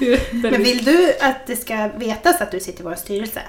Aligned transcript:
Men 0.32 0.62
vill 0.62 0.84
du 0.84 1.12
att 1.20 1.46
det 1.46 1.56
ska 1.56 1.88
vetas 1.96 2.40
att 2.40 2.50
du 2.50 2.60
sitter 2.60 2.80
i 2.80 2.84
vår 2.84 2.94
styrelse? 2.94 3.42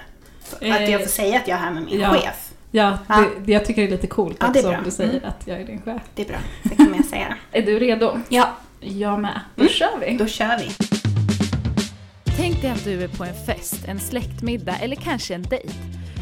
Eh, 0.62 0.76
Att 0.76 0.90
jag 0.90 1.02
får 1.02 1.10
säga 1.10 1.38
att 1.38 1.48
jag 1.48 1.56
är 1.58 1.62
här 1.62 1.72
med 1.72 1.84
min 1.84 2.00
ja. 2.00 2.14
chef? 2.14 2.52
Ja, 2.72 2.98
Ja. 3.08 3.24
det, 3.46 3.52
jag 3.52 3.66
tycker 3.66 3.82
det 3.82 3.88
är 3.88 3.92
lite 3.92 4.08
coolt 4.08 4.38
Ja, 4.40 4.48
också 4.50 4.68
om 4.70 4.84
du 4.86 4.92
säger 4.92 5.10
Mm. 5.18 5.24
att 5.30 5.42
jag 5.48 5.62
är 5.62 5.66
din 5.66 5.82
chef. 5.82 6.02
Det 6.16 6.22
är 6.22 6.28
bra, 6.28 6.38
det 6.64 6.76
kan 6.76 6.94
jag 6.96 7.06
säga. 7.06 7.36
Är 7.52 7.62
du 7.62 7.80
redo? 7.80 8.20
Ja, 8.30 8.50
Jag 8.80 9.20
med. 9.20 9.40
Då 9.56 9.62
Mm. 9.62 9.74
kör 9.74 9.98
vi. 10.06 10.18
då 10.18 10.28
kör 10.28 10.58
vi. 10.58 10.70
Tänk 12.38 12.62
dig 12.62 12.72
att 12.72 12.84
du 12.84 13.04
är 13.04 13.08
på 13.08 13.24
en 13.24 13.34
fest, 13.46 13.76
en 13.88 14.00
släktmiddag 14.00 14.76
eller 14.82 14.96
kanske 14.96 15.34
en 15.36 15.44
dejt. 15.44 15.74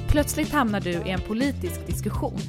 Plötsligt 0.07 0.51
hamnar 0.51 0.79
du 0.79 0.89
i 0.91 1.09
en 1.09 1.21
politisk 1.21 1.87
diskussion. 1.87 2.39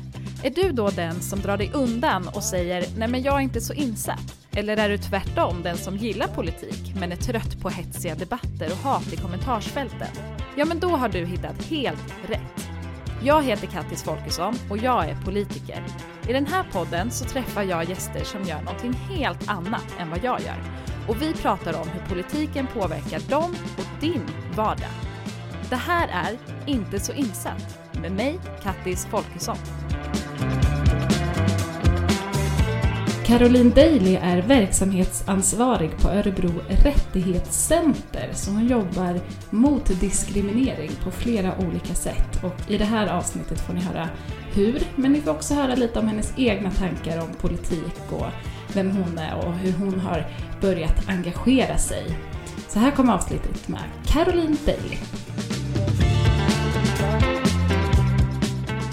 Är 0.42 0.50
du 0.50 0.72
då 0.72 0.90
den 0.90 1.20
som 1.20 1.40
drar 1.40 1.56
dig 1.56 1.70
undan 1.74 2.28
och 2.28 2.42
säger 2.42 2.84
“nej 2.96 3.08
men 3.08 3.22
jag 3.22 3.34
är 3.34 3.40
inte 3.40 3.60
så 3.60 3.72
insatt”? 3.72 4.36
Eller 4.50 4.76
är 4.76 4.88
du 4.88 4.98
tvärtom 4.98 5.62
den 5.62 5.76
som 5.76 5.96
gillar 5.96 6.26
politik 6.26 6.94
men 7.00 7.12
är 7.12 7.16
trött 7.16 7.60
på 7.60 7.68
hetsiga 7.68 8.14
debatter 8.14 8.70
och 8.70 8.76
hat 8.76 9.12
i 9.12 9.16
kommentarsfälten? 9.16 10.08
Ja 10.56 10.64
men 10.64 10.80
då 10.80 10.88
har 10.88 11.08
du 11.08 11.24
hittat 11.24 11.64
helt 11.64 12.14
rätt. 12.28 12.70
Jag 13.22 13.42
heter 13.42 13.66
Kattis 13.66 14.02
Folkesson 14.02 14.54
och 14.70 14.78
jag 14.78 15.08
är 15.08 15.16
politiker. 15.24 15.84
I 16.28 16.32
den 16.32 16.46
här 16.46 16.64
podden 16.72 17.10
så 17.10 17.24
träffar 17.24 17.62
jag 17.62 17.88
gäster 17.88 18.24
som 18.24 18.44
gör 18.44 18.62
någonting 18.62 18.92
helt 18.92 19.48
annat 19.48 19.94
än 19.98 20.10
vad 20.10 20.24
jag 20.24 20.40
gör. 20.40 20.62
Och 21.08 21.22
vi 21.22 21.32
pratar 21.32 21.80
om 21.80 21.88
hur 21.88 22.14
politiken 22.14 22.66
påverkar 22.66 23.20
dem 23.30 23.54
och 23.76 24.00
din 24.00 24.22
vardag. 24.56 25.09
Det 25.70 25.76
här 25.76 26.08
är 26.08 26.38
Inte 26.66 27.00
så 27.00 27.12
insatt 27.12 27.78
med 28.02 28.12
mig, 28.12 28.38
Kattis 28.62 29.06
Folkesson. 29.06 29.56
Caroline 33.26 33.70
Daly 33.70 34.14
är 34.14 34.42
verksamhetsansvarig 34.42 35.90
på 35.98 36.08
Örebro 36.08 36.50
Rättighetscenter 36.68 38.30
så 38.32 38.50
hon 38.50 38.66
jobbar 38.66 39.20
mot 39.50 40.00
diskriminering 40.00 40.90
på 41.04 41.10
flera 41.10 41.54
olika 41.58 41.94
sätt. 41.94 42.44
Och 42.44 42.70
I 42.70 42.78
det 42.78 42.84
här 42.84 43.06
avsnittet 43.06 43.60
får 43.60 43.74
ni 43.74 43.80
höra 43.80 44.08
hur, 44.52 44.82
men 44.96 45.12
ni 45.12 45.20
får 45.20 45.30
också 45.30 45.54
höra 45.54 45.74
lite 45.74 45.98
om 45.98 46.08
hennes 46.08 46.32
egna 46.36 46.70
tankar 46.70 47.22
om 47.22 47.34
politik 47.40 48.12
och 48.12 48.26
vem 48.74 48.90
hon 48.90 49.18
är 49.18 49.46
och 49.46 49.52
hur 49.52 49.72
hon 49.72 50.00
har 50.00 50.26
börjat 50.60 51.08
engagera 51.08 51.78
sig. 51.78 52.04
Så 52.68 52.78
här 52.78 52.90
kommer 52.90 53.12
avsnittet 53.12 53.68
med 53.68 53.82
Caroline 54.06 54.56
Daly. 54.66 54.96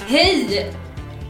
Hej! 0.08 0.74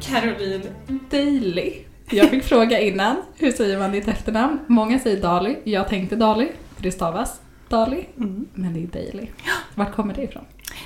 Caroline 0.02 0.64
Daly. 1.10 1.74
Jag 2.10 2.30
fick 2.30 2.44
fråga 2.50 2.80
innan, 2.80 3.16
hur 3.36 3.52
säger 3.52 3.80
man 3.80 3.92
ditt 3.92 4.08
efternamn? 4.08 4.60
Många 4.68 5.00
säger 5.00 5.22
Dali, 5.22 5.58
jag 5.64 5.88
tänkte 5.88 6.16
Dali, 6.16 6.52
för 6.76 6.84
det 6.84 6.92
stavas 6.92 7.42
Dali, 7.70 8.06
Mm. 8.18 8.46
men 8.54 8.74
det 8.74 8.80
är 9.00 9.12
Daly. 9.12 9.28
Vart 9.76 9.96
kommer 9.96 10.14
det 10.14 10.22
ifrån? 10.24 10.44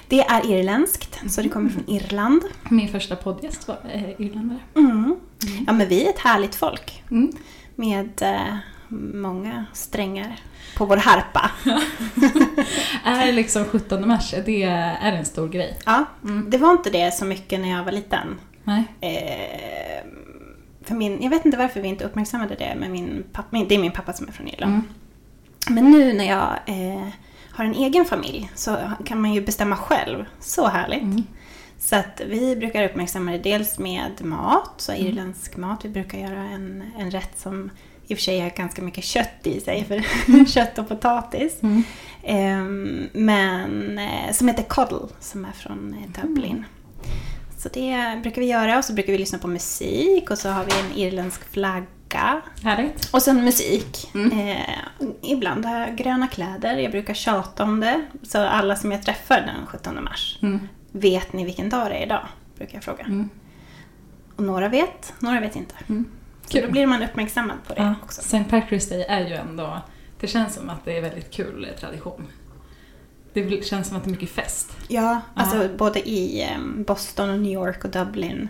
Det 0.07 0.19
är 0.21 0.51
irländskt, 0.51 1.19
så 1.31 1.41
det 1.41 1.49
kommer 1.49 1.69
från 1.69 1.89
Irland. 1.89 2.41
Min 2.69 2.87
första 2.87 3.15
poddgäst 3.15 3.67
var 3.67 3.77
eh, 3.93 4.21
irländare. 4.21 4.59
Mm. 4.75 5.15
Ja, 5.67 5.73
men 5.73 5.87
vi 5.89 6.05
är 6.05 6.09
ett 6.09 6.19
härligt 6.19 6.55
folk 6.55 7.03
Mm. 7.11 7.31
med 7.75 8.21
eh, 8.21 8.55
många 9.13 9.65
strängar 9.73 10.39
på 10.77 10.85
vår 10.85 10.97
harpa. 10.97 11.51
Är 13.05 13.31
liksom 13.33 13.65
17 13.65 14.07
mars, 14.07 14.33
det 14.45 14.63
är 14.63 15.11
en 15.11 15.25
stor 15.25 15.49
grej? 15.49 15.77
Ja, 15.85 16.05
Mm. 16.23 16.49
det 16.49 16.57
var 16.57 16.71
inte 16.71 16.89
det 16.89 17.11
så 17.13 17.25
mycket 17.25 17.59
när 17.59 17.69
jag 17.69 17.83
var 17.83 17.91
liten. 17.91 18.39
Nej? 18.63 18.83
Eh, 19.01 20.07
för 20.83 20.95
min, 20.95 21.21
jag 21.21 21.29
vet 21.29 21.45
inte 21.45 21.57
varför 21.57 21.81
vi 21.81 21.87
inte 21.87 22.05
uppmärksammade 22.05 22.55
det, 22.55 22.75
men 22.79 22.91
min 22.91 23.23
pappa, 23.33 23.57
det 23.69 23.75
är 23.75 23.79
min 23.79 23.91
pappa 23.91 24.13
som 24.13 24.27
är 24.27 24.31
från 24.31 24.47
Irland. 24.47 24.73
Mm. 24.73 24.85
Men 25.69 25.91
nu 25.91 26.13
när 26.13 26.25
jag 26.25 26.49
eh, 26.65 27.07
har 27.51 27.65
en 27.65 27.75
egen 27.75 28.05
familj 28.05 28.51
så 28.55 28.77
kan 29.05 29.21
man 29.21 29.33
ju 29.33 29.41
bestämma 29.41 29.75
själv. 29.75 30.25
Så 30.39 30.67
härligt. 30.67 31.01
Mm. 31.01 31.23
Så 31.79 31.95
att 31.95 32.21
vi 32.27 32.55
brukar 32.55 32.83
uppmärksamma 32.89 33.31
det 33.31 33.37
dels 33.37 33.79
med 33.79 34.11
mat, 34.25 34.73
så 34.77 34.91
Mm. 34.91 35.05
irländsk 35.07 35.57
mat. 35.57 35.85
Vi 35.85 35.89
brukar 35.89 36.17
göra 36.17 36.39
en, 36.43 36.83
en 36.97 37.11
rätt 37.11 37.39
som 37.39 37.69
i 38.11 38.13
och 38.13 38.17
för 38.17 38.23
sig 38.23 38.39
har 38.39 38.49
ganska 38.49 38.81
mycket 38.81 39.03
kött 39.03 39.39
i 39.47 39.59
sig, 39.59 39.85
för 39.85 40.45
kött 40.53 40.77
och 40.77 40.87
potatis. 40.87 41.63
Mm. 41.63 41.83
Ehm, 42.23 43.09
men 43.13 43.99
eh, 43.99 44.31
som 44.33 44.47
heter 44.47 44.63
Coddle, 44.63 45.07
som 45.19 45.45
är 45.45 45.51
från 45.51 45.93
eh, 45.93 46.21
Dublin. 46.21 46.65
Så 47.57 47.69
det 47.69 48.19
brukar 48.21 48.41
vi 48.41 48.47
göra 48.47 48.77
och 48.77 48.85
så 48.85 48.93
brukar 48.93 49.11
vi 49.13 49.17
lyssna 49.19 49.37
på 49.39 49.47
musik 49.47 50.31
och 50.31 50.37
så 50.37 50.49
har 50.49 50.65
vi 50.65 50.71
en 50.79 50.97
irländsk 50.97 51.51
flagga. 51.51 52.41
Härligt. 52.63 53.09
Och 53.13 53.21
sen 53.21 53.45
musik. 53.45 54.11
Mm. 54.13 54.39
Eh, 54.39 54.75
ibland 55.21 55.65
har 55.65 55.79
jag 55.79 55.95
gröna 55.95 56.27
kläder, 56.27 56.77
jag 56.77 56.91
brukar 56.91 57.13
tjata 57.13 57.63
om 57.63 57.79
det. 57.79 58.05
Så 58.23 58.39
alla 58.39 58.75
som 58.75 58.91
jag 58.91 59.03
träffar 59.03 59.41
den 59.41 59.67
17 59.67 60.03
mars, 60.03 60.39
Mm. 60.41 60.59
vet 60.91 61.33
ni 61.33 61.45
vilken 61.45 61.69
dag 61.69 61.87
det 61.89 61.95
är 61.95 62.05
idag? 62.05 62.27
Brukar 62.57 62.73
jag 62.75 62.83
fråga. 62.83 63.03
Mm. 63.03 63.29
Och 64.35 64.43
några 64.43 64.69
vet, 64.69 65.13
några 65.19 65.39
vet 65.39 65.55
inte. 65.55 65.75
Mm. 66.51 66.53
Så 66.53 66.57
Kul. 66.57 66.65
då 66.67 66.71
blir 66.71 66.87
man 66.87 67.03
uppmärksammad 67.03 67.57
på 67.67 67.73
det 67.73 67.81
Ja, 67.81 67.93
också. 68.03 68.21
St. 68.21 68.37
Patrick's 68.49 68.89
Day 68.89 69.01
är 69.09 69.27
ju 69.27 69.33
ändå, 69.35 69.81
det 70.19 70.27
känns 70.27 70.53
som 70.55 70.69
att 70.69 70.85
det 70.85 70.97
är 70.97 71.01
väldigt 71.01 71.31
kul 71.31 71.67
tradition. 71.79 72.27
Det 73.33 73.65
känns 73.65 73.87
som 73.87 73.97
att 73.97 74.03
det 74.03 74.07
är 74.09 74.11
mycket 74.11 74.29
fest. 74.29 74.77
Ja, 74.87 75.21
alltså 75.33 75.69
både 75.77 76.09
i 76.09 76.41
eh, 76.43 76.57
Boston 76.77 77.29
och 77.29 77.39
New 77.39 77.51
York 77.51 77.83
och 77.83 77.89
Dublin 77.91 78.49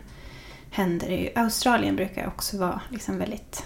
händer 0.71 1.07
det 1.09 1.15
ju. 1.15 1.29
Australien 1.35 1.95
brukar 1.95 2.27
också 2.27 2.57
vara 2.57 2.81
liksom 2.89 3.17
väldigt 3.17 3.65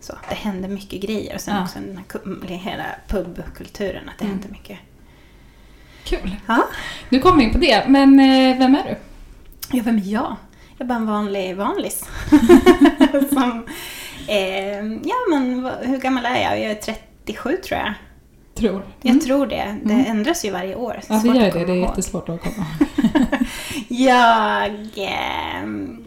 så. 0.00 0.12
Det 0.28 0.34
händer 0.34 0.68
mycket 0.68 1.02
grejer 1.02 1.34
och 1.34 1.40
sen 1.40 1.56
Ja. 1.56 1.62
också 1.62 1.78
den 1.78 2.48
här 2.48 2.56
hela 2.56 2.84
pubkulturen, 3.08 4.08
att 4.08 4.18
det 4.18 4.24
Mm. 4.24 4.36
händer 4.38 4.50
mycket. 4.58 4.78
Kul. 6.04 6.36
Ja. 6.46 6.64
Nu 7.08 7.18
kommer 7.18 7.36
vi 7.38 7.44
in 7.44 7.52
på 7.52 7.58
det, 7.58 7.84
men 7.88 8.20
eh, 8.20 8.58
vem 8.58 8.74
är 8.74 8.84
du? 8.84 8.96
Ja, 9.76 9.82
vem 9.84 9.96
är 9.96 10.12
jag? 10.12 10.36
Jag 10.80 10.84
är 10.84 10.88
bara 10.88 10.98
en 10.98 11.06
vanlig 11.06 11.56
vanlis. 11.56 12.04
Som, 13.32 13.64
eh, 14.28 14.84
ja, 14.84 15.14
men 15.30 15.70
hur 15.82 15.98
gammal 15.98 16.26
är 16.26 16.42
jag? 16.42 16.60
Jag 16.60 16.70
är 16.70 16.74
37 17.24 17.56
tror 17.56 17.80
jag. 17.80 17.94
Tror. 18.54 18.82
Jag 19.02 19.20
tror 19.20 19.46
det. 19.46 19.76
Det 19.84 19.92
Mm. 19.94 20.06
ändras 20.06 20.44
ju 20.44 20.50
varje 20.50 20.74
år. 20.74 21.00
Ja, 21.08 21.20
det 21.24 21.28
gör 21.28 21.34
det. 21.34 21.50
Det 21.50 21.60
är 21.60 21.68
ihåg. 21.76 21.88
jättesvårt 21.88 22.28
att 22.28 22.40
komma 22.42 22.66
Jag 23.88 24.88
ehm, 24.96 26.04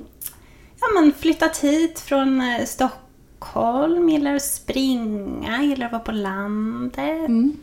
ja, 0.81 0.88
men 0.94 1.13
flyttat 1.19 1.57
hit 1.57 2.00
från 2.00 2.41
eh, 2.41 2.66
Stockholm, 2.66 4.09
gillar 4.09 4.35
att 4.35 4.41
springa, 4.45 5.63
gillar 5.63 5.85
att 5.85 5.91
vara 5.91 6.03
på 6.03 6.11
landet. 6.11 6.97
Mm. 7.29 7.57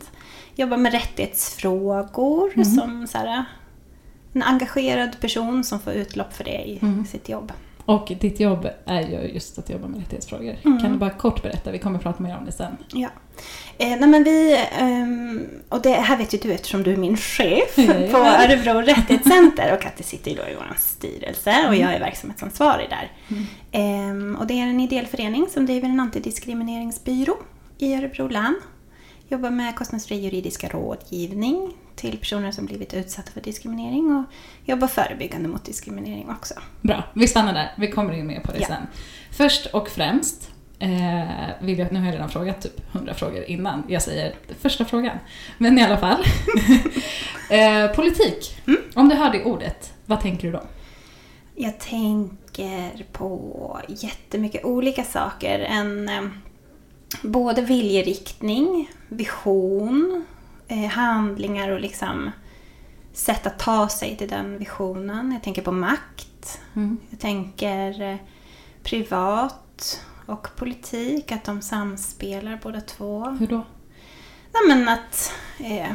Jobbar 0.55 0.77
med 0.77 0.91
rättighetsfrågor 0.91 2.51
Mm. 2.55 2.65
som 2.65 3.07
så 3.07 3.17
här, 3.17 3.45
en 4.33 4.43
engagerad 4.43 5.19
person 5.21 5.63
som 5.63 5.79
får 5.79 5.93
utlopp 5.93 6.33
för 6.33 6.43
det 6.43 6.63
i 6.69 6.79
Mm. 6.81 7.05
sitt 7.05 7.29
jobb. 7.29 7.51
Och 7.85 8.11
ditt 8.19 8.39
jobb 8.39 8.67
är 8.85 9.01
ju 9.01 9.31
just 9.33 9.59
att 9.59 9.69
jobba 9.69 9.87
med 9.87 9.99
rättighetsfrågor. 9.99 10.55
Mm. 10.65 10.79
Kan 10.81 10.91
du 10.91 10.97
bara 10.97 11.09
kort 11.09 11.41
berätta? 11.43 11.71
Vi 11.71 11.79
kommer 11.79 11.97
att 11.97 12.03
prata 12.03 12.23
mer 12.23 12.37
om 12.37 12.45
det 12.45 12.51
sen. 12.51 12.77
Ja. 12.93 13.07
Eh, 13.77 13.89
nej 13.99 14.07
men 14.09 14.23
vi, 14.23 14.65
ehm, 14.79 15.47
och 15.69 15.81
det 15.81 15.89
här 15.93 16.17
vet 16.17 16.33
ju 16.33 16.37
du 16.37 16.53
eftersom 16.53 16.83
du 16.83 16.93
är 16.93 16.97
min 16.97 17.17
chef 17.17 17.75
på 18.11 18.17
Örebro 18.17 18.81
Rättighetscenter 18.81 19.73
och 19.73 19.81
Katti 19.81 20.03
sitter 20.03 20.31
ju 20.31 20.37
då 20.37 20.43
i 20.43 20.55
vår 20.55 20.75
styrelse 20.77 21.49
och 21.67 21.73
Mm. 21.75 21.79
jag 21.81 21.93
är 21.95 21.99
verksamhetsansvarig 21.99 22.87
där. 22.89 23.11
Mm. 23.29 23.45
Ehm, 23.71 24.35
och 24.35 24.47
det 24.47 24.53
är 24.53 24.63
en 24.67 24.79
ideell 24.79 25.05
förening 25.07 25.47
som 25.49 25.65
driver 25.65 25.89
en 25.89 25.99
antidiskrimineringsbyrå 25.99 27.37
i 27.77 27.95
Örebro 27.95 28.27
län. 28.27 28.55
Jobbar 29.31 29.49
med 29.49 29.75
kostnadsfri 29.75 30.15
juridiska 30.15 30.67
rådgivning 30.69 31.73
till 31.95 32.17
personer 32.17 32.51
som 32.51 32.65
blivit 32.65 32.93
utsatta 32.93 33.31
för 33.31 33.41
diskriminering 33.41 34.15
och 34.15 34.23
jobbar 34.69 34.87
förebyggande 34.87 35.49
mot 35.49 35.65
diskriminering 35.65 36.29
också. 36.29 36.53
Bra, 36.81 37.03
vi 37.13 37.27
stannar 37.27 37.53
där. 37.53 37.71
Vi 37.77 37.91
kommer 37.91 38.13
in 38.13 38.27
mer 38.27 38.39
på 38.39 38.51
det 38.51 38.59
Ja. 38.59 38.67
sen. 38.67 38.87
Först 39.31 39.65
och 39.65 39.89
främst 39.89 40.49
eh, 40.79 40.89
vill 41.61 41.79
jag, 41.79 41.91
nu 41.91 41.99
har 41.99 42.05
jag 42.05 42.13
redan 42.15 42.29
frågat 42.29 42.61
typ 42.61 42.95
100 42.95 43.13
frågor 43.13 43.43
innan 43.43 43.83
jag 43.87 44.01
säger 44.01 44.35
första 44.61 44.85
frågan. 44.85 45.17
Men 45.57 45.79
i 45.79 45.83
alla 45.83 45.97
fall. 45.97 46.23
eh, 47.49 47.95
politik. 47.95 48.57
Mm. 48.67 48.81
Om 48.95 49.09
du 49.09 49.15
hör 49.15 49.31
det 49.31 49.43
ordet, 49.43 49.93
vad 50.05 50.21
tänker 50.21 50.47
du 50.47 50.51
då? 50.53 50.63
Jag 51.55 51.79
tänker 51.79 53.05
på 53.11 53.79
jättemycket 53.87 54.65
olika 54.65 55.03
saker. 55.03 55.59
En, 55.59 56.09
eh, 56.09 56.21
både 57.21 57.61
viljeriktning, 57.61 58.89
vision, 59.09 60.25
eh, 60.67 60.85
handlingar 60.85 61.69
och 61.69 61.79
liksom 61.79 62.31
sätt 63.13 63.47
att 63.47 63.59
ta 63.59 63.89
sig 63.89 64.17
till 64.17 64.29
den 64.29 64.57
visionen. 64.57 65.31
Jag 65.31 65.43
tänker 65.43 65.61
på 65.61 65.71
makt. 65.71 66.59
Mm. 66.75 66.97
Jag 67.09 67.19
tänker 67.19 68.01
eh, 68.01 68.17
privat 68.83 70.01
och 70.25 70.47
politik, 70.55 71.31
att 71.31 71.43
de 71.43 71.61
samspelar 71.61 72.59
båda 72.63 72.81
två. 72.81 73.25
Hur 73.25 73.47
då? 73.47 73.65
Nej, 74.53 74.75
men 74.75 74.89
att 74.89 75.33
eh, 75.59 75.91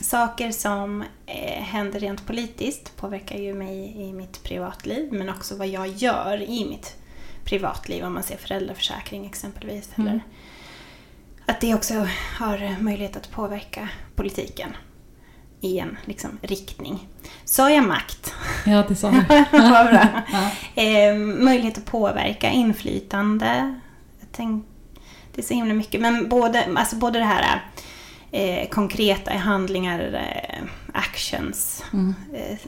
saker 0.00 0.50
som 0.52 1.04
eh, 1.26 1.62
händer 1.62 2.00
rent 2.00 2.26
politiskt 2.26 2.96
påverkar 2.96 3.38
ju 3.38 3.54
mig 3.54 4.02
i 4.02 4.12
mitt 4.12 4.42
privatliv 4.42 5.12
men 5.12 5.28
också 5.28 5.56
vad 5.56 5.68
jag 5.68 5.88
gör 5.88 6.42
i 6.42 6.68
mitt 6.68 6.96
privatliv 7.44 8.04
om 8.04 8.14
man 8.14 8.22
ser 8.22 8.36
föräldraförsäkring 8.36 9.26
exempelvis. 9.26 9.90
Mm. 9.96 10.08
Eller 10.08 10.22
att 11.48 11.60
det 11.60 11.74
också 11.74 11.94
har 12.38 12.82
möjlighet 12.82 13.16
att 13.16 13.30
påverka 13.30 13.88
politiken 14.16 14.76
i 15.60 15.78
en 15.78 15.98
liksom, 16.04 16.38
riktning. 16.42 17.08
Sa 17.44 17.70
jag 17.70 17.84
makt? 17.86 18.34
Ja, 18.66 18.84
det 18.88 18.94
sa 18.96 19.10
du. 19.10 19.16
Vad 19.52 19.86
bra. 19.86 20.06
Ja. 20.32 20.82
Eh, 20.82 21.14
möjlighet 21.16 21.78
att 21.78 21.84
påverka, 21.84 22.50
inflytande. 22.50 23.80
Tänk, 24.32 24.66
det 25.34 25.40
är 25.40 25.44
så 25.46 25.54
himla 25.54 25.74
mycket. 25.74 26.00
Men 26.00 26.28
både, 26.28 26.68
alltså 26.76 26.96
både 26.96 27.18
det 27.18 27.24
här 27.24 27.62
eh, 28.30 28.68
konkreta 28.68 29.32
handlingar, 29.32 30.00
eh, 30.14 30.64
actions, 30.92 31.84
Mm. 31.92 32.14
eh, 32.34 32.58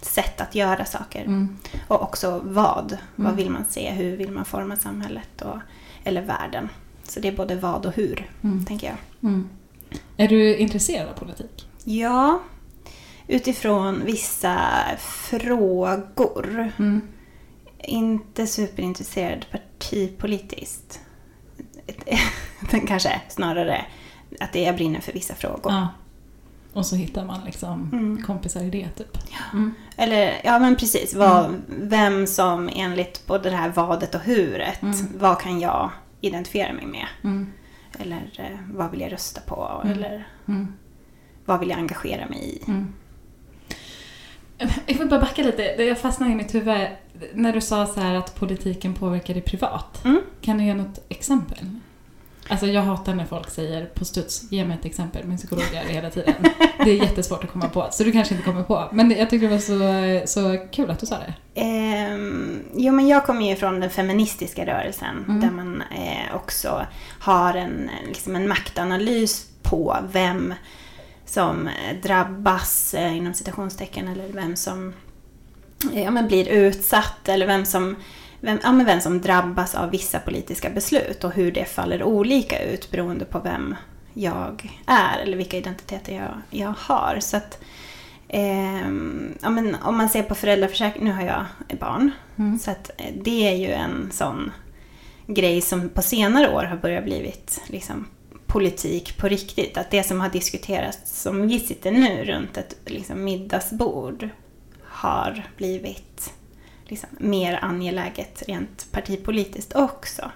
sätt 0.00 0.40
att 0.40 0.54
göra 0.54 0.84
saker. 0.84 1.20
Mm. 1.24 1.56
Och 1.88 2.02
också 2.02 2.40
vad. 2.44 2.98
Vad 3.16 3.26
Mm. 3.26 3.36
vill 3.36 3.50
man 3.50 3.64
se? 3.64 3.90
Hur 3.90 4.16
vill 4.16 4.30
man 4.32 4.44
forma 4.44 4.76
samhället? 4.76 5.42
Och, 5.42 5.58
eller 6.04 6.22
världen. 6.22 6.68
Så 7.08 7.20
det 7.20 7.28
är 7.28 7.32
både 7.36 7.56
vad 7.56 7.86
och 7.86 7.92
hur, 7.92 8.30
Mm. 8.44 8.64
tänker 8.64 8.86
jag. 8.86 8.96
Mm. 9.30 9.48
Är 10.16 10.28
du 10.28 10.56
intresserad 10.56 11.08
av 11.08 11.12
politik? 11.12 11.68
Ja, 11.84 12.40
utifrån 13.26 14.02
vissa 14.04 14.58
frågor. 14.98 16.72
Mm. 16.78 17.00
Inte 17.78 18.46
superintresserad 18.46 19.46
partipolitiskt. 19.50 21.00
Kanske 22.86 23.20
snarare 23.28 23.84
att 24.40 24.52
det 24.52 24.62
jag 24.62 24.74
brinner 24.76 25.00
för 25.00 25.12
vissa 25.12 25.34
frågor. 25.34 25.72
Ja. 25.72 25.88
Och 26.72 26.86
så 26.86 26.96
hittar 26.96 27.24
man 27.24 27.44
liksom 27.44 27.88
Mm. 27.92 28.22
kompisar 28.22 28.60
i 28.62 28.70
det 28.70 28.88
typ. 28.96 29.18
Mm. 29.52 29.74
Eller, 29.96 30.40
ja 30.44 30.58
men 30.58 30.76
precis. 30.76 31.14
Vad, 31.14 31.54
Vem 31.68 32.26
som 32.26 32.70
enligt 32.72 33.26
både 33.26 33.50
det 33.50 33.56
här 33.56 33.68
vadet 33.68 34.14
och 34.14 34.20
huret, 34.20 34.82
Mm. 34.82 34.96
vad 35.18 35.40
kan 35.40 35.60
jag 35.60 35.90
identifiera 36.26 36.72
mig 36.72 36.86
med? 36.86 37.06
Mm. 37.24 37.52
Eller 37.98 38.30
eh, 38.38 38.58
vad 38.72 38.90
vill 38.90 39.00
jag 39.00 39.12
rösta 39.12 39.40
på? 39.40 39.80
Mm. 39.84 39.98
Eller 39.98 40.28
Mm. 40.48 40.72
vad 41.44 41.60
vill 41.60 41.68
jag 41.70 41.78
engagera 41.78 42.28
mig 42.28 42.38
i? 42.38 42.62
Mm. 42.70 42.92
Jag 44.86 44.96
får 44.96 45.04
bara 45.04 45.20
backa 45.20 45.42
lite. 45.42 45.62
Jag 45.62 45.98
fastnade 45.98 46.32
i 46.32 46.34
mitt 46.34 46.54
huvud 46.54 46.88
när 47.34 47.52
du 47.52 47.60
sa 47.60 47.86
så 47.86 48.00
här 48.00 48.14
att 48.14 48.34
politiken 48.34 48.94
påverkar 48.94 49.34
dig 49.34 49.42
privat. 49.42 50.04
Mm. 50.04 50.20
Kan 50.40 50.58
du 50.58 50.64
ge 50.64 50.74
något 50.74 51.04
exempel? 51.08 51.58
Alltså 52.48 52.66
jag 52.66 52.82
hatar 52.82 53.14
när 53.14 53.24
folk 53.26 53.50
säger 53.50 53.86
på 53.86 54.04
studs, 54.04 54.52
ge 54.52 54.64
mig 54.64 54.76
ett 54.78 54.84
exempel. 54.84 55.24
Min 55.26 55.36
psykolog 55.36 55.64
gör 55.74 55.82
det 55.86 55.92
hela 55.92 56.10
tiden. 56.10 56.34
Det 56.84 56.90
är 56.90 56.94
jättesvårt 56.94 57.44
att 57.44 57.50
komma 57.50 57.68
på, 57.68 57.88
så 57.90 58.04
du 58.04 58.12
kanske 58.12 58.34
inte 58.34 58.44
kommer 58.44 58.62
på. 58.62 58.88
Men 58.92 59.10
jag 59.10 59.30
tyckte 59.30 59.46
det 59.46 59.52
var 59.52 60.22
så, 60.22 60.26
så 60.26 60.66
kul 60.72 60.90
att 60.90 60.98
du 60.98 61.06
sa 61.06 61.16
det. 61.18 61.60
Ehm, 61.60 62.62
jo, 62.74 62.92
men 62.92 63.08
jag 63.08 63.26
kommer 63.26 63.48
ju 63.50 63.56
från 63.56 63.80
den 63.80 63.90
feministiska 63.90 64.66
rörelsen 64.66 65.24
Mm. 65.28 65.40
där 65.40 65.50
man 65.50 65.82
eh, 65.82 66.36
också 66.36 66.86
har 67.20 67.54
en, 67.54 67.90
liksom 68.06 68.36
en 68.36 68.48
maktanalys 68.48 69.46
på 69.62 69.96
vem 70.12 70.54
som 71.26 71.66
eh, 71.68 71.96
drabbas 72.02 72.94
eh, 72.94 73.16
inom 73.16 73.34
citationstecken 73.34 74.08
eller 74.08 74.28
vem 74.32 74.56
som 74.56 74.92
eh, 75.92 76.02
ja, 76.02 76.10
men 76.10 76.26
blir 76.26 76.48
utsatt 76.48 77.28
eller 77.28 77.46
vem 77.46 77.64
som, 77.66 77.96
vem, 78.44 78.58
ja, 78.62 78.72
men 78.72 78.86
vem 78.86 79.00
som 79.00 79.20
drabbas 79.20 79.74
av 79.74 79.90
vissa 79.90 80.18
politiska 80.18 80.70
beslut 80.70 81.24
och 81.24 81.32
hur 81.32 81.52
det 81.52 81.64
faller 81.64 82.02
olika 82.02 82.62
ut 82.64 82.90
beroende 82.90 83.24
på 83.24 83.38
vem 83.38 83.74
jag 84.14 84.70
är 84.86 85.18
eller 85.18 85.36
vilka 85.36 85.56
identiteter 85.56 86.14
jag, 86.16 86.60
jag 86.60 86.74
har. 86.78 87.18
Så 87.20 87.36
att, 87.36 87.58
ehm, 88.28 89.34
ja, 89.42 89.50
men 89.50 89.74
om 89.84 89.96
man 89.96 90.08
ser 90.08 90.22
på 90.22 90.34
föräldraförsäkring, 90.34 91.04
nu 91.04 91.12
har 91.12 91.22
jag 91.22 91.44
barn, 91.78 92.10
Mm. 92.36 92.58
så 92.58 92.70
att 92.70 92.90
eh, 92.98 93.14
det 93.22 93.48
är 93.48 93.56
ju 93.56 93.72
en 93.72 94.10
sån 94.12 94.52
grej 95.26 95.60
som 95.60 95.88
på 95.88 96.02
senare 96.02 96.54
år 96.54 96.62
har 96.62 96.76
börjat 96.76 97.04
blivit 97.04 97.60
liksom, 97.66 98.06
politik 98.46 99.18
på 99.18 99.28
riktigt. 99.28 99.76
Att 99.76 99.90
det 99.90 100.02
som 100.02 100.20
har 100.20 100.28
diskuterats, 100.28 101.22
som 101.22 101.48
vi 101.48 101.60
sitter 101.60 101.90
nu 101.90 102.24
runt 102.24 102.56
ett 102.56 102.76
liksom, 102.86 103.24
middagsbord, 103.24 104.28
har 104.84 105.46
blivit 105.56 106.32
liksom, 106.88 107.08
mer 107.18 107.58
angeläget 107.62 108.42
rent 108.48 108.86
partipolitiskt 108.92 109.76
också. 109.76 110.30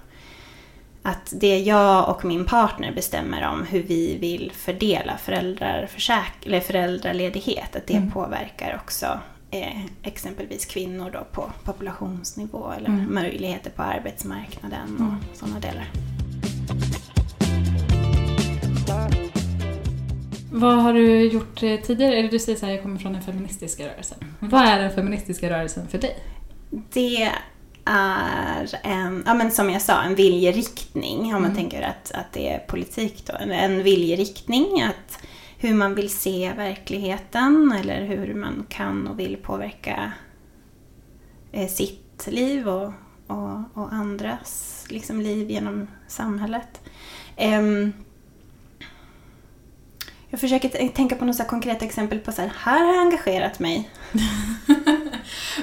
Att 1.03 1.33
det 1.37 1.59
jag 1.59 2.09
och 2.09 2.25
min 2.25 2.45
partner 2.45 2.93
bestämmer 2.93 3.49
om 3.49 3.62
hur 3.67 3.83
vi 3.83 4.19
vill 4.21 4.53
fördela 4.55 5.19
eller 6.47 6.61
föräldraledighet, 6.61 7.77
att 7.77 7.87
det 7.87 7.95
Mm. 7.97 8.11
påverkar 8.11 8.81
också 8.85 9.21
eh, 9.50 9.85
exempelvis 10.03 10.65
kvinnor 10.67 11.11
då 11.11 11.25
på 11.33 11.50
populationsnivå 11.65 12.73
eller 12.77 12.89
Mm. 12.89 13.15
möjligheter 13.15 13.71
på 13.71 13.83
arbetsmarknaden 13.83 14.95
och 14.95 15.00
Mm. 15.00 15.17
sådana 15.35 15.61
delar. 15.61 15.91
Vad 20.53 20.83
har 20.83 20.93
du 20.93 21.23
gjort 21.23 21.62
eh, 21.62 21.77
tidigare? 21.81 22.23
Du 22.23 22.39
säger 22.39 22.59
så 22.59 22.67
här, 22.67 22.73
jag 22.73 22.83
kommer 22.83 22.99
från 22.99 23.12
den 23.12 23.23
feministiska 23.23 23.87
rörelsen. 23.87 24.19
Vad 24.41 24.62
är 24.62 24.79
den 24.79 24.91
feministiska 24.93 25.50
rörelsen 25.50 25.89
för 25.89 25.99
dig? 25.99 26.17
Det 26.70 27.32
är 27.85 28.69
en, 28.82 29.23
ja 29.26 29.35
men 29.35 29.50
som 29.50 29.70
jag 29.70 29.82
sa, 29.82 30.03
en 30.03 30.15
viljeriktning. 30.15 31.19
Om 31.20 31.31
man 31.43 31.44
Mm. 31.44 31.55
tänker 31.56 31.82
att, 31.82 32.12
att 32.12 32.32
det 32.32 32.49
är 32.49 32.59
politik 32.59 33.23
då. 33.26 33.32
En, 33.41 33.50
en 33.50 33.82
viljeriktning. 33.82 34.82
Att 34.82 35.19
hur 35.59 35.75
man 35.75 35.94
vill 35.94 36.11
se 36.11 36.53
verkligheten 36.56 37.73
eller 37.81 38.05
hur 38.05 38.35
man 38.35 38.67
kan 38.69 39.06
och 39.09 39.19
vill 39.19 39.37
påverka 39.37 40.12
eh, 41.53 41.69
sitt 41.69 42.26
liv 42.31 42.69
och, 42.69 42.93
och, 43.26 43.59
och 43.75 43.93
andras 43.93 44.85
liksom, 44.88 45.21
liv 45.21 45.50
genom 45.50 45.87
samhället. 46.09 46.81
Ehm, 47.37 47.93
jag 50.31 50.41
försöker 50.41 50.89
tänka 50.89 51.17
på 51.17 51.25
några 51.25 51.45
konkreta 51.45 51.85
exempel 51.85 52.19
på 52.19 52.33
så 52.33 52.43
här, 52.43 52.51
här 52.59 52.85
har 52.85 52.95
jag 52.95 53.03
engagerat 53.07 53.59
mig. 53.59 53.91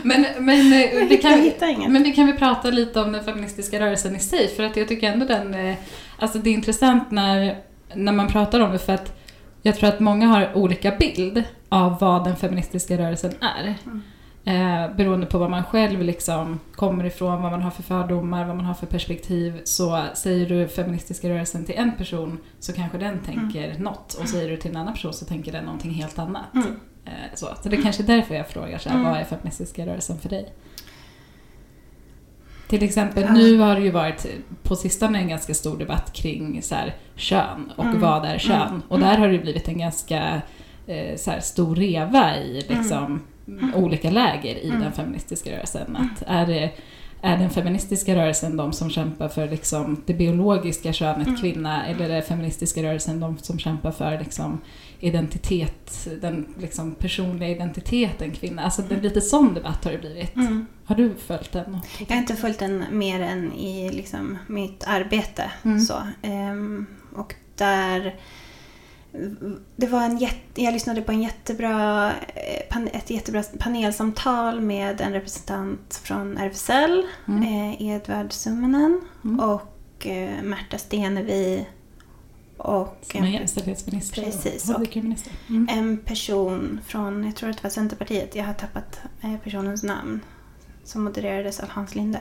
Men, 0.03 0.25
men, 0.39 0.73
eh, 0.73 0.81
Jag 0.81 1.05
vi 1.05 1.17
kan, 1.17 1.39
inget. 1.69 1.91
men 1.91 2.03
vi 2.03 2.11
kan 2.11 2.27
väl 2.27 2.37
prata 2.37 2.69
lite 2.71 3.01
om 3.01 3.11
den 3.11 3.23
feministiska 3.23 3.79
rörelsen 3.79 4.15
i 4.15 4.19
sig, 4.19 4.47
för 4.47 4.63
att 4.63 4.77
jag 4.77 4.87
tycker 4.87 5.11
ändå 5.11 5.25
den... 5.25 5.53
eh, 5.53 5.75
Alltså 6.19 6.37
det 6.37 6.49
är 6.49 6.53
intressant 6.53 7.11
när, 7.11 7.57
när 7.93 8.11
man 8.11 8.27
pratar 8.27 8.59
om 8.59 8.71
det, 8.71 8.79
för 8.79 8.93
att 8.93 9.17
jag 9.61 9.75
tror 9.75 9.89
att 9.89 9.99
många 9.99 10.27
har 10.27 10.57
olika 10.57 10.91
bild 10.91 11.43
av 11.69 11.97
vad 11.99 12.23
den 12.23 12.35
feministiska 12.35 12.97
rörelsen 12.97 13.33
är. 13.41 13.75
Mm. 13.85 14.03
Eh, 14.47 14.95
beroende 14.95 15.25
på 15.25 15.37
var 15.37 15.49
man 15.49 15.63
själv 15.63 16.01
liksom 16.01 16.59
kommer 16.75 17.03
ifrån, 17.03 17.41
vad 17.41 17.51
man 17.51 17.61
har 17.61 17.71
för 17.71 17.83
fördomar, 17.83 18.45
vad 18.45 18.55
man 18.55 18.65
har 18.65 18.73
för 18.73 18.85
perspektiv. 18.87 19.61
Så 19.63 20.03
säger 20.13 20.49
du 20.49 20.67
feministiska 20.67 21.29
rörelsen 21.29 21.65
till 21.65 21.75
en 21.77 21.91
person 21.97 22.37
så 22.59 22.73
kanske 22.73 22.97
den 22.97 23.19
tänker 23.19 23.79
något 23.79 24.13
och 24.13 24.29
säger 24.29 24.49
du 24.49 24.57
till 24.57 24.71
en 24.71 24.77
annan 24.77 24.93
person 24.93 25.13
så 25.13 25.25
tänker 25.25 25.51
den 25.51 25.65
någonting 25.65 25.91
helt 25.91 26.19
annat. 26.19 26.53
Mm. 26.53 26.67
Eh, 27.05 27.11
så. 27.35 27.47
så 27.63 27.69
det 27.69 27.75
är 27.77 27.81
kanske 27.81 28.03
är 28.03 28.07
därför 28.07 28.35
jag 28.35 28.47
frågar 28.47 28.77
så 28.77 28.89
här, 28.89 28.95
Mm. 28.99 29.11
vad 29.11 29.19
är 29.19 29.23
feministiska 29.25 29.85
rörelsen 29.85 30.19
för 30.19 30.29
dig? 30.29 30.53
Till 32.67 32.83
exempel, 32.83 33.23
Ja. 33.23 33.33
nu 33.33 33.57
har 33.59 33.75
det 33.75 33.81
ju 33.81 33.91
varit 33.91 34.25
på 34.63 34.75
sistone 34.75 35.19
en 35.19 35.27
ganska 35.27 35.53
stor 35.53 35.77
debatt 35.77 36.13
kring 36.13 36.61
så 36.61 36.75
här, 36.75 36.95
kön 37.15 37.71
och 37.75 37.85
Mm. 37.85 38.01
vad 38.01 38.25
är 38.25 38.37
kön? 38.37 38.67
Mm. 38.67 38.81
Och 38.87 38.99
där 38.99 39.17
har 39.17 39.27
det 39.27 39.39
blivit 39.39 39.67
en 39.67 39.77
ganska 39.77 40.41
eh, 40.87 41.15
så 41.15 41.31
här, 41.31 41.39
stor 41.39 41.75
reva 41.75 42.37
i 42.37 42.65
liksom, 42.69 43.21
olika 43.75 44.09
läger 44.11 44.55
i 44.55 44.69
Mm. 44.69 44.81
den 44.81 44.91
feministiska 44.91 45.51
rörelsen. 45.51 45.95
Att 45.95 46.23
är, 46.27 46.45
det, 46.45 46.71
är 47.21 47.37
den 47.37 47.49
feministiska 47.49 48.15
rörelsen 48.15 48.57
de 48.57 48.73
som 48.73 48.89
kämpar 48.89 49.27
för 49.27 49.49
liksom, 49.49 50.01
det 50.05 50.13
biologiska 50.13 50.93
könet 50.93 51.27
Mm. 51.27 51.39
kvinna 51.41 51.85
eller 51.87 52.05
är 52.05 52.09
den 52.09 52.23
feministiska 52.23 52.83
rörelsen 52.83 53.19
de 53.19 53.37
som 53.37 53.59
kämpar 53.59 53.91
för 53.91 54.19
liksom, 54.19 54.61
identitet, 54.99 56.07
den 56.21 56.45
liksom, 56.59 56.95
personliga 56.95 57.49
identiteten 57.49 58.31
kvinna? 58.31 58.61
Alltså 58.61 58.81
det 58.81 58.95
är 58.95 59.01
lite 59.01 59.21
sån 59.21 59.53
debatt 59.53 59.85
har 59.85 59.91
det 59.91 59.97
blivit. 59.97 60.35
Mm. 60.35 60.65
Har 60.85 60.95
du 60.95 61.13
följt 61.27 61.51
den? 61.51 61.79
Jag 61.99 62.15
har 62.15 62.21
inte 62.21 62.35
följt 62.35 62.59
den 62.59 62.83
mer 62.91 63.19
än 63.21 63.53
i 63.53 63.89
liksom 63.91 64.37
mitt 64.47 64.83
arbete. 64.87 65.51
Mm. 65.63 65.79
Så. 65.79 66.01
Ehm, 66.21 66.85
och 67.15 67.33
där... 67.55 68.15
Det 69.75 69.87
var 69.87 70.01
en 70.01 70.17
jätte, 70.17 70.61
jag 70.63 70.73
lyssnade 70.73 71.01
på 71.01 71.11
en 71.11 71.21
jättebra, 71.23 72.11
eh, 72.35 72.77
ett 72.93 73.09
jättebra 73.09 73.43
panelsamtal 73.59 74.61
med 74.61 75.01
en 75.01 75.13
representant 75.13 76.01
från 76.03 76.37
RFSL, 76.37 77.03
Mm. 77.27 77.43
eh, 77.43 77.81
Edvard 77.81 78.31
Summanen 78.33 79.01
Mm. 79.23 79.39
och 79.39 80.07
eh, 80.07 80.43
Märta 80.43 80.77
Stenevi 80.77 81.65
och 82.57 82.97
Som 83.11 83.23
är 83.23 83.27
en, 83.27 83.33
jämställdhetsminister 83.33 84.23
Precis, 84.23 84.69
och. 84.69 84.97
Mm. 84.97 85.69
en 85.69 85.97
person 85.97 86.79
från, 86.87 87.23
jag 87.25 87.35
tror 87.35 87.49
att 87.49 87.57
det 87.57 87.63
var 87.63 87.69
Centerpartiet, 87.69 88.35
jag 88.35 88.43
har 88.45 88.53
tappat 88.53 88.99
personens 89.43 89.83
namn, 89.83 90.21
som 90.83 91.03
modererades 91.03 91.59
av 91.59 91.69
Hans 91.69 91.95
Linde. 91.95 92.19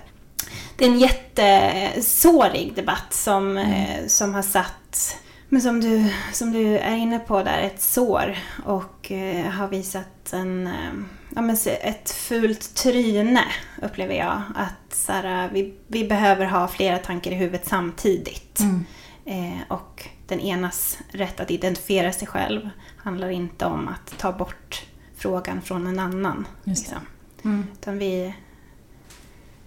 Det 0.79 0.85
är 0.85 0.89
en 0.89 0.99
jättesårig 0.99 2.73
debatt 2.75 3.13
som, 3.15 3.57
eh, 3.57 4.07
som 4.07 4.35
har 4.35 4.43
satt, 4.43 5.17
men 5.49 5.63
som 5.63 5.81
du, 5.81 6.13
som 6.33 6.53
du 6.53 6.79
är 6.79 6.97
inne 6.97 7.19
på 7.19 7.43
där, 7.43 7.59
ett 7.59 7.81
sår 7.83 8.39
och 8.65 9.13
eh, 9.13 9.47
har 9.51 9.69
visat 9.69 10.33
en, 10.33 10.67
eh, 10.67 10.93
ja, 11.35 11.43
men 11.43 11.57
ett 11.83 12.11
fult 12.11 12.75
tryne 12.75 13.45
upplever 13.83 14.15
jag. 14.15 14.43
Att 14.55 14.95
så 14.95 15.13
här, 15.13 15.51
vi, 15.53 15.75
vi 15.87 16.05
behöver 16.05 16.47
ha 16.47 16.69
flera 16.69 16.99
tankar 16.99 17.31
i 17.31 17.35
huvudet 17.35 17.69
samtidigt. 17.69 18.61
Mm. 18.61 18.85
Eh, 19.25 19.61
och 19.69 20.09
den 20.27 20.41
enas 20.41 20.99
rätt 21.09 21.41
att 21.41 21.51
identifiera 21.51 22.13
sig 22.13 22.29
själv 22.29 22.71
handlar 22.97 23.29
inte 23.29 23.67
om 23.67 23.89
att 23.89 24.19
ta 24.19 24.33
bort 24.33 24.87
frågan 25.17 25.63
från 25.63 25.87
en 25.87 25.99
annan. 25.99 26.47
Liksom. 26.65 26.99
Mm. 27.45 27.67
Utan 27.73 27.99
vi, 27.99 28.35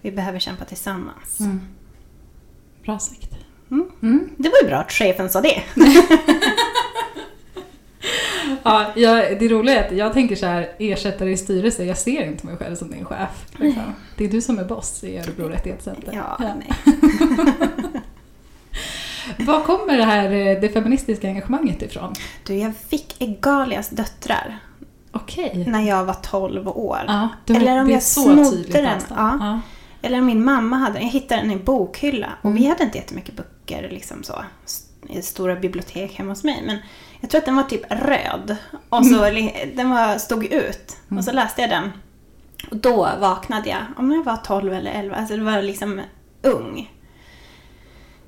vi 0.00 0.12
behöver 0.12 0.38
kämpa 0.38 0.64
tillsammans. 0.64 1.40
Mm. 1.40 1.60
Bra 2.84 2.98
sagt. 2.98 3.47
Mm. 4.02 4.28
Det 4.36 4.48
var 4.48 4.58
ju 4.62 4.68
bra 4.68 4.76
att 4.76 4.92
chefen 4.92 5.30
sa 5.30 5.40
det. 5.40 5.62
Ja, 8.62 8.86
jag, 8.96 9.38
det 9.38 9.48
roliga 9.48 9.84
är 9.84 9.86
att 9.86 9.96
jag 9.96 10.12
tänker 10.12 10.36
så 10.36 10.46
här, 10.46 10.68
ersättare 10.78 11.30
i 11.32 11.36
styrelse, 11.36 11.84
jag 11.84 11.98
ser 11.98 12.24
inte 12.26 12.46
mig 12.46 12.56
själv 12.56 12.76
som 12.76 12.90
din 12.90 13.04
chef. 13.04 13.46
Liksom. 13.56 13.82
Det 14.16 14.24
är 14.24 14.28
du 14.28 14.40
som 14.40 14.58
är 14.58 14.64
boss 14.64 15.04
i 15.04 15.18
Örebro 15.18 15.48
Rättighetscenter. 15.48 16.12
Ja, 16.12 16.38
nej. 16.58 16.72
Var 19.46 19.60
kommer 19.60 19.96
det 19.96 20.04
här 20.04 20.24
eh, 20.32 20.60
det 20.60 20.68
feministiska 20.68 21.28
engagemanget 21.28 21.82
ifrån? 21.82 22.14
Du, 22.46 22.54
jag 22.54 22.72
fick 22.88 23.16
Egalias 23.22 23.88
döttrar 23.88 24.58
Okej. 25.12 25.64
när 25.68 25.82
jag 25.82 26.04
var 26.04 26.14
12 26.14 26.68
år. 26.68 26.98
Ja, 27.06 27.28
du- 27.44 27.54
Eller 27.56 27.80
om 27.80 27.90
jag 27.90 28.02
snodde 28.02 28.72
den. 28.72 29.00
Ja. 29.10 29.36
Ja. 29.40 29.60
Eller 30.02 30.20
min 30.20 30.44
mamma 30.44 30.76
hade 30.76 30.92
den. 30.94 31.02
Jag 31.02 31.10
hittade 31.12 31.40
den 31.40 31.50
i 31.50 31.54
en 31.54 31.64
bokhylla. 31.64 32.28
Och 32.42 32.50
Mm. 32.50 32.62
vi 32.62 32.68
hade 32.68 32.84
inte 32.84 32.98
jättemycket 32.98 33.36
böcker 33.36 33.52
liksom 33.70 34.22
så. 34.22 34.44
I 35.08 35.22
stora 35.22 35.56
bibliotek 35.56 36.14
hemma 36.14 36.30
hos 36.32 36.44
mig. 36.44 36.62
Men 36.66 36.78
jag 37.20 37.30
tror 37.30 37.38
att 37.38 37.44
den 37.46 37.56
var 37.56 37.62
typ 37.62 37.82
röd. 37.90 38.56
Och 38.88 39.06
så 39.06 39.24
Mm. 39.24 39.76
den 39.76 39.90
var, 39.90 40.18
stod 40.18 40.44
ut. 40.44 40.96
Och 41.16 41.24
så 41.24 41.32
läste 41.32 41.60
jag 41.60 41.70
den. 41.70 41.92
Och 42.70 42.76
då 42.76 43.08
vaknade 43.20 43.68
jag. 43.68 43.82
Om 43.96 44.12
jag 44.12 44.24
var 44.24 44.36
12 44.36 44.72
eller 44.72 44.90
11. 44.92 45.16
Alltså 45.16 45.36
det 45.36 45.42
var 45.42 45.62
liksom 45.62 46.00
ung. 46.42 46.92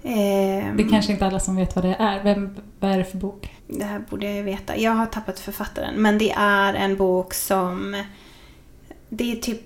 Ehm, 0.03 0.77
Det 0.77 0.83
är 0.83 0.89
kanske 0.89 1.13
inte 1.13 1.27
alla 1.27 1.41
som 1.41 1.57
vet 1.57 1.77
vad 1.77 1.85
det 1.85 1.95
är. 1.99 2.23
Vem, 2.23 2.57
vad 2.81 2.91
är 2.91 2.99
det 2.99 3.05
för 3.05 3.19
bok? 3.19 3.55
Det 3.67 3.85
här 3.85 3.99
borde 4.11 4.27
jag 4.27 4.35
ju 4.37 4.43
veta. 4.43 4.77
Jag 4.77 4.93
har 4.93 5.07
tappat 5.07 5.39
författaren. 5.41 5.95
Men 5.97 6.19
det 6.19 6.31
är 6.37 6.75
en 6.75 6.97
bok 6.97 7.35
som... 7.35 8.03
Det 9.09 9.33
är 9.33 9.37
typ... 9.37 9.63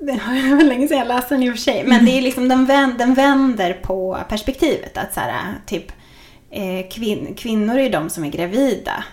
Det 0.00 0.12
var 0.12 0.64
länge 0.64 0.88
sedan 0.88 0.98
jag 0.98 1.08
läste 1.08 1.34
den 1.34 1.42
i 1.42 1.50
och 1.50 1.54
för 1.54 1.60
sig. 1.60 1.84
Men 1.86 2.04
det 2.04 2.18
är 2.18 2.22
liksom, 2.22 2.48
den, 2.48 2.66
vänd, 2.66 2.98
den 2.98 3.14
vänder 3.14 3.72
på 3.72 4.18
perspektivet. 4.28 4.98
Att 4.98 5.14
så 5.14 5.20
här, 5.20 5.54
typ, 5.66 5.92
eh, 6.50 6.88
kvin, 6.90 7.34
kvinnor 7.36 7.78
är 7.78 7.90
de 7.90 8.10
som 8.10 8.24
är 8.24 8.30
gravida. 8.30 9.04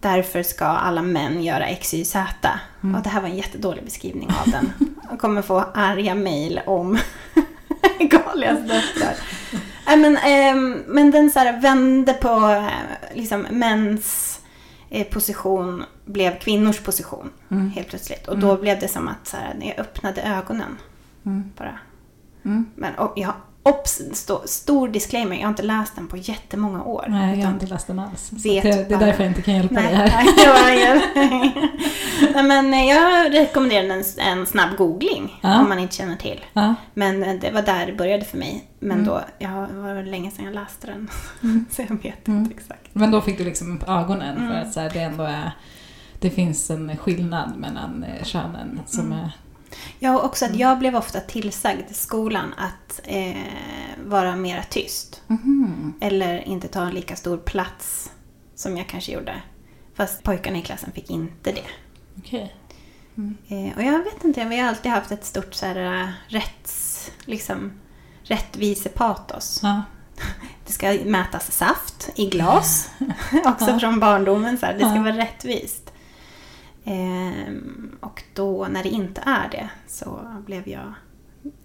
Därför 0.00 0.42
ska 0.42 0.64
alla 0.64 1.02
män 1.02 1.42
göra 1.42 1.66
X, 1.66 1.94
Y, 1.94 2.04
Z. 2.04 2.50
Och 2.96 3.02
det 3.02 3.08
här 3.08 3.20
var 3.20 3.28
en 3.28 3.36
jättedålig 3.36 3.84
beskrivning 3.84 4.28
av 4.44 4.50
den. 4.50 4.72
Jag 5.10 5.18
kommer 5.18 5.42
få 5.42 5.64
arga 5.74 6.14
mejl 6.14 6.60
om 6.66 6.98
Galias 8.00 8.58
döttrar. 8.58 9.14
Men, 9.96 10.16
ehm, 10.16 10.82
men 10.86 11.10
den 11.10 11.30
så 11.30 11.38
här 11.38 11.60
vände 11.60 12.12
på 12.12 12.28
eh, 12.28 13.16
liksom, 13.18 13.46
mäns 13.50 14.40
position 15.10 15.84
blev 16.04 16.38
kvinnors 16.38 16.80
position 16.80 17.30
Mm. 17.50 17.70
helt 17.70 17.88
plötsligt. 17.88 18.28
Och 18.28 18.38
då 18.38 18.56
blev 18.56 18.80
det 18.80 18.88
som 18.88 19.08
att 19.08 19.26
så 19.26 19.36
här, 19.36 19.56
jag 19.60 19.78
öppnade 19.78 20.22
ögonen 20.22 20.76
Mm. 21.26 21.44
bara. 21.58 21.78
Mm. 22.44 22.66
Men 22.74 22.92
jag 23.16 23.26
har 23.26 23.34
obs, 23.68 24.00
sto, 24.12 24.40
stor 24.46 24.88
disclaimer, 24.88 25.36
jag 25.36 25.42
har 25.42 25.48
inte 25.48 25.62
läst 25.62 25.96
den 25.96 26.06
på 26.08 26.16
jättemånga 26.16 26.82
år. 26.82 27.04
Nej, 27.08 27.38
jag 27.38 27.46
har 27.46 27.52
inte 27.54 27.66
läst 27.66 27.86
den 27.86 27.98
alls. 27.98 28.28
Vet 28.32 28.62
det, 28.62 28.88
det 28.88 28.94
är 28.94 28.98
därför 28.98 29.22
jag 29.22 29.30
inte 29.30 29.42
kan 29.42 29.54
hjälpa 29.54 29.74
Nej, 29.74 29.84
dig 29.96 30.08
här. 30.08 31.02
nej, 31.14 31.54
men 32.44 32.74
eh, 32.74 32.84
jag 32.84 33.34
rekommenderar 33.34 33.84
en, 33.90 34.04
en 34.18 34.46
snabb 34.46 34.76
googling 34.76 35.38
Ja. 35.40 35.60
om 35.60 35.68
man 35.68 35.78
inte 35.78 35.94
känner 35.96 36.16
till. 36.16 36.40
Ja. 36.52 36.74
Men 36.94 37.22
eh, 37.22 37.34
det 37.40 37.50
var 37.50 37.62
där 37.62 37.86
det 37.86 37.92
började 37.92 38.24
för 38.24 38.38
mig. 38.38 38.64
Men 38.78 38.90
Mm. 38.92 39.04
då, 39.06 39.20
jag 39.38 39.50
var 39.68 40.02
länge 40.02 40.30
sedan 40.30 40.44
jag 40.44 40.54
läste 40.54 40.86
den. 40.86 41.08
Så 41.70 41.82
jag 41.82 42.02
vet 42.02 42.28
Mm. 42.28 42.40
inte 42.42 42.54
exakt. 42.54 42.88
Men 42.92 43.10
då 43.10 43.20
fick 43.20 43.38
du 43.38 43.44
liksom 43.44 43.76
upp 43.76 43.88
ögonen 43.88 44.36
för 44.36 44.44
Mm. 44.44 44.62
att 44.62 44.72
så 44.72 44.80
här, 44.80 44.90
det 44.90 45.00
ändå 45.00 45.24
är 45.24 45.50
det 46.20 46.30
finns 46.30 46.70
en 46.70 46.96
skillnad 46.96 47.56
mellan 47.56 48.04
eh, 48.04 48.24
könen 48.24 48.80
som 48.86 49.06
Mm. 49.06 49.18
är... 49.18 49.30
Ja, 49.98 50.18
och 50.18 50.24
också 50.24 50.44
att 50.44 50.56
jag 50.56 50.78
blev 50.78 50.96
ofta 50.96 51.20
tillsagd 51.20 51.90
i 51.90 51.94
skolan 51.94 52.54
att 52.56 53.00
eh, 53.04 53.36
vara 54.06 54.36
mera 54.36 54.62
tyst. 54.62 55.22
Mhm. 55.26 55.94
Eller 56.00 56.48
inte 56.48 56.68
ta 56.68 56.82
en 56.82 56.94
lika 56.94 57.16
stor 57.16 57.36
plats 57.36 58.10
som 58.54 58.76
jag 58.76 58.86
kanske 58.88 59.12
gjorde. 59.12 59.42
Fast 59.94 60.22
pojkarna 60.22 60.58
i 60.58 60.62
klassen 60.62 60.92
fick 60.92 61.10
inte 61.10 61.52
det. 61.52 61.64
Okej. 62.18 62.54
Eh, 63.48 63.76
och 63.76 63.82
jag 63.82 63.98
vet 64.04 64.24
inte, 64.24 64.44
vi 64.44 64.58
har 64.58 64.68
alltid 64.68 64.92
haft 64.92 65.10
ett 65.12 65.24
stort 65.24 65.54
så 65.54 65.66
här, 65.66 66.00
eh, 66.02 66.08
rätts, 66.28 67.10
liksom, 67.24 67.72
rättvisepatos. 68.22 69.60
Ja. 69.62 69.82
Det 70.66 70.72
ska 70.72 70.98
mätas 71.04 71.52
saft 71.52 72.10
i 72.14 72.26
glas. 72.30 72.90
också 73.44 73.70
Ja. 73.70 73.78
från 73.78 74.00
barndomen. 74.00 74.58
Så 74.58 74.66
här, 74.66 74.72
det 74.72 74.78
ska 74.78 74.94
Ja. 74.94 75.02
vara 75.02 75.16
rättvist. 75.16 75.92
Ehm, 76.88 77.96
och 78.00 78.22
då 78.34 78.66
när 78.70 78.82
det 78.82 78.88
inte 78.88 79.22
är 79.26 79.48
det 79.50 79.68
så 79.86 80.20
blev 80.46 80.68
jag 80.68 80.94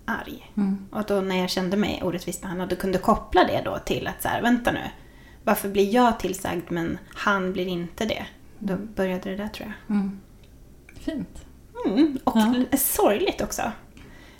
arg. 0.06 0.51
Mm. 0.58 0.86
Och 0.92 1.03
då 1.08 1.22
när 1.22 1.36
jag 1.36 1.50
kände 1.50 1.77
mig 1.77 2.01
orättvist 2.03 2.42
behandlad 2.42 2.74
och 2.74 2.80
kunde 2.80 2.98
koppla 2.98 3.44
det 3.44 3.62
då 3.65 3.77
till 3.86 4.08
att 4.08 4.22
så 4.22 4.27
här, 4.27 4.42
vänta 4.42 4.72
nu. 4.72 4.80
Varför 5.44 5.70
blir 5.70 5.94
jag 5.94 6.20
tillsagd 6.20 6.72
men 6.72 6.98
han 7.15 7.53
blir 7.53 7.68
inte 7.68 8.06
det? 8.06 8.25
Då 8.60 8.75
började 8.75 9.30
det 9.30 9.36
där 9.36 9.48
tror 9.48 9.68
jag. 9.88 9.96
Mm. 9.96 10.20
Fint. 11.00 11.46
Mm, 11.86 12.18
och 12.24 12.38
Ja. 12.38 12.77
sorgligt 12.77 13.42
också. 13.42 13.72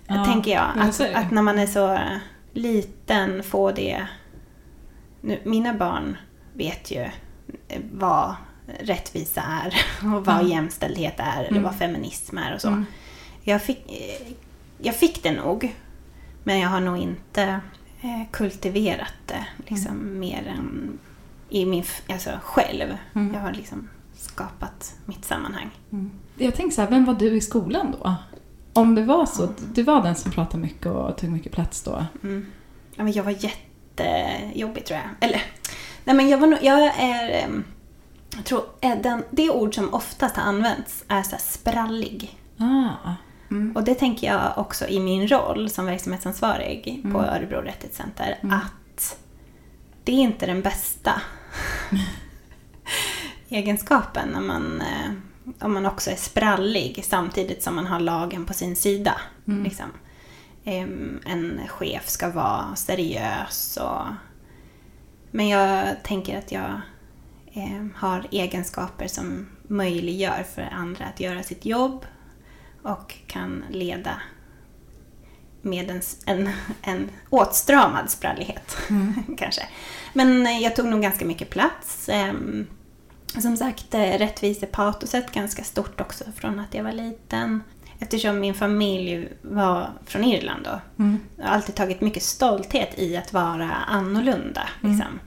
Ja, 0.08 0.26
tänker 0.26 0.52
jag. 0.52 0.72
Att, 0.76 1.02
att 1.16 1.32
när 1.32 1.42
man 1.42 1.60
är 1.60 1.68
så 1.68 2.00
liten 2.54 3.44
få 3.44 3.72
det... 3.72 4.08
Nu, 5.22 5.40
mina 5.44 5.74
barn 5.74 6.18
vet 6.54 6.92
ju 6.92 7.02
eh, 7.68 7.82
vad 7.94 8.36
rättvisa 8.80 9.42
är 9.42 9.76
och 10.16 10.26
vad 10.26 10.36
Mm. 10.36 10.48
jämställdhet 10.48 11.14
är 11.18 11.40
eller 11.40 11.50
Mm. 11.52 11.64
vad 11.64 11.76
feminism 11.76 12.38
är 12.38 12.56
och 12.56 12.62
så. 12.62 12.68
Mm. 12.68 12.86
Jag, 13.44 13.62
fick, 13.64 13.86
jag 14.78 14.96
fick 14.96 15.24
det 15.24 15.32
nog, 15.32 15.76
men 16.44 16.60
jag 16.60 16.70
har 16.70 16.80
nog 16.80 16.98
inte 16.98 17.44
eh, 18.02 18.22
kultiverat 18.32 19.14
det 19.26 19.46
liksom 19.68 20.20
mer 20.20 20.48
än 20.58 21.00
i 21.50 21.66
min, 21.66 21.84
alltså 22.10 22.30
själv. 22.44 22.98
Mm. 23.16 23.34
Jag 23.34 23.42
har 23.42 23.52
liksom 23.54 23.90
skapat 24.18 24.96
mitt 25.06 25.26
sammanhang. 25.26 25.70
Mm. 25.92 26.12
Jag 26.38 26.56
tänker 26.56 26.76
så 26.76 26.82
här, 26.82 26.90
vem 26.90 27.06
var 27.06 27.14
du 27.14 27.36
i 27.38 27.42
skolan 27.42 27.96
då? 28.00 28.16
Om 28.74 28.96
det 28.96 29.04
var 29.04 29.26
så, 29.26 29.50
du 29.74 29.84
var 29.84 30.04
den 30.04 30.16
som 30.16 30.32
pratade 30.32 30.64
mycket 30.64 30.86
och 30.86 31.18
tog 31.18 31.30
mycket 31.30 31.52
plats 31.52 31.84
då? 31.84 32.06
Mm. 32.24 32.46
Ja, 32.96 33.04
men 33.04 33.14
jag 33.14 33.24
var 33.24 33.32
jättejobbig 33.32 34.86
tror 34.86 35.00
jag. 35.00 35.30
Eller, 35.30 35.42
nej 36.04 36.16
men 36.16 36.30
jag 36.30 36.38
var 36.38 36.48
nog, 36.48 36.60
jag 36.62 36.82
är, 36.84 37.44
ehm, 37.44 37.64
jag 38.36 38.46
tror 38.46 38.64
eh, 38.82 39.02
den, 39.02 39.24
det 39.32 39.50
ord 39.50 39.76
som 39.76 39.94
oftast 39.94 40.36
har 40.36 40.44
använts 40.44 41.04
är 41.08 41.24
så 41.24 41.32
här 41.32 41.38
sprallig. 41.38 42.40
Ah. 42.58 43.14
Mm. 43.52 43.76
Och 43.76 43.84
det 43.84 43.96
tänker 43.96 44.28
jag 44.28 44.54
också 44.58 44.88
i 44.88 45.00
min 45.00 45.28
roll 45.28 45.70
som 45.70 45.86
verksamhetsansvarig 45.86 47.00
på 47.02 47.20
Mm. 47.20 47.30
Örebro 47.30 47.62
Rättighetscenter. 47.62 48.40
Mm. 48.42 48.58
Att 48.58 49.18
det 50.04 50.12
är 50.12 50.20
inte 50.20 50.46
den 50.46 50.62
bästa 50.62 51.22
egenskapen 53.50 54.30
när 54.30 54.42
man, 54.42 54.82
eh, 54.82 55.12
om 55.60 55.74
man 55.74 55.86
också 55.86 56.12
är 56.12 56.16
sprallig 56.16 57.04
samtidigt 57.06 57.64
som 57.64 57.76
man 57.76 57.88
har 57.88 58.00
lagen 58.00 58.46
på 58.46 58.54
sin 58.54 58.76
sida. 58.76 59.16
Mm. 59.48 59.64
Liksom. 59.64 59.86
En 61.26 61.62
chef 61.68 62.10
ska 62.10 62.30
vara 62.30 62.76
seriös 62.76 63.78
och... 63.78 64.06
Men 65.32 65.48
jag 65.48 66.04
tänker 66.04 66.38
att 66.38 66.52
jag 66.52 66.82
har 67.96 68.28
egenskaper 68.32 69.08
som 69.08 69.48
möjliggör 69.68 70.46
för 70.56 70.62
andra 70.62 71.06
att 71.06 71.20
göra 71.20 71.44
sitt 71.44 71.66
jobb 71.66 72.06
och 72.82 73.16
kan 73.28 73.64
leda 73.70 74.22
med 75.62 75.90
en, 75.90 76.02
en, 76.26 76.50
en 76.82 77.10
åtstramad 77.30 78.10
sprallighet. 78.10 78.78
Mm. 78.90 79.14
kanske. 79.38 79.62
Men 80.14 80.48
eh, 80.48 80.60
jag 80.60 80.76
tog 80.76 80.86
nog 80.86 81.02
ganska 81.02 81.26
mycket 81.26 81.50
plats. 81.50 82.10
Ehm, 82.10 82.68
Som 83.42 83.58
sagt, 83.58 83.94
eh, 83.94 84.00
rättvisepatoset 84.18 85.32
ganska 85.32 85.64
stort 85.64 86.02
också 86.02 86.24
från 86.36 86.60
att 86.60 86.74
jag 86.74 86.84
var 86.84 86.92
liten. 86.92 87.64
Eftersom 88.00 88.40
min 88.40 88.54
familj 88.54 89.28
var 89.42 89.90
från 90.06 90.24
Irland 90.24 90.64
då. 90.64 91.04
Mm. 91.04 91.20
Jag 91.38 91.46
har 91.46 91.52
alltid 91.52 91.76
tagit 91.76 92.02
mycket 92.02 92.24
stolthet 92.24 93.00
i 93.00 93.18
att 93.18 93.34
vara 93.34 93.72
annorlunda. 93.72 94.70
Liksom. 94.82 95.08
Mm. 95.08 95.20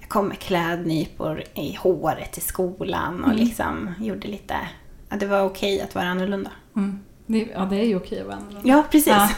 Jag 0.00 0.08
kom 0.08 0.28
med 0.28 0.38
klädnypor 0.38 1.42
i 1.54 1.74
håret 1.74 2.32
till 2.32 2.42
skolan 2.42 3.24
och 3.24 3.30
Mm. 3.32 3.36
liksom 3.44 3.94
gjorde 4.00 4.28
lite... 4.28 4.54
Ja, 5.08 5.16
det 5.16 5.26
var 5.26 5.40
okej 5.42 5.80
att 5.82 5.94
vara 5.94 6.06
annorlunda. 6.06 6.50
Mm. 6.76 7.00
Det, 7.26 7.48
ja, 7.54 7.60
det 7.64 7.76
är 7.76 7.84
ju 7.84 7.96
okej 7.96 8.20
att 8.20 8.26
vara 8.26 8.36
annorlunda. 8.36 8.68
Ja, 8.68 8.84
precis. 8.90 9.06
Ja. 9.12 9.28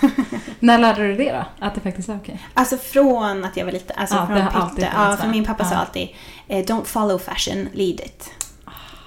När 0.60 0.78
lärde 0.78 1.06
du 1.06 1.14
det 1.16 1.32
då? 1.32 1.64
Att 1.66 1.74
det 1.74 1.80
faktiskt 1.80 2.08
är 2.08 2.16
okej? 2.16 2.40
Alltså 2.54 2.76
från 2.76 3.44
att 3.44 3.56
jag 3.56 3.64
var 3.64 3.72
lite, 3.72 3.94
alltså 3.94 4.16
Ja, 4.16 4.26
från 4.26 4.36
det 4.36 4.42
har 4.42 4.60
alltid 4.60 4.84
Ja, 4.94 5.16
för 5.20 5.28
min 5.28 5.44
pappa 5.44 5.64
sa 5.64 5.74
Ja. 5.74 5.78
alltid 5.80 6.08
eh, 6.48 6.58
Don't 6.64 6.84
follow 6.84 7.18
fashion, 7.18 7.68
lead 7.72 8.00
it. 8.00 8.30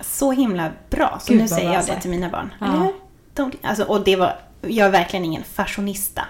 Så 0.02 0.32
himla 0.32 0.72
bra. 0.90 1.18
Så 1.22 1.32
Gud, 1.34 1.42
nu 1.42 1.48
säger 1.48 1.74
jag 1.74 1.86
det 1.86 2.02
till 2.02 2.10
mina 2.12 2.30
barn. 2.30 2.54
Eller 2.62 2.78
hur? 2.78 2.94
Don't, 3.36 3.56
alltså, 3.64 3.84
och 3.84 4.04
det 4.04 4.16
var, 4.16 4.36
jag 4.62 4.88
är 4.88 4.92
verkligen 4.92 5.26
ingen 5.26 5.44
fashionista. 5.44 6.22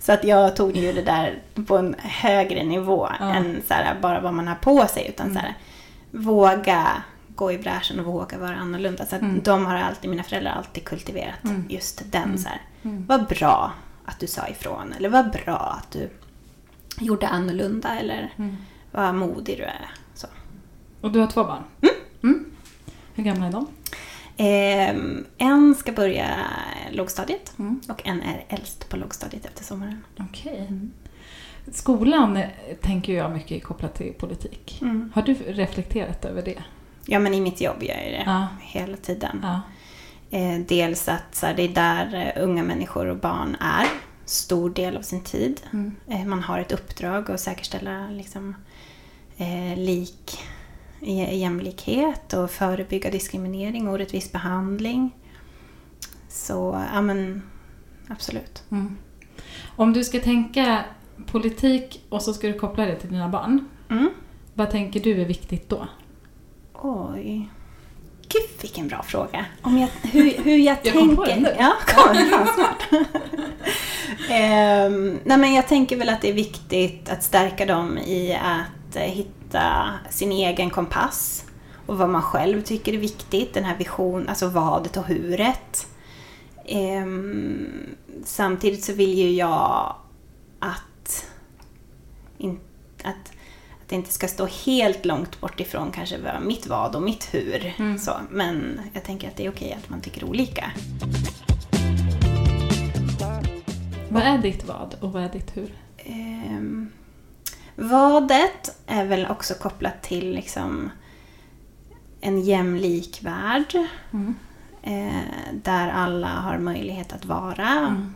Så 0.00 0.12
att 0.12 0.24
jag 0.24 0.56
tog 0.56 0.76
ju 0.76 0.92
det 0.92 1.02
där 1.02 1.38
på 1.66 1.76
en 1.78 1.94
högre 1.98 2.64
nivå 2.64 3.08
Ja. 3.20 3.34
än 3.34 3.62
så 3.68 3.74
här, 3.74 4.00
bara 4.00 4.20
vad 4.20 4.34
man 4.34 4.48
har 4.48 4.54
på 4.54 4.86
sig. 4.86 5.06
Utan 5.08 5.26
Mm. 5.26 5.36
så 5.36 5.40
här, 5.46 5.54
våga 6.10 7.02
gå 7.28 7.52
i 7.52 7.58
bräschen 7.58 8.00
och 8.00 8.06
våga 8.06 8.38
vara 8.38 8.56
annorlunda. 8.56 9.06
Så 9.06 9.16
Mm. 9.16 9.40
de 9.44 9.66
har 9.66 9.76
alltid, 9.76 10.10
mina 10.10 10.22
föräldrar 10.22 10.50
har 10.50 10.58
alltid 10.58 10.84
kultiverat 10.84 11.44
Mm. 11.44 11.64
just 11.68 12.02
den. 12.12 12.22
Mm. 12.22 12.38
Så 12.38 12.48
här, 12.48 12.60
Mm. 12.82 13.06
vad 13.06 13.26
bra 13.26 13.72
att 14.04 14.18
du 14.20 14.26
sa 14.26 14.48
ifrån. 14.48 14.92
Eller 14.98 15.08
vad 15.08 15.30
bra 15.30 15.56
att 15.78 15.90
du 15.90 16.10
gjorde 16.98 17.28
annorlunda. 17.28 17.98
Eller 17.98 18.32
Mm. 18.36 18.56
vad 18.92 19.14
modig 19.14 19.56
du 19.58 19.62
är. 19.64 19.90
Så. 20.14 20.26
Och 21.00 21.10
du 21.12 21.18
har 21.20 21.26
två 21.26 21.44
barn? 21.44 21.62
Hur 23.14 23.24
gamla 23.24 23.46
är 23.46 23.52
de? 23.52 23.66
Ehm, 24.42 25.24
en 25.38 25.74
ska 25.74 25.92
börja 25.92 26.28
lågstadiet 26.90 27.52
Mm. 27.58 27.80
och 27.88 28.06
en 28.06 28.22
är 28.22 28.44
äldst 28.48 28.88
på 28.88 28.96
lågstadiet 28.96 29.46
efter 29.46 29.64
sommaren. 29.64 30.04
Okej. 30.18 30.68
Skolan 31.72 32.36
eh, 32.36 32.48
tänker 32.80 33.12
jag 33.12 33.32
mycket 33.32 33.64
kopplat 33.64 33.94
till 33.94 34.12
politik. 34.12 34.78
Mm. 34.82 35.12
Har 35.14 35.22
du 35.22 35.34
reflekterat 35.34 36.24
över 36.24 36.42
det? 36.42 36.62
Ja, 37.06 37.18
men 37.18 37.34
i 37.34 37.40
mitt 37.40 37.60
jobb 37.60 37.82
gör 37.82 37.94
jag 37.94 38.12
det 38.12 38.22
Ja. 38.26 38.46
hela 38.60 38.96
tiden. 38.96 39.40
Ja. 39.42 39.60
Eh, 40.38 40.58
dels 40.68 41.08
att 41.08 41.34
så 41.34 41.46
här, 41.46 41.54
det 41.54 41.62
är 41.62 41.68
där 41.68 42.32
eh, 42.36 42.42
unga 42.44 42.62
människor 42.62 43.06
och 43.06 43.16
barn 43.16 43.56
är, 43.60 43.86
stor 44.24 44.70
del 44.70 44.96
av 44.96 45.02
sin 45.02 45.24
tid. 45.24 45.60
Mm. 45.72 45.96
Eh, 46.06 46.24
man 46.24 46.42
har 46.42 46.58
ett 46.58 46.72
uppdrag 46.72 47.30
att 47.30 47.40
säkerställa 47.40 48.08
liksom, 48.10 48.54
eh, 49.36 49.78
lik, 49.78 50.38
jämlikhet 51.00 52.32
och 52.32 52.50
förebygga 52.50 53.10
diskriminering 53.10 53.88
orättvis 53.88 54.32
behandling. 54.32 55.10
Så, 56.28 56.84
ja 56.94 57.00
men 57.02 57.42
absolut. 58.08 58.62
Mm. 58.70 58.96
Om 59.76 59.92
du 59.92 60.04
ska 60.04 60.20
tänka 60.20 60.84
politik 61.26 62.04
och 62.08 62.22
så 62.22 62.32
ska 62.32 62.46
du 62.46 62.58
koppla 62.58 62.86
det 62.86 62.96
till 62.96 63.10
dina 63.10 63.28
barn. 63.28 63.68
Mm. 63.90 64.10
Vad 64.54 64.70
tänker 64.70 65.00
du 65.00 65.20
är 65.20 65.26
viktigt 65.26 65.68
då? 65.68 65.88
Oj. 66.82 67.48
Gud 68.28 68.50
vilken 68.60 68.88
bra 68.88 69.02
fråga. 69.02 69.44
Om 69.62 69.78
jag, 69.78 69.88
hur, 70.02 70.42
hur 70.44 70.56
jag, 70.56 70.76
Jag 70.82 70.94
kom 70.94 71.08
tänker. 71.08 71.16
på 71.16 71.24
den 71.24 71.42
nu. 71.42 71.54
Ja, 71.58 71.72
kom, 71.86 72.14
fan, 72.14 72.48
smart. 72.54 73.04
Ehm, 74.30 75.18
nej 75.24 75.38
men 75.38 75.54
jag 75.54 75.68
tänker 75.68 75.96
väl 75.96 76.08
att 76.08 76.22
det 76.22 76.28
är 76.28 76.32
viktigt 76.32 77.10
att 77.10 77.22
stärka 77.22 77.66
dem 77.66 77.98
i 77.98 78.34
att 78.34 78.96
eh, 78.96 79.20
hitta 79.50 79.90
sin 80.10 80.32
egen 80.32 80.70
kompass. 80.70 81.44
Och 81.86 81.98
vad 81.98 82.08
man 82.08 82.22
själv 82.22 82.62
tycker 82.62 82.92
är 82.92 82.98
viktigt. 82.98 83.54
Den 83.54 83.64
här 83.64 83.76
visionen, 83.78 84.28
alltså 84.28 84.48
vadet 84.48 84.96
och 84.96 85.04
huret. 85.04 85.86
Ehm, 86.66 87.96
samtidigt 88.24 88.84
så 88.84 88.92
vill 88.92 89.18
ju 89.18 89.30
jag 89.30 89.96
att, 90.58 91.26
in, 92.38 92.60
att 93.02 93.32
att 93.82 93.88
det 93.88 93.96
inte 93.96 94.12
ska 94.12 94.28
stå 94.28 94.46
helt 94.46 95.04
långt 95.04 95.40
bort 95.40 95.60
ifrån 95.60 95.90
kanske 95.90 96.18
mitt 96.42 96.66
vad 96.66 96.96
och 96.96 97.02
mitt 97.02 97.34
hur. 97.34 97.74
Mm. 97.78 97.98
Så, 97.98 98.12
men 98.30 98.80
jag 98.92 99.04
tänker 99.04 99.28
att 99.28 99.36
det 99.36 99.46
är 99.46 99.50
okej 99.50 99.78
att 99.82 99.90
man 99.90 100.00
tycker 100.00 100.24
olika. 100.24 100.72
Vad 104.08 104.22
är 104.22 104.38
ditt 104.38 104.64
vad 104.64 104.94
och 105.00 105.12
vad 105.12 105.22
är 105.22 105.28
ditt 105.28 105.56
hur? 105.56 105.72
Ehm, 105.96 106.90
vadet 107.80 108.78
är 108.86 109.04
väl 109.04 109.26
också 109.30 109.54
kopplat 109.54 110.02
till 110.02 110.32
liksom 110.34 110.90
en 112.20 112.40
jämlik 112.40 113.18
värld. 113.22 113.74
Mm. 114.12 114.34
Eh, 114.82 115.22
där 115.62 115.88
alla 115.88 116.28
har 116.28 116.58
möjlighet 116.58 117.12
att 117.12 117.24
vara 117.24 117.68
Mm. 117.68 118.14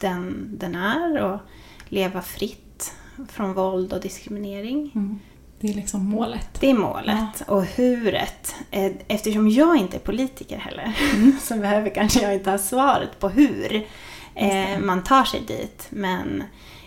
den 0.00 0.50
den 0.58 0.74
är 0.74 1.22
och 1.22 1.40
leva 1.88 2.22
fritt 2.22 2.94
från 3.28 3.54
våld 3.54 3.92
och 3.92 4.00
diskriminering. 4.00 4.90
Mm. 4.94 5.18
Det 5.60 5.68
är 5.68 5.74
liksom 5.74 6.04
målet. 6.04 6.60
Det 6.60 6.70
är 6.70 6.74
målet. 6.74 7.42
Och 7.46 7.64
huret. 7.64 8.54
eh, 8.70 8.92
Eftersom 9.08 9.48
jag 9.48 9.76
inte 9.76 9.96
är 9.96 10.00
politiker 10.00 10.58
heller 10.58 10.92
så 11.40 11.54
behöver 11.56 11.90
kanske 11.94 12.20
jag 12.22 12.34
inte 12.34 12.50
ha 12.50 12.58
svaret 12.58 13.18
på 13.20 13.28
hur 13.28 13.86
eh, 14.34 14.78
man 14.80 15.04
tar 15.04 15.24
sig 15.24 15.40
dit. 15.46 15.86
Men 15.90 16.42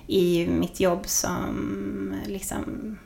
i 0.08 0.48
mitt 0.48 0.80
jobb 0.80 1.08
som 1.08 2.16
liksom 2.26 2.98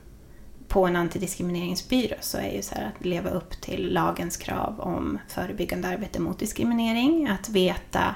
på 0.67 0.85
en 0.85 0.95
antidiskrimineringsbyrå 0.95 2.15
så 2.21 2.37
är 2.37 2.51
ju 2.51 2.61
så 2.61 2.75
här 2.75 2.91
att 2.95 3.05
leva 3.05 3.29
upp 3.29 3.61
till 3.61 3.93
lagens 3.93 4.37
krav 4.37 4.79
om 4.79 5.19
förebyggande 5.27 5.87
arbete 5.87 6.21
mot 6.21 6.39
diskriminering. 6.39 7.27
Att 7.27 7.49
veta 7.49 8.15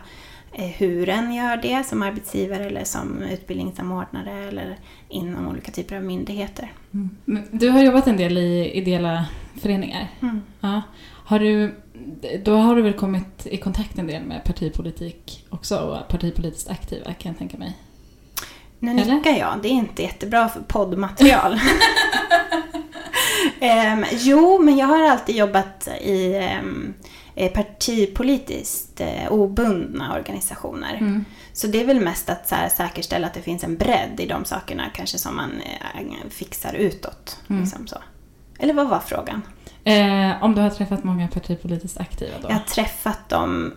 eh, 0.54 0.66
hur 0.66 1.10
en 1.10 1.34
gör 1.34 1.58
det 1.58 1.84
som 1.84 2.02
arbetsgivare 2.02 2.66
eller 2.66 2.84
som 2.84 3.22
utbildningssamordnare 3.22 4.32
eller 4.32 4.78
inom 5.10 5.48
olika 5.48 5.72
typer 5.72 5.96
av 5.96 6.04
myndigheter. 6.04 6.74
Mm. 6.94 7.10
Du 7.52 7.70
har 7.70 7.84
jobbat 7.84 8.08
en 8.08 8.18
del 8.18 8.38
i 8.38 8.72
ideella 8.74 9.26
föreningar. 9.62 10.08
Mm. 10.22 10.42
Ja. 10.62 10.82
Har 11.26 11.40
du, 11.40 11.76
då 12.44 12.56
har 12.56 12.76
du 12.76 12.82
väl 12.82 12.94
kommit 12.94 13.48
i 13.48 13.58
kontakt 13.58 13.98
en 13.98 14.08
del 14.08 14.24
med 14.24 14.44
partipolitik 14.44 15.46
också 15.50 15.78
och 15.78 16.08
partipolitiskt 16.08 16.70
aktiva 16.70 17.14
kan 17.14 17.32
jag 17.32 17.38
tänka 17.38 17.58
mig. 17.58 17.78
Nu 18.80 18.92
Eller? 18.92 19.16
nickar 19.16 19.32
jag. 19.32 19.60
Det 19.62 19.68
är 19.68 19.72
inte 19.72 20.02
jättebra 20.04 20.50
för 20.50 20.62
poddmaterial. 20.62 21.60
Ehm, 23.62 24.06
jo, 24.12 24.62
men 24.62 24.78
jag 24.78 24.88
har 24.88 25.02
alltid 25.02 25.36
jobbat 25.36 25.88
i 26.02 26.42
um, 26.62 26.94
partipolitiskt 27.54 29.02
eh, 29.02 29.32
obundna 29.32 30.14
organisationer. 30.14 30.96
Mm. 30.96 31.26
Så 31.54 31.68
det 31.68 31.82
är 31.82 31.86
väl 31.86 32.00
mest 32.00 32.30
att 32.30 32.48
så 32.48 32.56
här, 32.56 32.70
säkerställa 32.70 33.28
att 33.28 33.34
det 33.34 33.42
finns 33.42 33.64
en 33.64 33.78
bredd 33.78 34.20
i 34.20 34.26
de 34.26 34.46
sakerna 34.46 34.84
kanske 34.94 35.18
som 35.18 35.36
man 35.36 35.52
eh, 35.62 36.30
fixar 36.30 36.74
utåt. 36.74 37.40
Mm. 37.50 37.62
Liksom 37.62 37.88
så. 37.88 37.98
Eller 38.60 38.74
vad 38.74 38.90
var 38.90 39.00
frågan? 39.00 39.42
Eh, 39.84 40.44
om 40.44 40.56
du 40.56 40.62
har 40.62 40.70
träffat 40.70 41.04
många 41.04 41.28
partipolitiskt 41.28 42.00
aktiva 42.00 42.38
då? 42.42 42.48
Jag 42.48 42.54
har 42.54 42.66
träffat 42.66 43.30
dem, 43.30 43.74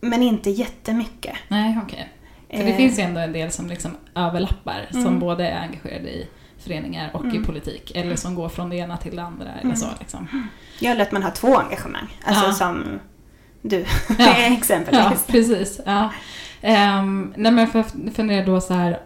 men 0.00 0.22
inte 0.22 0.50
jättemycket. 0.50 1.36
Nej, 1.48 1.78
okej. 1.84 2.12
För 2.50 2.58
det 2.64 2.70
Eh, 2.70 2.76
finns 2.76 2.98
ju 2.98 3.02
ändå 3.02 3.20
en 3.20 3.32
del 3.32 3.50
som 3.50 3.66
liksom 3.66 3.96
överlappar, 4.14 4.86
som 4.90 5.00
Mm. 5.06 5.18
både 5.20 5.48
är 5.48 5.60
engagerade 5.60 6.08
i 6.10 6.28
föreningar 6.58 7.10
och 7.14 7.24
i 7.24 7.28
Mm. 7.28 7.44
politik. 7.44 7.92
Eller 7.94 8.16
som 8.16 8.34
går 8.34 8.48
från 8.48 8.70
det 8.70 8.76
ena 8.76 8.96
till 8.96 9.16
det 9.16 9.22
andra. 9.22 9.48
Eller 9.52 9.62
Mm. 9.62 9.76
så, 9.76 9.86
liksom. 10.00 10.48
Jag 10.78 10.92
vill 10.92 11.00
att 11.00 11.12
man 11.12 11.22
har 11.22 11.30
två 11.30 11.56
engagemang. 11.56 12.18
Alltså 12.24 12.46
Ja. 12.46 12.52
som 12.52 13.00
du, 13.62 13.84
Ja. 14.18 14.34
exempelvis. 14.36 15.00
Ja, 15.04 15.12
precis. 15.26 15.80
Ja. 15.86 16.10
Um, 16.98 17.34
nej 17.36 17.52
men 17.52 17.66
för 17.66 18.10
funderar 18.12 18.46
då 18.46 18.60
så 18.60 18.74
här. 18.74 19.00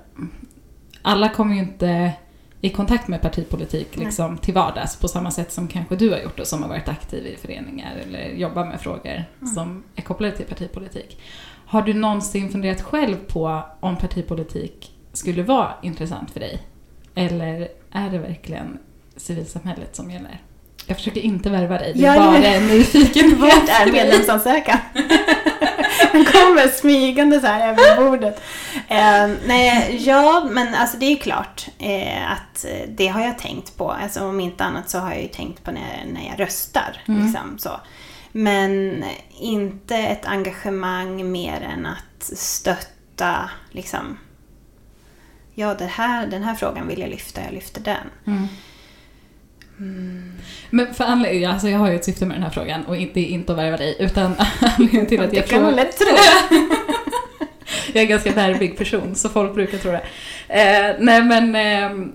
Alla 1.03 1.29
kommer 1.29 1.55
ju 1.55 1.61
inte 1.61 2.13
i 2.61 2.71
kontakt 2.71 3.09
med 3.09 3.21
partipolitik 3.23 3.89
Nej. 3.97 4.05
liksom, 4.07 4.39
till 4.39 4.55
vardags 4.55 4.97
på 4.97 5.09
samma 5.09 5.31
sätt 5.31 5.53
som 5.53 5.69
kanske 5.69 5.97
du 5.97 6.11
har 6.11 6.19
gjort 6.19 6.41
och 6.41 6.47
som 6.47 6.63
har 6.63 6.69
varit 6.69 6.89
aktiv 6.89 7.27
i 7.27 7.37
föreningar 7.37 7.93
eller 8.03 8.29
jobbar 8.29 8.65
med 8.65 8.81
frågor 8.81 9.25
Mm. 9.41 9.55
som 9.55 9.83
är 9.97 10.03
kopplade 10.03 10.37
till 10.37 10.47
partipolitik. 10.47 11.21
Har 11.75 11.83
du 11.83 11.95
någonsin 11.95 12.51
funderat 12.51 12.83
själv 12.83 13.17
på 13.17 13.63
om 13.81 13.97
partipolitik 13.97 14.93
skulle 15.13 15.43
vara 15.43 15.75
intressant 15.83 16.31
för 16.31 16.41
dig? 16.41 16.63
Eller 17.15 17.69
är 17.93 18.11
det 18.11 18.19
verkligen 18.19 18.79
civilsamhället 19.17 19.97
som 19.97 20.11
gäller? 20.11 20.41
Jag 20.87 20.97
försöker 20.97 21.21
inte 21.21 21.51
värva 21.51 21.79
dig, 21.79 21.93
det 21.95 22.07
är 22.07 22.15
Ja, 22.15 22.21
bara 22.21 22.47
en 22.47 22.67
nyfikenhet. 22.67 23.39
Vart 23.39 23.69
är 23.69 23.93
medlemsansökan? 23.93 24.79
Den 26.13 26.25
kommer 26.25 26.69
smygande 26.69 27.41
så 27.41 27.47
här 27.47 27.69
över 27.69 28.11
bordet. 28.11 28.43
Eh, 28.89 29.31
nej, 29.47 30.03
ja, 30.07 30.49
men 30.51 30.75
alltså 30.75 30.97
det 30.97 31.07
är 31.07 31.11
ju 31.11 31.17
klart 31.17 31.67
eh, 31.79 32.33
att 32.33 32.65
eh, 32.65 32.89
det 32.89 33.07
har 33.07 33.21
jag 33.21 33.39
tänkt 33.39 33.77
på. 33.77 33.91
Alltså 33.91 34.29
om 34.29 34.41
inte 34.41 34.65
annat 34.65 34.91
så 34.91 34.99
har 34.99 35.11
jag 35.11 35.23
ju 35.23 35.29
tänkt 35.29 35.65
på 35.65 35.71
när, 35.71 36.05
när 36.13 36.27
jag 36.27 36.41
röstar. 36.41 37.03
Mm. 37.09 37.25
Liksom, 37.25 37.59
så. 37.59 37.71
Men 38.37 39.05
inte 39.41 39.97
ett 39.97 40.27
engagemang 40.27 41.33
mer 41.33 41.61
än 41.61 41.87
att 41.87 42.23
stötta 42.23 43.51
liksom 43.71 44.17
Ja, 45.55 45.75
det 45.75 45.85
här, 45.85 46.27
den 46.27 46.43
här 46.43 46.55
frågan 46.55 46.89
vill 46.89 47.01
jag 47.01 47.11
lyfta, 47.11 47.41
jag 47.45 47.53
lyfter 47.53 47.81
den. 47.81 48.11
Mm. 48.27 48.49
Men 50.71 50.95
för 50.95 51.05
anledning, 51.05 51.45
alltså 51.45 51.69
jag 51.69 51.79
har 51.79 51.91
ju 51.91 51.97
ett 51.97 52.05
syfte 52.05 52.27
med 52.27 52.37
den 52.37 52.43
här 52.43 52.51
frågan 52.51 52.85
och 52.85 52.95
det 52.95 53.17
är 53.17 53.27
inte 53.27 53.53
att 53.53 53.59
värva 53.59 53.77
dig 53.77 53.97
utan 53.99 54.35
anledningen 54.61 55.07
till 55.07 55.21
att 55.21 55.31
det 55.31 55.37
jag 55.37 55.47
kan 55.47 55.63
man 55.63 55.71
frågar... 55.71 55.85
lätt 55.85 55.99
tro. 55.99 56.09
jag 57.87 57.97
är 57.97 58.01
en 58.01 58.09
ganska 58.09 58.35
nervig 58.35 58.79
person 58.79 59.15
så 59.15 59.29
folk 59.29 59.55
brukar 59.55 59.79
tro 59.79 59.91
det. 59.91 60.05
Eh, 60.49 60.97
nej 60.99 61.23
men, 61.23 61.55
eh, 61.55 62.07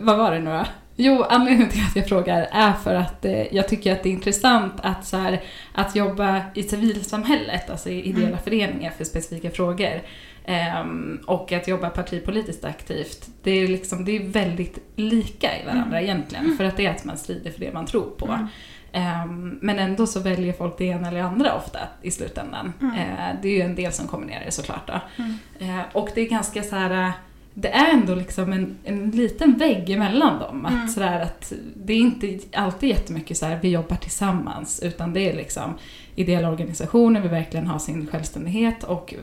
vad 0.00 0.18
var 0.18 0.30
det 0.30 0.38
nu 0.38 0.50
då? 0.50 0.64
Jo, 0.96 1.22
anledningen 1.28 1.68
till 1.68 1.82
att 1.90 1.96
jag 1.96 2.08
frågar 2.08 2.48
är 2.52 2.72
för 2.72 2.94
att 2.94 3.24
eh, 3.24 3.54
jag 3.54 3.68
tycker 3.68 3.92
att 3.92 4.02
det 4.02 4.08
är 4.08 4.12
intressant 4.12 4.72
att, 4.82 5.04
så 5.06 5.16
här, 5.16 5.40
att 5.74 5.96
jobba 5.96 6.40
i 6.54 6.62
civilsamhället, 6.62 7.70
alltså 7.70 7.90
i 7.90 8.02
ideella 8.02 8.28
Mm. 8.28 8.38
föreningar 8.44 8.90
för 8.90 9.04
specifika 9.04 9.50
frågor. 9.50 10.02
Ehm, 10.44 11.20
och 11.26 11.52
att 11.52 11.68
jobba 11.68 11.90
partipolitiskt 11.90 12.64
aktivt. 12.64 13.28
Det 13.42 13.50
är, 13.50 13.68
liksom, 13.68 14.04
det 14.04 14.16
är 14.16 14.24
väldigt 14.24 14.78
lika 14.96 15.58
i 15.62 15.66
varandra 15.66 15.98
Mm. 15.98 16.04
egentligen. 16.04 16.56
För 16.56 16.64
att 16.64 16.76
det 16.76 16.86
är 16.86 16.90
att 16.90 17.04
man 17.04 17.16
strider 17.16 17.50
för 17.50 17.60
det 17.60 17.72
man 17.72 17.86
tror 17.86 18.10
på. 18.18 18.26
Mm. 18.26 18.46
Ehm, 18.92 19.58
men 19.62 19.78
ändå 19.78 20.06
så 20.06 20.20
väljer 20.20 20.52
folk 20.52 20.78
det 20.78 20.84
ena 20.84 21.08
eller 21.08 21.20
andra 21.22 21.54
ofta 21.54 21.78
i 22.02 22.10
slutändan. 22.10 22.72
Mm. 22.80 22.94
Eh, 22.96 23.36
det 23.42 23.48
är 23.48 23.52
ju 23.52 23.60
en 23.62 23.74
del 23.74 23.92
som 23.92 24.08
kombinerar 24.08 24.44
det 24.44 24.50
såklart. 24.50 24.86
Då. 24.86 25.00
Mm. 25.22 25.38
Eh, 25.78 25.84
och 25.92 26.08
det 26.14 26.20
är 26.20 26.28
ganska 26.28 26.62
så 26.62 26.76
här. 26.76 27.12
Det 27.54 27.68
är 27.68 27.90
ändå 27.90 28.14
liksom 28.14 28.52
en, 28.52 28.78
en 28.84 29.10
liten 29.10 29.58
vägg 29.58 29.90
emellan 29.90 30.38
dem. 30.38 30.66
Att 30.66 30.72
Mm. 30.72 30.88
sådär 30.88 31.20
att 31.20 31.52
det 31.74 31.92
är 31.92 31.96
inte 31.96 32.38
alltid 32.52 32.88
jättemycket 32.88 33.38
så 33.38 33.46
här, 33.46 33.58
vi 33.62 33.68
jobbar 33.68 33.96
tillsammans. 33.96 34.80
Utan 34.82 35.12
det 35.12 35.30
är 35.30 35.36
liksom 35.36 35.74
ideella 36.14 36.50
organisationer 36.50 37.20
vill 37.20 37.30
verkligen 37.30 37.66
ha 37.66 37.78
sin 37.78 38.06
självständighet 38.06 38.84
och 38.84 39.14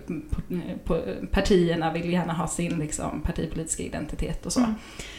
partierna 1.31 1.93
vill 1.93 2.13
gärna 2.13 2.33
ha 2.33 2.47
sin 2.47 2.79
liksom, 2.79 3.21
partipolitiska 3.21 3.83
identitet 3.83 4.45
och 4.45 4.53
så. 4.53 4.59
Mm. 4.59 4.75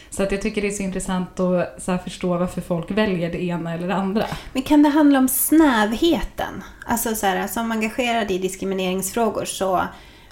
Så 0.09 0.23
att 0.23 0.31
jag 0.31 0.41
tycker 0.41 0.61
det 0.61 0.67
är 0.67 0.71
så 0.71 0.83
intressant 0.83 1.39
att 1.39 1.83
så 1.83 1.97
förstå 1.97 2.37
varför 2.37 2.61
folk 2.61 2.91
väljer 2.91 3.31
det 3.31 3.43
ena 3.43 3.73
eller 3.73 3.87
det 3.87 3.95
andra. 3.95 4.25
Men 4.53 4.63
kan 4.63 4.83
det 4.83 4.89
handla 4.89 5.19
om 5.19 5.27
snävheten? 5.27 6.63
Alltså 6.85 7.15
så 7.15 7.25
här, 7.25 7.47
som 7.47 7.71
engagerad 7.71 8.31
i 8.31 8.37
diskrimineringsfrågor 8.37 9.45
så 9.45 9.83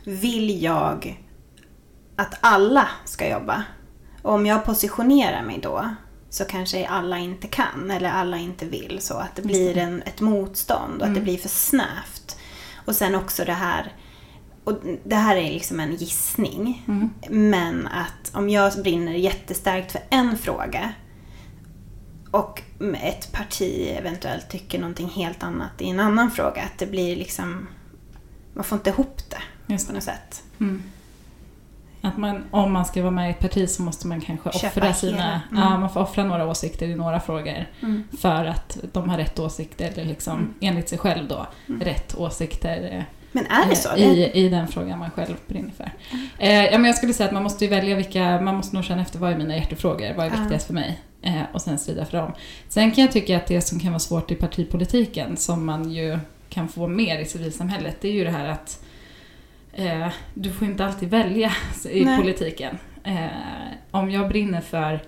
vill 0.04 0.64
jag 0.64 1.18
att 2.20 2.38
alla 2.42 2.88
ska 3.06 3.30
jobba. 3.30 3.64
Och 4.22 4.34
om 4.34 4.46
jag 4.46 4.66
positionerar 4.66 5.42
mig 5.44 5.60
då 5.64 5.90
så 6.30 6.46
kanske 6.46 6.88
alla 6.88 7.18
inte 7.18 7.48
kan 7.48 7.92
eller 7.92 8.10
alla 8.10 8.38
inte 8.38 8.66
vill 8.66 8.98
så 9.02 9.14
att 9.18 9.36
det 9.36 9.42
blir 9.42 9.78
en, 9.78 10.02
ett 10.02 10.22
motstånd 10.22 11.02
och 11.02 11.08
att 11.08 11.14
det 11.14 11.20
Mm. 11.20 11.24
blir 11.24 11.38
för 11.38 11.50
snävt. 11.50 12.38
Och 12.86 12.96
sen 12.96 13.16
också 13.16 13.46
det 13.46 13.54
här, 13.54 13.94
och 14.64 14.80
det 15.04 15.16
här 15.16 15.36
är 15.36 15.52
liksom 15.52 15.80
en 15.80 15.96
gissning, 15.96 16.84
Mm. 16.88 17.10
men 17.50 17.88
att 17.88 18.36
om 18.36 18.50
jag 18.50 18.74
brinner 18.84 19.14
jättestarkt 19.14 19.92
för 19.92 20.02
en 20.10 20.38
fråga 20.38 20.94
och 22.32 22.62
ett 23.02 23.32
parti 23.32 23.96
eventuellt 23.98 24.50
tycker 24.50 24.80
någonting 24.80 25.10
helt 25.10 25.44
annat 25.44 25.82
i 25.82 25.90
en 25.90 26.00
annan 26.00 26.32
fråga, 26.32 26.62
att 26.64 26.78
det 26.78 26.86
blir 26.88 27.16
liksom... 27.16 27.68
Man 28.54 28.64
får 28.64 28.78
inte 28.78 28.90
ihop 28.90 29.18
det 29.30 29.74
Just 29.74 29.88
på 29.88 29.94
något 29.94 30.04
sätt. 30.04 30.44
Mm. 30.60 30.84
Att 32.02 32.18
man, 32.18 32.44
om 32.52 32.72
man 32.74 32.86
ska 32.86 33.02
vara 33.02 33.12
med 33.12 33.28
i 33.28 33.32
ett 33.32 33.40
parti 33.40 33.70
så 33.70 33.82
måste 33.82 34.08
man 34.08 34.22
kanske 34.22 34.52
Köpa 34.52 34.68
offra 34.68 34.94
sina... 34.94 35.42
Mm. 35.52 35.64
Ja, 35.64 35.78
man 35.78 35.90
får 35.90 36.00
offra 36.00 36.24
några 36.24 36.48
åsikter 36.48 36.88
i 36.88 36.96
några 36.96 37.20
frågor 37.20 37.66
för 38.20 38.46
att 38.46 38.78
de 38.94 39.10
har 39.10 39.18
rätt 39.18 39.40
åsikter, 39.40 39.92
eller 39.94 40.06
liksom 40.06 40.34
Mm. 40.38 40.54
enligt 40.62 40.90
sig 40.90 40.98
själv 40.98 41.28
då, 41.28 41.48
Mm. 41.68 41.82
rätt 41.82 42.16
åsikter 42.16 43.06
Men 43.32 43.46
är 43.46 43.66
det 43.66 43.72
eh, 43.72 43.78
så? 43.78 43.96
I, 43.96 44.32
i 44.34 44.50
den 44.50 44.68
frågan 44.68 45.00
man 45.00 45.12
själv 45.12 45.36
brinner 45.48 45.72
för. 45.78 45.92
Eh, 46.38 46.66
ja, 46.66 46.78
men 46.78 46.86
jag 46.86 46.96
skulle 46.96 47.14
säga 47.14 47.28
att 47.28 47.34
man 47.34 47.44
måste 47.44 47.68
välja 47.68 47.96
vilka, 47.96 48.42
man 48.42 48.56
måste 48.56 48.76
nog 48.76 48.86
känna 48.86 49.02
efter 49.02 49.20
vad 49.20 49.32
är 49.32 49.38
mina 49.38 49.56
hjärtefrågor, 49.58 50.14
vad 50.18 50.26
är 50.26 50.30
viktigast 50.30 50.68
för 50.68 50.74
mig? 50.74 51.00
Eh, 51.22 51.42
och 51.54 51.62
sen 51.62 51.78
strida 51.80 52.06
för 52.06 52.18
dem. 52.18 52.32
Sen 52.70 52.92
kan 52.92 53.02
jag 53.04 53.12
tycka 53.14 53.38
att 53.38 53.48
det 53.48 53.62
som 53.62 53.80
kan 53.80 53.92
vara 53.92 54.00
svårt 54.00 54.32
i 54.32 54.36
partipolitiken, 54.36 55.38
som 55.38 55.66
man 55.66 55.92
ju 55.92 56.20
kan 56.50 56.68
få 56.68 56.88
mer 56.88 57.20
i 57.20 57.26
civilsamhället, 57.26 57.98
det 58.02 58.08
är 58.08 58.14
ju 58.14 58.24
det 58.24 58.32
här 58.32 58.48
att 58.48 58.84
eh, 59.74 60.08
du 60.34 60.52
får 60.52 60.68
inte 60.68 60.86
alltid 60.86 61.10
välja 61.10 61.52
i 61.92 62.06
Nej. 62.06 62.20
politiken. 62.20 62.78
Eh, 63.04 63.28
om 63.92 64.12
jag 64.12 64.30
brinner 64.30 64.62
för, 64.62 65.00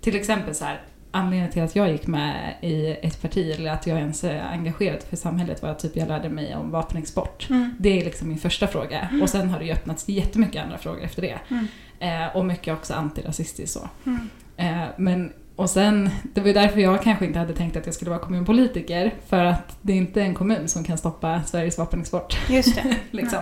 till 0.00 0.16
exempel 0.16 0.54
så 0.54 0.64
här, 0.64 0.80
anledningen 1.10 1.50
till 1.52 1.62
att 1.62 1.76
jag 1.76 1.92
gick 1.92 2.06
med 2.06 2.54
i 2.60 2.96
ett 3.02 3.22
parti 3.22 3.50
eller 3.54 3.70
att 3.70 3.86
jag 3.86 3.98
ens 3.98 4.24
är 4.24 4.40
engagerad 4.40 5.02
för 5.02 5.16
samhället 5.16 5.62
var 5.62 5.68
att 5.70 5.78
typ 5.78 5.96
jag 5.96 6.08
lärde 6.08 6.28
mig 6.28 6.56
om 6.56 6.70
vapenexport. 6.70 7.50
mm. 7.50 7.74
Det 7.78 8.00
är 8.00 8.04
liksom 8.04 8.28
min 8.28 8.38
första 8.38 8.66
fråga. 8.66 9.08
Och 9.22 9.28
sen 9.30 9.48
har 9.48 9.58
det 9.58 9.64
ju 9.64 9.72
öppnats 9.72 10.08
jättemycket 10.08 10.62
andra 10.64 10.78
frågor 10.78 11.02
efter 11.02 11.22
det. 11.22 11.38
Mm. 11.48 11.66
Eh, 12.00 12.36
och 12.36 12.44
mycket 12.46 12.74
också 12.74 12.94
antirasistiskt 12.94 13.72
så. 13.72 13.88
Mm. 14.06 14.28
Eh, 14.56 14.88
men, 14.96 15.32
och 15.60 15.70
sen, 15.70 16.10
det 16.22 16.40
var 16.40 16.48
ju 16.48 16.52
därför 16.52 16.80
jag 16.80 17.02
kanske 17.02 17.26
inte 17.26 17.38
hade 17.38 17.52
tänkt 17.54 17.76
att 17.76 17.86
jag 17.86 17.94
skulle 17.94 18.10
vara 18.10 18.20
kommunpolitiker. 18.20 19.14
För 19.26 19.44
att 19.44 19.78
det 19.82 19.92
är 19.92 19.96
inte 19.96 20.22
en 20.22 20.34
kommun 20.34 20.68
som 20.68 20.84
kan 20.84 20.98
stoppa 20.98 21.42
Sveriges 21.42 21.78
vapenexport. 21.78 22.38
Just 22.50 22.74
det. 22.74 22.96
liksom. 23.10 23.38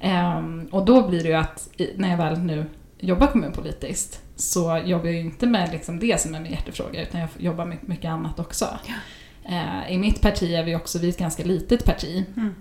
Ehm, 0.00 0.68
och 0.72 0.84
då 0.84 1.08
blir 1.08 1.22
det 1.22 1.28
ju 1.28 1.34
att 1.34 1.68
när 1.96 2.10
jag 2.10 2.16
väl 2.16 2.38
nu 2.38 2.66
jobbar 2.98 3.26
kommunpolitiskt 3.26 4.22
så 4.36 4.82
jobbar 4.84 5.06
jag 5.06 5.14
ju 5.14 5.20
inte 5.20 5.46
med 5.46 5.72
liksom 5.72 5.98
det 5.98 6.20
som 6.20 6.34
är 6.34 6.40
min 6.40 6.52
hjärtefråga 6.52 7.02
utan 7.02 7.20
jag 7.20 7.28
jobbar 7.38 7.64
med 7.64 7.78
mycket 7.80 8.10
annat 8.10 8.40
också. 8.40 8.66
Eh, 9.44 9.92
I 9.92 9.98
mitt 9.98 10.20
parti 10.20 10.54
är 10.54 10.64
vi 10.64 10.76
också 10.76 10.98
vi 10.98 11.06
är 11.06 11.12
ett 11.12 11.18
ganska 11.18 11.44
litet 11.44 11.84
parti. 11.84 12.24
Mm. 12.36 12.54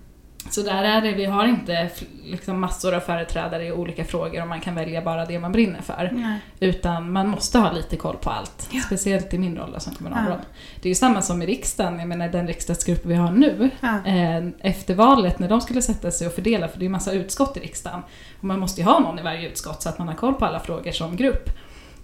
Så 0.49 0.61
där 0.61 0.83
är 0.83 1.01
det, 1.01 1.11
vi 1.11 1.25
har 1.25 1.45
inte 1.45 1.89
liksom 2.23 2.59
massor 2.59 2.93
av 2.93 2.99
företrädare 2.99 3.65
i 3.65 3.71
olika 3.71 4.05
frågor 4.05 4.41
och 4.41 4.47
man 4.47 4.59
kan 4.59 4.75
välja 4.75 5.01
bara 5.01 5.25
det 5.25 5.39
man 5.39 5.51
brinner 5.51 5.81
för. 5.81 6.09
Nej. 6.13 6.39
Utan 6.59 7.11
man 7.11 7.27
måste 7.27 7.59
ha 7.59 7.71
lite 7.71 7.95
koll 7.95 8.15
på 8.17 8.29
allt. 8.29 8.69
Ja. 8.71 8.81
Speciellt 8.81 9.33
i 9.33 9.37
min 9.37 9.57
roll 9.57 9.75
som 9.77 9.93
kommunalråd. 9.93 10.37
Ja. 10.39 10.55
Det 10.81 10.87
är 10.87 10.91
ju 10.91 10.95
samma 10.95 11.21
som 11.21 11.41
i 11.41 11.45
riksdagen, 11.45 11.99
jag 11.99 12.07
menar 12.07 12.27
den 12.27 12.47
riksdagsgrupp 12.47 13.05
vi 13.05 13.15
har 13.15 13.31
nu. 13.31 13.69
Ja. 13.79 14.05
Eh, 14.05 14.43
Efter 14.59 14.95
valet 14.95 15.39
när 15.39 15.49
de 15.49 15.61
skulle 15.61 15.81
sätta 15.81 16.11
sig 16.11 16.27
och 16.27 16.33
fördela, 16.33 16.67
för 16.67 16.79
det 16.79 16.83
är 16.83 16.87
ju 16.87 16.91
massa 16.91 17.11
utskott 17.11 17.57
i 17.57 17.59
riksdagen. 17.59 18.01
Och 18.39 18.43
man 18.43 18.59
måste 18.59 18.81
ju 18.81 18.87
ha 18.87 18.99
någon 18.99 19.19
i 19.19 19.21
varje 19.21 19.49
utskott 19.49 19.81
så 19.81 19.89
att 19.89 19.97
man 19.99 20.07
har 20.07 20.15
koll 20.15 20.33
på 20.33 20.45
alla 20.45 20.59
frågor 20.59 20.91
som 20.91 21.15
grupp. 21.15 21.49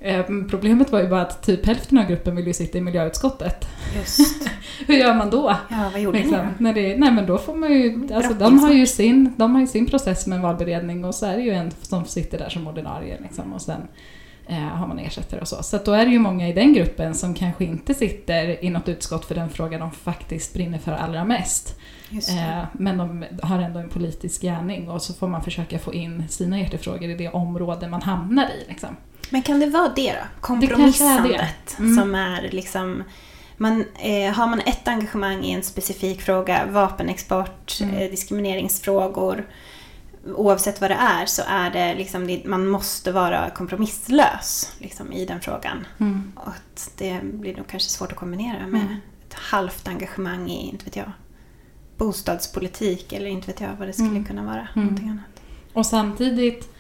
Eh, 0.04 0.26
Problemet 0.50 0.92
var 0.92 1.02
ju 1.02 1.08
bara 1.08 1.22
att 1.22 1.44
typ 1.44 1.66
hälften 1.66 1.98
av 1.98 2.06
gruppen 2.06 2.36
vill 2.36 2.48
ju 2.48 2.54
sitta 2.54 2.78
i 2.78 2.82
miljöutskottet. 2.82 3.68
Just. 3.96 4.50
Hur 4.88 4.94
gör 4.96 5.14
man 5.14 5.30
då? 5.30 5.56
Ja, 5.70 5.90
vad 5.92 6.02
gjorde 6.02 6.18
ni 6.18 6.24
Liksom, 6.24 6.46
då? 6.46 6.54
när 6.64 6.74
det, 6.74 6.98
nej 6.98 7.12
men 7.12 7.26
då 7.26 7.38
får 7.38 7.56
man 7.56 7.72
ju, 7.74 8.14
alltså 8.14 8.34
de 8.34 8.60
har 8.60 8.72
ju 8.72 8.86
sin, 8.88 9.34
de 9.38 9.54
har 9.56 9.62
ju 9.62 9.68
sin 9.68 9.86
process 9.86 10.28
med 10.28 10.36
en 10.36 10.42
valberedning 10.42 11.06
och 11.06 11.16
så 11.16 11.26
är 11.26 11.38
det 11.38 11.44
ju 11.44 11.52
en 11.52 11.72
som 11.82 12.06
sitter 12.06 12.38
där 12.40 12.50
som 12.50 12.68
ordinarie 12.68 13.18
liksom, 13.22 13.54
och 13.54 13.62
sen 13.62 13.82
eh, 14.48 14.56
har 14.58 14.88
man 14.88 15.00
ersättare 15.00 15.42
och 15.42 15.48
så. 15.48 15.64
Så 15.64 15.78
då 15.86 15.92
är 15.92 16.06
det 16.06 16.12
ju 16.12 16.20
många 16.20 16.48
i 16.50 16.54
den 16.54 16.74
gruppen 16.74 17.14
som 17.14 17.34
kanske 17.34 17.64
inte 17.66 17.94
sitter 17.94 18.64
i 18.66 18.70
något 18.70 18.90
utskott 18.90 19.26
för 19.26 19.36
den 19.36 19.50
fråga 19.50 19.78
de 19.78 19.92
faktiskt 19.92 20.54
brinner 20.54 20.78
för 20.78 20.92
allra 20.92 21.24
mest. 21.26 21.80
Eh, 22.12 22.64
men 22.74 22.98
de 22.98 23.26
har 23.44 23.60
ändå 23.60 23.80
en 23.80 23.90
politisk 23.90 24.42
gärning 24.42 24.90
och 24.90 25.02
så 25.02 25.14
får 25.14 25.28
man 25.28 25.44
försöka 25.44 25.80
få 25.80 25.94
in 25.94 26.24
sina 26.30 26.60
hjärtefrågor 26.60 27.10
i 27.10 27.16
det 27.16 27.30
område 27.30 27.88
man 27.88 28.02
hamnar 28.02 28.46
i. 28.50 28.66
Liksom. 28.70 28.90
Men 29.30 29.42
kan 29.42 29.60
det 29.60 29.66
vara 29.66 29.90
det 29.90 29.92
då? 29.94 30.00
Det 30.00 30.08
kanske 30.08 30.14
är 30.14 30.28
det. 30.28 30.68
Kompromissandet 30.68 31.80
Mm. 31.80 31.96
som 31.98 32.16
är 32.16 32.42
liksom... 32.52 33.04
Man, 33.58 33.86
eh, 34.00 34.34
har 34.34 34.48
man 34.48 34.60
ett 34.60 34.88
engagemang 34.88 35.44
i 35.46 35.52
en 35.52 35.64
specifik 35.64 36.22
fråga, 36.22 36.66
vapenexport, 36.66 37.78
Mm. 37.82 37.96
eh, 37.96 38.10
diskrimineringsfrågor, 38.12 39.48
oavsett 40.36 40.82
vad 40.82 40.90
det 40.92 40.98
är 41.00 41.26
så 41.26 41.42
är 41.48 41.70
det 41.72 41.96
liksom, 41.96 42.28
det, 42.28 42.46
man 42.46 42.68
måste 42.68 43.12
vara 43.12 43.50
kompromisslös 43.50 44.74
liksom, 44.80 45.12
i 45.14 45.26
den 45.26 45.42
frågan. 45.42 45.88
Och 46.36 46.48
att 46.48 46.92
det 46.98 47.20
blir 47.24 47.56
nog 47.58 47.68
kanske 47.68 47.90
svårt 47.90 48.12
att 48.12 48.18
kombinera 48.18 48.68
med 48.68 48.82
Mm. 48.82 48.96
ett 49.28 49.34
halvt 49.34 49.88
engagemang 49.88 50.50
i, 50.50 50.70
inte 50.70 50.86
vet 50.86 50.96
jag, 50.96 51.12
bostadspolitik 51.98 53.14
eller 53.14 53.26
inte 53.28 53.48
vet 53.48 53.62
jag 53.62 53.70
vad 53.80 53.88
det 53.88 53.94
skulle 53.94 54.10
Mm. 54.10 54.26
kunna 54.26 54.44
vara. 54.44 54.68
Mm. 54.76 54.86
Någonting 54.88 55.10
annat. 55.10 55.42
Och 55.74 55.86
samtidigt, 55.86 56.73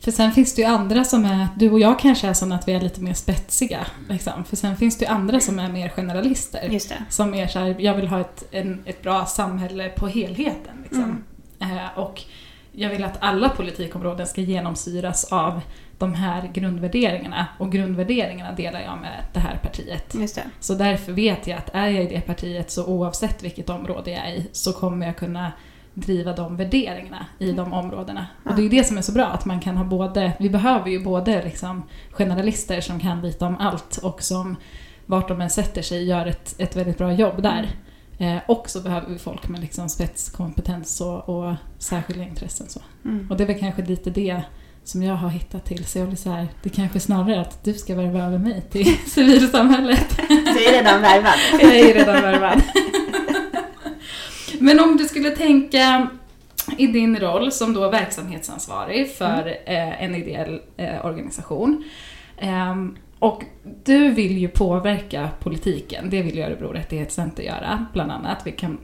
för 0.00 0.10
sen 0.10 0.32
finns 0.32 0.54
det 0.54 0.62
ju 0.62 0.68
andra 0.68 1.04
som 1.04 1.24
är, 1.24 1.48
du 1.56 1.70
och 1.70 1.80
jag 1.80 1.98
kanske 1.98 2.28
är 2.28 2.32
sådana 2.32 2.54
att 2.54 2.68
vi 2.68 2.72
är 2.72 2.80
lite 2.80 3.00
mer 3.00 3.14
spetsiga. 3.14 3.86
Liksom. 4.08 4.44
För 4.44 4.56
sen 4.56 4.76
finns 4.76 4.98
det 4.98 5.04
ju 5.04 5.10
andra 5.10 5.40
som 5.40 5.58
är 5.58 5.72
mer 5.72 5.88
generalister. 5.88 6.68
Som 7.08 7.34
är 7.34 7.46
så 7.46 7.58
här, 7.58 7.76
jag 7.78 7.94
vill 7.94 8.08
ha 8.08 8.20
ett, 8.20 8.44
en, 8.50 8.82
ett 8.86 9.02
bra 9.02 9.26
samhälle 9.26 9.88
på 9.88 10.06
helheten. 10.06 10.82
Liksom. 10.82 11.24
Mm. 11.60 11.78
Eh, 11.78 11.98
och 11.98 12.22
jag 12.72 12.90
vill 12.90 13.04
att 13.04 13.16
alla 13.20 13.48
politikområden 13.48 14.26
ska 14.26 14.40
genomsyras 14.40 15.24
av 15.32 15.60
de 15.98 16.14
här 16.14 16.50
grundvärderingarna. 16.54 17.46
Och 17.58 17.72
grundvärderingarna 17.72 18.52
delar 18.52 18.80
jag 18.80 18.98
med 18.98 19.24
det 19.32 19.40
här 19.40 19.58
partiet. 19.62 20.14
Just 20.14 20.34
det. 20.34 20.50
Så 20.60 20.74
därför 20.74 21.12
vet 21.12 21.46
jag 21.46 21.58
att 21.58 21.70
är 21.74 21.88
jag 21.88 22.04
i 22.04 22.08
det 22.08 22.20
partiet 22.20 22.70
så 22.70 22.86
oavsett 22.86 23.42
vilket 23.42 23.70
område 23.70 24.10
jag 24.10 24.26
är 24.28 24.34
i 24.34 24.48
så 24.52 24.72
kommer 24.72 25.06
jag 25.06 25.16
kunna 25.16 25.52
driva 25.96 26.32
de 26.32 26.56
värderingarna 26.56 27.26
i 27.38 27.52
de 27.52 27.72
områdena. 27.72 28.26
Och 28.44 28.54
det 28.54 28.62
är 28.62 28.70
det 28.70 28.84
som 28.84 28.98
är 28.98 29.02
så 29.02 29.12
bra, 29.12 29.26
att 29.26 29.44
man 29.44 29.60
kan 29.60 29.76
ha 29.76 29.84
både, 29.84 30.32
vi 30.38 30.50
behöver 30.50 30.90
ju 30.90 31.04
både 31.04 31.44
liksom 31.44 31.82
generalister 32.10 32.80
som 32.80 33.00
kan 33.00 33.22
lite 33.22 33.44
om 33.44 33.56
allt 33.56 33.96
och 33.96 34.22
som 34.22 34.56
vart 35.06 35.28
de 35.28 35.40
än 35.40 35.50
sätter 35.50 35.82
sig 35.82 36.04
gör 36.04 36.26
ett, 36.26 36.54
ett 36.58 36.76
väldigt 36.76 36.98
bra 36.98 37.12
jobb 37.12 37.42
där. 37.42 37.70
Eh, 38.18 38.36
och 38.46 38.70
så 38.70 38.80
behöver 38.80 39.08
vi 39.08 39.18
folk 39.18 39.48
med 39.48 39.60
liksom 39.60 39.88
spetskompetens 39.88 41.00
och, 41.00 41.28
och 41.28 41.54
särskilda 41.78 42.24
intressen. 42.24 42.68
Så. 42.68 42.80
Mm. 43.04 43.30
Och 43.30 43.36
det 43.36 43.44
är 43.44 43.46
väl 43.46 43.58
kanske 43.58 43.82
lite 43.82 44.10
det 44.10 44.42
som 44.84 45.02
jag 45.02 45.14
har 45.14 45.28
hittat 45.28 45.64
till. 45.64 45.84
Så 45.84 45.98
jag 45.98 46.08
blir 46.08 46.16
så 46.16 46.30
här, 46.30 46.48
det 46.62 46.68
kanske 46.68 47.00
snarare 47.00 47.36
är 47.36 47.40
att 47.40 47.64
du 47.64 47.74
ska 47.74 47.94
värva 47.94 48.24
över 48.24 48.38
mig 48.38 48.62
till 48.70 48.96
civilsamhället. 49.06 50.18
Du 50.28 50.64
är 50.64 50.72
redan 50.72 51.02
värvad. 51.02 51.34
Jag 51.60 51.76
är 51.78 51.94
redan 51.94 52.22
värvad. 52.22 52.62
Men 54.60 54.80
om 54.80 54.96
du 54.96 55.04
skulle 55.04 55.30
tänka 55.30 56.08
i 56.78 56.86
din 56.86 57.16
roll 57.16 57.52
som 57.52 57.74
då 57.74 57.90
verksamhetsansvarig 57.90 59.10
för 59.10 59.46
eh, 59.46 60.02
en 60.02 60.14
ideell 60.14 60.60
eh, 60.76 61.06
organisation. 61.06 61.84
ehm, 62.38 62.96
och 63.18 63.44
du 63.84 64.10
vill 64.10 64.38
ju 64.38 64.48
påverka 64.48 65.28
politiken, 65.40 66.10
det 66.10 66.22
vill 66.22 66.36
ju 66.36 66.42
Örebro 66.42 66.68
Rättighetscenter 66.68 67.42
göra, 67.42 67.86
bland 67.92 68.12
annat. 68.12 68.42
Vi 68.44 68.52
kan 68.52 68.78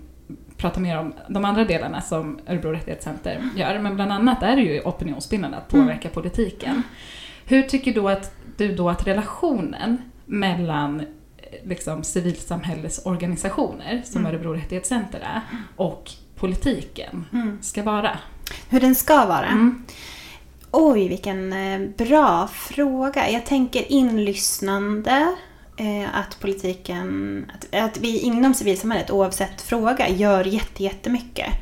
prata 0.57 0.81
mer 0.81 0.99
om 0.99 1.13
de 1.29 1.45
andra 1.45 1.65
delarna 1.65 2.01
som 2.01 2.39
Örebro 2.47 2.71
Rättighetscenter 2.71 3.41
gör, 3.57 3.79
men 3.79 3.95
bland 3.95 4.13
annat 4.13 4.43
är 4.43 4.57
det 4.57 4.63
ju 4.63 4.81
opinionsbildande 4.81 5.57
att 5.57 5.69
påverka 5.69 6.09
mm. 6.09 6.15
politiken. 6.15 6.83
Hur 7.47 7.63
tycker 7.63 7.95
du 7.95 8.09
att, 8.09 8.35
du 8.57 8.75
då 8.75 8.91
att 8.91 9.07
relationen 9.07 9.99
mellan 10.27 11.03
liksom, 11.65 12.05
civilsamhällesorganisationer, 12.05 14.03
som 14.05 14.21
mm. 14.21 14.33
Örebro 14.33 14.53
Rättighetscenter 14.53 15.21
är, 15.21 15.41
och 15.77 16.11
politiken 16.37 17.25
mm. 17.33 17.59
ska 17.62 17.83
vara? 17.83 18.19
Hur 18.69 18.81
den 18.81 18.95
ska 18.95 19.27
vara? 19.27 19.47
Mm. 19.47 19.85
Oj, 20.71 21.09
vilken 21.09 21.53
eh, 21.53 21.81
bra 21.97 22.49
fråga. 22.53 23.31
Jag 23.31 23.47
tänker 23.47 23.93
inlyssnande. 23.93 25.35
Eh, 25.77 26.17
att 26.19 26.41
politiken, 26.41 27.51
att, 27.55 27.75
att 27.75 27.99
vi 27.99 28.19
inom 28.19 28.55
civilsamhället 28.55 29.11
oavsett 29.11 29.61
fråga 29.61 30.09
gör 30.09 30.45
jättemycket 30.81 31.53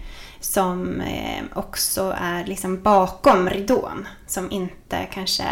som 0.41 1.01
eh, 1.01 1.43
också 1.55 2.17
är 2.21 2.47
liksom 2.47 2.83
bakom 2.83 3.51
ridån. 3.51 4.09
Som 4.27 4.51
inte 4.51 5.07
kanske 5.13 5.45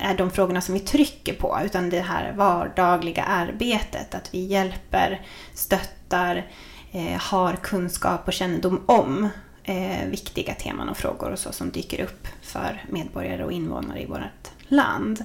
är 0.00 0.16
de 0.16 0.30
frågorna 0.30 0.60
som 0.60 0.74
vi 0.74 0.80
trycker 0.80 1.34
på 1.34 1.58
utan 1.64 1.90
det 1.90 2.00
här 2.00 2.32
vardagliga 2.32 3.24
arbetet. 3.24 4.14
Att 4.14 4.34
vi 4.34 4.46
hjälper, 4.46 5.20
stöttar, 5.54 6.46
eh, 6.92 7.20
har 7.20 7.56
kunskap 7.56 8.26
och 8.26 8.32
kännedom 8.32 8.84
om 8.86 9.28
eh, 9.64 10.06
viktiga 10.06 10.54
teman 10.54 10.88
och 10.88 10.96
frågor 10.96 11.32
och 11.32 11.38
så 11.38 11.52
som 11.52 11.70
dyker 11.70 12.04
upp 12.04 12.26
för 12.42 12.84
medborgare 12.88 13.44
och 13.44 13.52
invånare 13.52 14.02
i 14.02 14.06
vårt 14.06 14.50
land. 14.68 15.24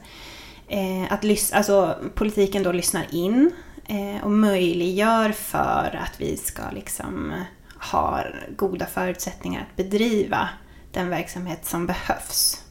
Eh, 0.68 1.14
att 1.14 1.24
lys- 1.24 1.54
alltså, 1.54 1.96
politiken 2.16 2.64
då 2.64 2.72
lyssnar 2.72 3.06
in 3.12 3.52
eh, 3.88 4.24
och 4.24 4.32
möjliggör 4.32 5.32
för 5.32 6.00
att 6.04 6.22
vi 6.22 6.38
ska 6.38 6.62
liksom 6.72 7.34
ha 7.92 8.24
goda 8.58 8.86
förutsättningar 8.86 9.62
att 9.62 9.76
bedriva 9.76 10.50
den 10.92 11.10
verksamhet 11.10 11.66
som 11.66 11.88
behövs. 11.88 12.65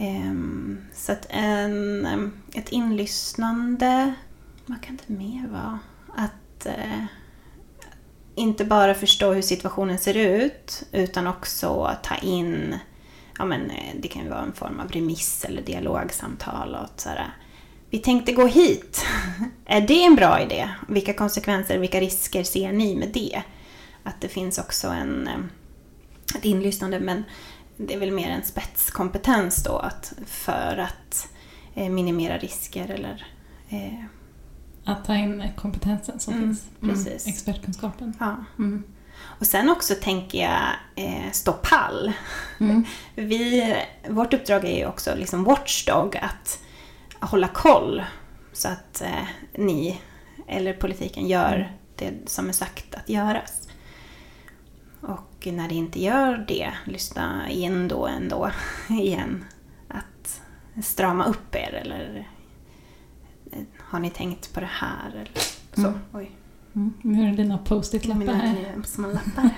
Ehm, 0.00 0.78
så 0.94 1.12
att 1.12 1.26
en, 1.30 2.32
ett 2.54 2.68
inlyssnande, 2.68 4.14
vad 4.66 4.82
kan 4.82 4.98
det 5.06 5.14
mer 5.14 5.48
vara? 5.48 5.78
Att 6.16 6.66
eh, 6.66 7.04
inte 8.34 8.64
bara 8.64 8.94
förstå 8.94 9.32
hur 9.32 9.42
situationen 9.42 9.98
ser 9.98 10.16
ut 10.16 10.82
utan 10.92 11.26
också 11.26 11.96
ta 12.02 12.16
in, 12.16 12.74
ja 13.38 13.44
men 13.44 13.70
eh, 13.70 13.94
det 14.00 14.08
kan 14.08 14.22
ju 14.22 14.28
vara 14.28 14.42
en 14.42 14.52
form 14.52 14.80
av 14.80 14.88
remiss 14.88 15.44
eller 15.44 15.62
dialogsamtal 15.62 16.74
och 16.74 17.00
sådär. 17.00 17.34
vi 17.90 17.98
tänkte 17.98 18.32
gå 18.32 18.46
hit. 18.46 19.06
är 19.66 19.80
det 19.80 20.04
en 20.04 20.14
bra 20.14 20.40
idé? 20.40 20.68
Vilka 20.88 21.12
konsekvenser, 21.14 21.78
vilka 21.78 22.00
risker 22.00 22.42
ser 22.42 22.72
ni 22.72 22.96
med 22.96 23.08
det? 23.08 23.42
Att 24.02 24.20
det 24.20 24.28
finns 24.28 24.58
också 24.58 24.88
en, 24.88 25.28
ett 26.36 26.44
inlyssnande 26.44 27.00
men 27.00 27.24
det 27.86 27.94
är 27.94 27.98
väl 27.98 28.12
mer 28.12 28.30
en 28.30 28.44
spetskompetens 28.44 29.62
då 29.64 29.78
att, 29.78 30.12
för 30.26 30.76
att 30.76 31.28
eh, 31.74 31.88
minimera 31.88 32.38
risker 32.38 32.88
eller 32.88 33.26
att 34.84 35.04
ta 35.04 35.14
in 35.14 35.48
kompetensen 35.56 36.20
som 36.20 36.34
mm, 36.34 36.46
finns. 36.46 36.64
Mm. 36.82 36.94
Precis. 36.94 37.26
Expertkunskapen. 37.26 38.14
Ja. 38.20 38.36
Mm. 38.58 38.84
Och 39.22 39.46
sen 39.46 39.70
också 39.70 39.94
tänker 39.94 40.38
jag 40.38 40.62
eh, 40.96 41.30
stå 41.32 41.52
pall. 41.52 42.12
Mm. 42.60 42.84
Vi, 43.14 43.76
vårt 44.08 44.34
uppdrag 44.34 44.64
är 44.64 44.78
ju 44.78 44.86
också 44.86 45.14
liksom 45.16 45.44
watchdog, 45.44 46.16
att 46.16 46.60
hålla 47.20 47.48
koll 47.48 48.02
så 48.52 48.68
att 48.68 49.02
eh, 49.02 49.28
ni 49.54 50.00
eller 50.48 50.72
politiken 50.72 51.28
gör 51.28 51.54
mm. 51.54 51.68
det 51.96 52.30
som 52.30 52.48
är 52.48 52.52
sagt 52.52 52.94
att 52.94 53.08
göras. 53.08 53.68
Och 55.00 55.46
när 55.52 55.68
det 55.68 55.74
inte 55.74 56.02
gör 56.02 56.44
det, 56.48 56.72
lyssna 56.84 57.50
in 57.50 57.88
då 57.88 58.06
ändå 58.06 58.50
igen. 58.88 59.44
Att 59.88 60.40
strama 60.82 61.24
upp 61.24 61.54
er 61.54 61.80
eller 61.84 62.28
har 63.78 63.98
ni 63.98 64.10
tänkt 64.10 64.54
på 64.54 64.60
det 64.60 64.70
här? 64.70 65.10
Eller 65.10 65.30
så. 65.74 65.80
Mm. 65.80 66.00
Oj. 66.12 66.30
Mm. 66.74 66.92
Nu 67.02 67.22
är 67.22 67.30
det 67.30 67.36
dina 67.36 67.58
post-it-lappar 67.58 68.32
här. 68.32 68.54
Mina 68.96 69.08
lappar. 69.08 69.50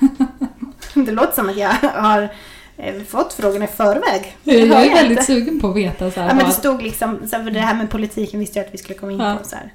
det 1.05 1.13
låter 1.13 1.33
som 1.33 1.49
att 1.49 1.57
jag 1.57 1.71
har 1.73 2.29
eh, 2.77 3.03
fått 3.03 3.33
frågorna 3.33 3.65
i 3.65 3.69
förväg. 3.69 4.37
Jag, 4.43 4.87
är 4.87 4.95
väldigt 4.95 5.11
inte. 5.11 5.23
sugen 5.23 5.61
på 5.61 5.69
att 5.69 5.77
veta. 5.77 6.11
Så 6.11 6.21
här, 6.21 6.29
ja, 6.29 6.35
men 6.35 6.47
det 6.47 6.53
stod 6.53 6.83
liksom, 6.83 7.19
så 7.29 7.37
här, 7.37 7.45
för 7.45 7.51
det 7.51 7.61
här 7.61 7.75
med 7.75 7.91
politiken 7.91 8.41
visste 8.41 8.59
jag 8.59 8.67
att 8.67 8.75
vi 8.75 8.79
skulle 8.79 8.99
komma 8.99 9.13
in 9.13 9.21
ja. 9.21 9.37
på. 9.37 9.49
Så 9.49 9.57
här, 9.57 9.73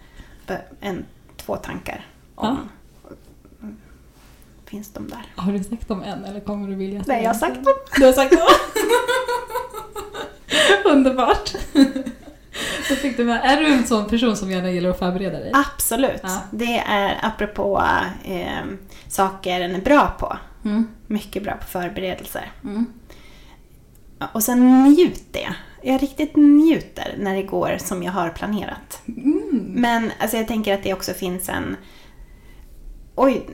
en, 0.79 1.05
två 1.37 1.55
tankar 1.55 2.05
om 2.35 2.47
ja. 2.47 2.76
Finns 4.67 4.93
de 4.93 5.07
där? 5.07 5.25
Har 5.35 5.51
du 5.51 5.63
sagt 5.63 5.87
dem 5.87 6.03
än 6.03 6.25
eller 6.25 6.39
kommer 6.39 6.67
du 6.67 6.75
vilja 6.75 7.03
säga 7.03 7.15
Nej, 7.15 7.23
jag 7.23 7.29
har 7.29 7.39
sagt 7.39 7.55
dem. 7.55 7.73
Du 7.95 8.05
har 8.05 8.13
sagt 8.13 8.31
dem? 8.31 8.47
Underbart. 10.91 11.55
Då 12.89 12.95
fick 12.95 13.17
du 13.17 13.25
med. 13.25 13.41
Är 13.43 13.57
du 13.57 13.65
en 13.65 13.87
sån 13.87 14.07
person 14.07 14.37
som 14.37 14.51
gärna 14.51 14.71
gillar 14.71 14.89
att 14.89 14.99
förbereda 14.99 15.39
dig? 15.39 15.51
Absolut. 15.53 16.21
Ja. 16.23 16.41
Det 16.51 16.83
är 16.87 17.17
apropå 17.21 17.83
eh, 18.23 18.65
saker 19.07 19.61
en 19.61 19.75
är 19.75 19.81
bra 19.81 20.15
på. 20.19 20.37
Mm. 20.65 20.87
Mycket 21.07 21.43
bra 21.43 21.53
på 21.53 21.65
förberedelser. 21.65 22.51
Mm. 22.63 22.85
Och 24.33 24.43
sen 24.43 24.83
njuter 24.83 25.39
jag. 25.39 25.53
Jag 25.81 26.03
riktigt 26.03 26.35
njuter 26.35 27.15
när 27.17 27.35
det 27.35 27.43
går 27.43 27.77
som 27.79 28.03
jag 28.03 28.11
har 28.11 28.29
planerat. 28.29 29.01
Mm. 29.07 29.71
Men 29.75 30.11
alltså, 30.19 30.37
jag 30.37 30.47
tänker 30.47 30.73
att 30.73 30.83
det 30.83 30.93
också 30.93 31.13
finns 31.13 31.49
en... 31.49 31.77
Oj, 33.19 33.45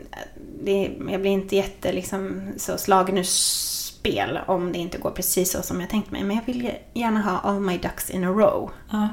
det, 0.64 0.92
jag 1.10 1.22
blir 1.22 1.32
inte 1.32 1.56
jätte 1.56 1.94
liksom, 1.94 2.52
så 2.58 2.78
slagen 2.78 3.18
ur 3.18 3.24
spel 3.24 4.40
om 4.46 4.72
det 4.72 4.80
inte 4.80 4.98
går 4.98 5.12
precis 5.12 5.52
så 5.52 5.62
som 5.62 5.82
jag 5.82 5.90
tänkt 5.90 6.12
mig. 6.12 6.24
Men 6.24 6.36
jag 6.36 6.46
vill 6.46 6.72
gärna 6.94 7.22
ha 7.22 7.40
all 7.40 7.60
my 7.60 7.78
ducks 7.78 8.10
in 8.10 8.24
a 8.24 8.28
row. 8.28 8.72
Ja. 8.92 9.10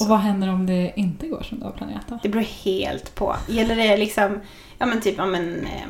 Och 0.00 0.06
vad 0.06 0.18
händer 0.18 0.48
om 0.48 0.66
det 0.66 0.92
inte 0.96 1.28
går 1.28 1.42
som 1.42 1.58
du 1.58 1.64
har 1.64 1.72
planerat 1.72 2.08
då? 2.08 2.18
Det 2.22 2.28
beror 2.28 2.42
helt 2.42 3.14
på. 3.14 3.36
Gäller 3.48 3.76
det 3.76 3.96
liksom, 3.96 4.40
ja 4.78 4.86
men 4.86 5.00
typ 5.00 5.20
om 5.20 5.34
en, 5.34 5.66
eh, 5.66 5.88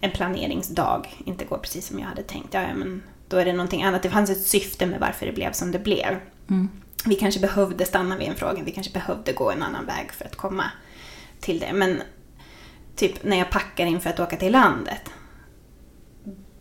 en 0.00 0.10
planeringsdag 0.10 1.06
inte 1.24 1.44
går 1.44 1.58
precis 1.58 1.86
som 1.86 1.98
jag 1.98 2.06
hade 2.06 2.22
tänkt, 2.22 2.54
ja, 2.54 2.62
ja 2.62 2.74
men 2.74 3.02
då 3.28 3.36
är 3.36 3.44
det 3.44 3.52
någonting 3.52 3.82
annat. 3.82 4.02
Det 4.02 4.10
fanns 4.10 4.30
ett 4.30 4.46
syfte 4.46 4.86
med 4.86 5.00
varför 5.00 5.26
det 5.26 5.32
blev 5.32 5.52
som 5.52 5.72
det 5.72 5.78
blev. 5.78 6.16
Mm. 6.50 6.68
Vi 7.06 7.14
kanske 7.14 7.40
behövde 7.40 7.84
stanna 7.84 8.16
vid 8.16 8.28
en 8.28 8.34
fråga, 8.34 8.62
vi 8.64 8.72
kanske 8.72 8.92
behövde 8.92 9.32
gå 9.32 9.50
en 9.50 9.62
annan 9.62 9.86
väg 9.86 10.12
för 10.12 10.24
att 10.24 10.36
komma 10.36 10.64
till 11.44 11.60
det. 11.60 11.72
Men 11.72 12.02
typ 12.96 13.24
när 13.24 13.36
jag 13.36 13.50
packar 13.50 13.86
inför 13.86 14.10
att 14.10 14.20
åka 14.20 14.36
till 14.36 14.52
landet, 14.52 15.10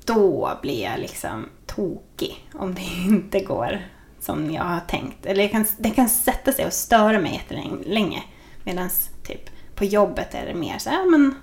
då 0.06 0.60
blir 0.62 0.84
jag 0.84 1.00
liksom 1.00 1.50
tokig 1.66 2.50
om 2.54 2.76
det 2.76 2.82
inte 3.08 3.40
går 3.40 3.80
som 4.20 4.52
jag 4.52 4.64
har 4.64 4.80
tänkt. 4.80 5.26
Eller 5.26 5.48
kan, 5.48 5.66
det 5.78 5.90
kan 5.90 6.10
sätta 6.10 6.52
sig 6.52 6.66
och 6.66 6.74
störa 6.74 7.20
mig 7.20 7.34
jättelänge. 7.34 8.24
Medan 8.64 8.90
typ 9.24 9.50
på 9.76 9.86
jobbet 9.86 10.34
är 10.34 10.46
det 10.46 10.54
mer 10.54 10.78
så 10.78 10.90
här, 10.90 11.12
men 11.12 11.36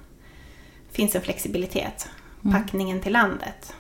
finns 0.90 1.14
en 1.14 1.22
flexibilitet. 1.22 2.09
Mm. 2.44 2.57
Packningen 2.57 3.00
till 3.00 3.12
landet. 3.12 3.74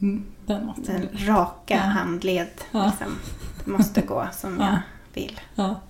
Mm, 0.00 0.26
den, 0.46 0.72
den 0.76 1.08
raka 1.12 1.74
ja. 1.74 1.80
handled. 1.80 2.48
Ja. 2.70 2.86
Liksom, 2.86 3.18
det 3.64 3.70
måste 3.70 4.00
gå 4.00 4.28
som 4.32 4.56
ja. 4.60 4.66
jag 4.66 4.78
vill. 5.14 5.40
Ja. 5.54 5.80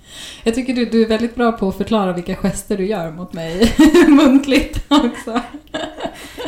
Jag 0.42 0.54
tycker 0.54 0.74
du, 0.74 0.84
du 0.84 1.02
är 1.02 1.08
väldigt 1.08 1.34
bra 1.34 1.52
på 1.52 1.68
att 1.68 1.76
förklara 1.76 2.12
vilka 2.12 2.36
gester 2.36 2.76
du 2.76 2.86
gör 2.86 3.10
mot 3.10 3.32
mig 3.32 3.74
muntligt 4.08 4.84
också. 4.88 5.40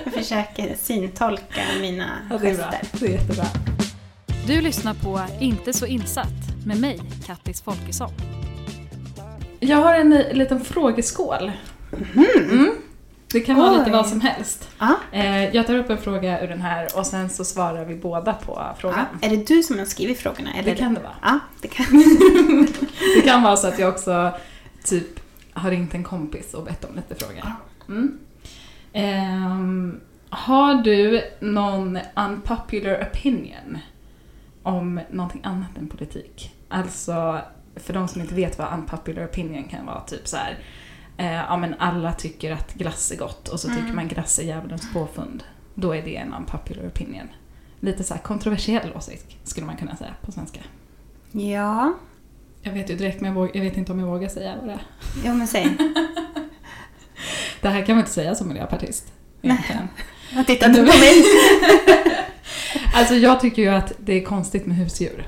jag 0.05 0.13
försöker 0.13 0.77
syntolka 0.81 1.61
mina 1.81 2.09
ja, 2.31 2.39
det 2.39 2.49
är 2.49 2.51
gester. 2.51 2.71
Bra. 2.71 2.81
Det 3.01 3.07
är 3.07 3.11
jättebra. 3.11 3.47
Du 4.47 4.61
lyssnar 4.61 4.95
på 4.95 5.21
Inte 5.41 5.73
så 5.73 5.87
insatt 5.87 6.67
med 6.67 6.81
mig, 6.81 7.01
Kattis 7.27 7.63
Folkesson. 7.63 8.11
Jag 9.61 9.77
har 9.77 9.95
en 9.95 10.11
liten 10.11 10.65
frågeskål. 10.65 11.53
Mm. 12.15 12.51
Mm. 12.51 12.71
Det 13.37 13.41
kan 13.41 13.57
vara 13.57 13.73
Oj. 13.73 13.79
lite 13.79 13.91
vad 13.91 14.07
som 14.07 14.21
helst. 14.21 14.69
Ah. 14.79 14.95
Jag 15.53 15.67
tar 15.67 15.75
upp 15.75 15.91
en 15.91 15.99
fråga 15.99 16.41
ur 16.41 16.49
den 16.49 16.61
här 16.61 16.89
och 16.99 17.07
sen 17.07 17.31
så 17.31 17.45
svarar 17.45 17.85
vi 17.85 17.95
båda 17.95 18.33
på 18.33 18.67
frågan. 18.79 19.07
Är 19.23 19.31
det 19.31 19.47
du 19.47 19.63
som 19.63 19.79
har 19.79 19.87
skrivit 19.87 20.19
frågorna? 20.19 20.55
Eller 20.55 20.71
det 20.71 20.77
kan 20.77 20.95
det 20.95 21.01
vara. 21.01 21.15
Ah, 21.21 21.39
det, 21.61 21.69
kan. 21.69 21.87
det 23.17 23.21
kan 23.21 23.43
vara 23.43 23.57
så 23.57 23.69
att 23.69 23.79
jag 23.79 23.89
också 23.89 24.33
typ 24.85 25.21
har 25.53 25.71
ringt 25.71 25.95
en 25.95 26.05
kompis 26.05 26.55
och 26.55 26.65
bett 26.65 26.85
om 26.85 26.97
lite 26.97 27.15
frågor. 27.15 27.53
Mm. 27.89 28.19
Um, 28.95 30.01
har 30.31 30.75
du 30.75 31.23
någon 31.41 31.99
unpopular 32.17 33.09
opinion 33.11 33.79
om 34.63 35.01
någonting 35.11 35.41
annat 35.45 35.79
än 35.79 35.89
politik. 35.89 36.55
Alltså, 36.69 37.41
för 37.77 37.93
de 37.95 38.09
som 38.09 38.21
inte 38.21 38.35
vet 38.35 38.59
vad 38.59 38.73
unpopular 38.73 39.25
opinion 39.25 39.65
kan 39.65 39.87
vara, 39.87 40.01
typ 40.01 40.29
så 40.29 40.37
här, 40.37 40.59
eh, 41.17 41.33
ja 41.33 41.57
men 41.57 41.75
alla 41.79 42.13
tycker 42.13 42.53
att 42.53 42.75
glass 42.75 43.13
är 43.13 43.17
gott 43.17 43.49
och 43.49 43.61
så 43.61 43.69
tycker 43.69 43.81
mm. 43.81 43.97
man 43.97 44.09
glass 44.09 44.39
är 44.39 44.43
djävulens 44.43 44.93
påfund. 44.93 45.43
Då 45.75 45.95
är 45.95 46.03
det 46.03 46.17
en 46.17 46.35
unpopular 46.35 46.89
opinion. 46.89 47.29
Lite 47.81 48.05
så 48.05 48.15
kontroversiell 48.15 48.93
åsikt 48.97 49.37
skulle 49.45 49.67
man 49.67 49.77
kunna 49.77 49.97
säga 49.97 50.15
på 50.23 50.33
svenska. 50.33 50.61
Ja, 51.33 51.95
Jag 52.63 52.73
vet 52.73 52.91
ju 52.91 52.97
direkt 52.97 53.21
men 53.21 53.29
jag, 53.29 53.35
våg, 53.41 53.51
jag 53.55 53.63
vet 53.63 53.77
inte 53.77 53.93
om 53.93 54.01
jag 54.01 54.07
vågar 54.07 54.29
säga 54.29 54.55
vad 54.61 54.69
det 54.69 54.73
är. 54.73 54.81
jo 55.25 55.35
men 55.35 55.47
säg. 55.47 55.77
Det 57.61 57.69
här 57.69 57.87
kan 57.87 57.97
man 57.97 58.03
inte 58.03 58.15
säga 58.15 58.35
som 58.35 58.49
miljöpartist. 58.49 59.13
Egentligen. 59.43 59.89
Jag 60.35 60.47
tittar 60.47 60.69
inte 60.69 60.81
på 60.81 60.99
mig. 60.99 61.25
Alltså 62.95 63.15
jag 63.15 63.41
tycker 63.41 63.63
ju 63.63 63.69
att 63.69 63.93
det 63.99 64.13
är 64.13 64.25
konstigt 64.25 64.67
med 64.67 64.77
husdjur. 64.77 65.27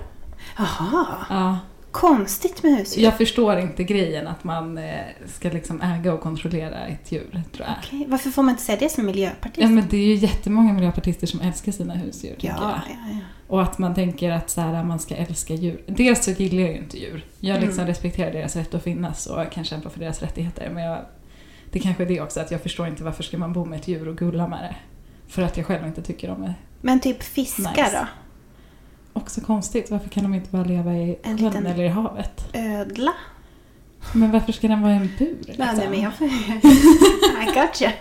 Jaha, 0.56 1.06
Ja. 1.30 1.58
Konstigt 1.92 2.62
med 2.62 2.76
husdjur. 2.76 3.04
Jag 3.04 3.16
förstår 3.16 3.58
inte 3.58 3.84
grejen 3.84 4.26
att 4.26 4.44
man 4.44 4.78
eh, 4.78 4.94
ska 5.26 5.48
liksom 5.50 5.80
äga 5.82 6.14
och 6.14 6.20
kontrollera 6.20 6.86
ett 6.86 7.12
djur, 7.12 7.42
tror 7.52 7.66
jag. 7.68 7.76
Okej, 7.84 8.04
Varför 8.08 8.30
får 8.30 8.42
man 8.42 8.50
inte 8.50 8.62
säga 8.62 8.78
det 8.80 8.88
som 8.88 9.06
miljöpartist? 9.06 9.58
Ja 9.62 9.68
men 9.68 9.84
det 9.90 9.96
är 9.96 10.06
ju 10.06 10.14
jättemånga 10.14 10.72
miljöpartister 10.72 11.26
som 11.26 11.40
älskar 11.40 11.72
sina 11.72 11.94
husdjur, 11.94 12.36
ja, 12.38 12.54
ja, 12.58 12.80
ja. 13.10 13.16
Och 13.48 13.62
att 13.62 13.78
man 13.78 13.94
tänker 13.94 14.30
att 14.30 14.50
så 14.50 14.60
här, 14.60 14.84
man 14.84 14.98
ska 14.98 15.14
älska 15.16 15.54
djur. 15.54 15.82
Dels 15.86 16.24
så 16.24 16.30
gillar 16.30 16.62
jag 16.62 16.70
ju 16.72 16.78
inte 16.78 16.98
djur. 16.98 17.24
Jag 17.40 17.60
liksom 17.60 17.78
Mm. 17.78 17.86
respekterar 17.86 18.32
deras 18.32 18.56
rätt 18.56 18.74
att 18.74 18.82
finnas 18.82 19.26
och 19.26 19.52
kan 19.52 19.64
kämpa 19.64 19.90
för 19.90 20.00
deras 20.00 20.22
rättigheter. 20.22 20.70
Men 20.74 20.82
jag, 20.84 20.98
det 21.72 21.78
kanske 21.78 22.02
är 22.02 22.06
det 22.08 22.20
också, 22.20 22.40
att 22.40 22.50
jag 22.50 22.62
förstår 22.62 22.86
inte 22.86 23.04
varför 23.04 23.22
ska 23.22 23.38
man 23.38 23.52
bo 23.52 23.64
med 23.64 23.78
ett 23.80 23.88
djur 23.88 24.08
och 24.08 24.16
gulla 24.18 24.48
med 24.48 24.58
det. 24.62 24.76
För 25.28 25.42
att 25.42 25.56
jag 25.56 25.66
själv 25.66 25.86
inte 25.86 26.02
tycker 26.02 26.30
om 26.30 26.42
det. 26.42 26.54
Men 26.80 27.00
typ 27.00 27.22
fiskar 27.22 27.70
Nice. 27.84 27.98
då? 28.00 28.06
Också 29.18 29.40
konstigt, 29.40 29.90
varför 29.90 30.08
kan 30.08 30.22
de 30.22 30.34
inte 30.34 30.50
bara 30.50 30.64
leva 30.64 30.94
i 30.94 31.18
En 31.22 31.38
sjön 31.38 31.66
eller 31.66 31.84
i 31.84 31.88
havet? 31.88 32.44
Ödla? 32.52 33.12
Men 34.14 34.30
varför 34.30 34.52
ska 34.52 34.68
den 34.68 34.82
vara 34.82 34.92
i 34.92 34.96
en 34.96 35.10
bur? 35.18 35.36
Nej, 35.46 35.56
Liksom? 35.56 35.76
nej, 35.76 35.88
men 35.90 36.00
jag... 36.00 36.12
I 37.42 37.60
got 37.60 37.82
you. 37.82 37.92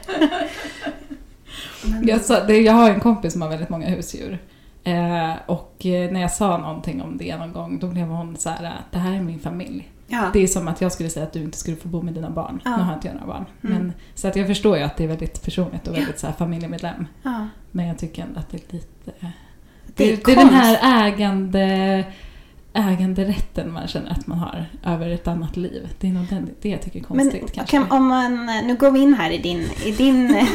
Men, 1.86 2.08
Jag, 2.08 2.21
sa, 2.21 2.43
det, 2.43 2.58
jag 2.62 2.73
har 2.73 2.89
en 2.89 2.99
kompis 2.99 3.34
som 3.34 3.41
har 3.41 3.49
väldigt 3.49 3.69
många 3.69 3.88
husdjur. 3.89 4.39
Eh, 4.84 5.34
och 5.45 5.86
eh, 5.86 6.12
när 6.12 6.21
jag 6.21 6.32
sa 6.32 6.58
någonting 6.58 7.01
om 7.01 7.17
det 7.17 7.38
någon 7.38 7.53
gång, 7.53 7.80
då 7.80 7.88
blev 7.88 8.08
hon 8.08 8.38
så 8.38 8.49
här, 8.49 8.63
att 8.65 8.91
det 8.91 8.97
här 8.99 9.12
är 9.13 9.21
min 9.21 9.39
familj. 9.39 9.89
ja. 10.08 10.30
Det 10.34 10.39
är 10.43 10.47
som 10.47 10.67
att 10.67 10.82
jag 10.82 10.91
skulle 10.91 11.10
säga 11.10 11.25
att 11.25 11.34
du 11.34 11.41
inte 11.41 11.58
skulle 11.58 11.77
få 11.77 11.88
bo 11.88 12.01
med 12.01 12.13
dina 12.13 12.30
barn. 12.30 12.62
Ja. 12.65 12.77
Nu 12.77 12.84
har 12.84 12.93
inte 12.93 13.08
jag 13.08 13.13
några 13.15 13.27
barn. 13.27 13.45
Mm. 13.63 13.77
Men, 13.77 13.93
så 14.15 14.27
att 14.27 14.36
jag 14.36 14.47
förstår 14.47 14.77
ju 14.77 14.84
att 14.84 14.97
det 14.97 15.03
är 15.03 15.08
väldigt 15.08 15.41
personligt 15.43 15.88
och 15.88 15.95
väldigt 15.95 16.19
så 16.19 16.27
här, 16.27 16.34
familjemedlem. 16.34 17.08
ja. 17.23 17.47
Men 17.71 17.88
jag 17.88 17.97
tycker 17.97 18.23
ändå 18.23 18.39
att 18.39 18.49
det 18.49 18.58
är 18.58 18.73
lite... 18.73 19.12
Det 19.97 20.12
är 20.13 20.17
det, 20.25 20.31
är 20.31 20.36
den 20.36 20.49
här 20.53 21.05
ägande, 21.07 22.03
äganderätten 22.73 23.73
man 23.73 23.88
känner 23.88 24.12
att 24.12 24.27
man 24.27 24.38
har 24.38 24.65
över 24.86 25.10
ett 25.10 25.27
annat 25.27 25.57
liv. 25.57 25.88
Det 25.99 26.07
är 26.07 26.12
nog 26.12 26.25
den, 26.29 26.49
det 26.62 26.69
jag 26.69 26.81
tycker 26.81 26.99
är 26.99 27.03
Men 27.10 27.31
konstigt 27.31 27.53
kanske. 27.53 27.77
kan, 27.77 27.91
om 27.91 28.07
man, 28.07 28.45
nu 28.45 28.75
går 28.75 28.91
vi 28.91 28.99
in 28.99 29.13
här 29.13 29.31
i 29.31 29.38
din, 29.38 29.69
i 29.86 29.91
din 29.91 30.47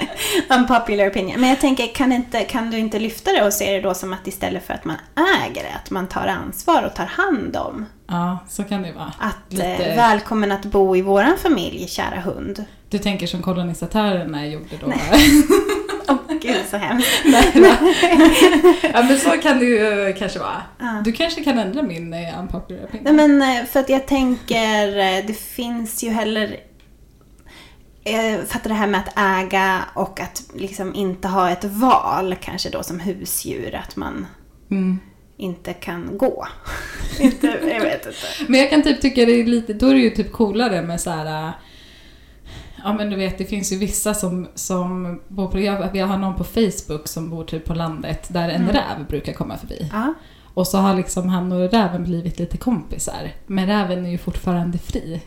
unpopular 0.48 1.10
opinion. 1.10 1.40
Men 1.40 1.48
jag 1.50 1.60
tänker, 1.60 1.86
kan, 1.86 2.12
inte, 2.12 2.40
kan 2.44 2.70
du 2.70 2.78
inte 2.78 2.98
lyfta 2.98 3.32
det 3.32 3.46
och 3.46 3.52
se 3.52 3.72
det 3.72 3.80
då 3.80 3.94
som 3.94 4.12
att 4.12 4.26
istället 4.26 4.66
för 4.66 4.74
att 4.74 4.84
man 4.84 4.96
äger 5.46 5.62
det, 5.62 5.74
att 5.84 5.90
man 5.90 6.06
tar 6.06 6.26
ansvar 6.26 6.82
och 6.82 6.94
tar 6.94 7.06
hand 7.06 7.56
om. 7.56 7.86
Ja, 8.06 8.38
så 8.48 8.64
kan 8.64 8.82
det 8.82 8.92
vara. 8.92 9.12
Att 9.18 9.36
Lite- 9.52 9.74
eh, 9.74 9.96
välkommen 9.96 10.52
att 10.52 10.64
bo 10.64 10.96
i 10.96 11.02
våran 11.02 11.36
familj, 11.38 11.88
kära 11.88 12.20
hund. 12.20 12.64
Du 12.90 12.98
tänker 12.98 13.26
som 13.26 13.42
kolonisatörerna 13.42 14.46
gjorde 14.46 14.76
då? 14.80 14.86
Åh 14.86 14.92
gud 16.46 16.66
så 16.70 16.76
hemskt. 16.76 17.08
Nej, 17.24 17.50
då. 17.54 17.60
ja 18.92 19.02
men 19.02 19.18
så 19.18 19.30
kan 19.30 19.58
det 19.58 19.64
ju 19.64 20.08
eh, 20.08 20.16
kanske 20.16 20.38
vara. 20.38 20.62
Ja. 20.78 21.02
Du 21.04 21.12
kanske 21.12 21.44
kan 21.44 21.58
ändra 21.58 21.82
min 21.82 22.14
eh, 22.14 22.40
unpopular 22.40 22.88
Nej 22.92 23.00
opinion. 23.02 23.16
men 23.38 23.42
eh, 23.58 23.64
för 23.64 23.80
att 23.80 23.88
jag 23.88 24.06
tänker, 24.06 24.86
det 25.26 25.34
finns 25.38 26.04
ju 26.04 26.10
heller 26.10 26.56
för 28.46 28.56
att 28.56 28.64
det 28.64 28.74
här 28.74 28.86
med 28.86 29.00
att 29.00 29.18
äga 29.44 29.84
och 29.94 30.20
att 30.20 30.42
liksom 30.54 30.94
inte 30.94 31.28
ha 31.28 31.50
ett 31.50 31.64
val 31.64 32.36
kanske 32.40 32.70
då 32.70 32.82
som 32.82 33.00
husdjur, 33.00 33.74
att 33.74 33.96
man 33.96 34.26
Mm. 34.70 34.98
inte 35.36 35.72
kan 35.72 36.18
gå. 36.18 36.46
inte, 37.20 37.46
jag 37.46 37.80
vet 37.80 38.06
inte. 38.06 38.18
Men 38.48 38.60
jag 38.60 38.70
kan 38.70 38.82
typ 38.82 39.00
tycka 39.00 39.24
det 39.24 39.32
är 39.40 39.44
lite, 39.44 39.72
då 39.72 39.88
är 39.88 39.94
det 39.94 40.00
ju 40.00 40.10
typ 40.10 40.32
coolare 40.32 40.82
med 40.82 41.00
så 41.00 41.10
här. 41.10 41.52
Ja 42.86 42.92
men 42.94 43.10
du 43.10 43.16
vet 43.16 43.38
det 43.38 43.44
finns 43.44 43.72
ju 43.72 43.76
vissa 43.76 44.14
som, 44.14 44.48
som 44.54 45.20
bor 45.28 45.48
på, 45.48 45.60
jag, 45.60 45.96
jag 45.96 46.06
har 46.06 46.18
någon 46.18 46.34
på 46.36 46.44
Facebook 46.44 47.08
som 47.08 47.30
bor 47.30 47.44
typ 47.44 47.64
på 47.64 47.74
landet 47.74 48.26
där 48.28 48.48
en 48.48 48.62
Mm. 48.62 48.74
räv 48.74 49.06
brukar 49.08 49.32
komma 49.32 49.56
förbi. 49.56 49.90
Ja, 49.92 50.14
Och 50.54 50.66
så 50.66 50.78
har 50.78 50.94
liksom 50.94 51.28
han 51.28 51.52
och 51.52 51.70
räven 51.70 52.04
blivit 52.04 52.38
lite 52.38 52.56
kompisar. 52.56 53.30
Men 53.46 53.66
räven 53.66 54.06
är 54.06 54.10
ju 54.10 54.18
fortfarande 54.18 54.78
fri. 54.78 55.22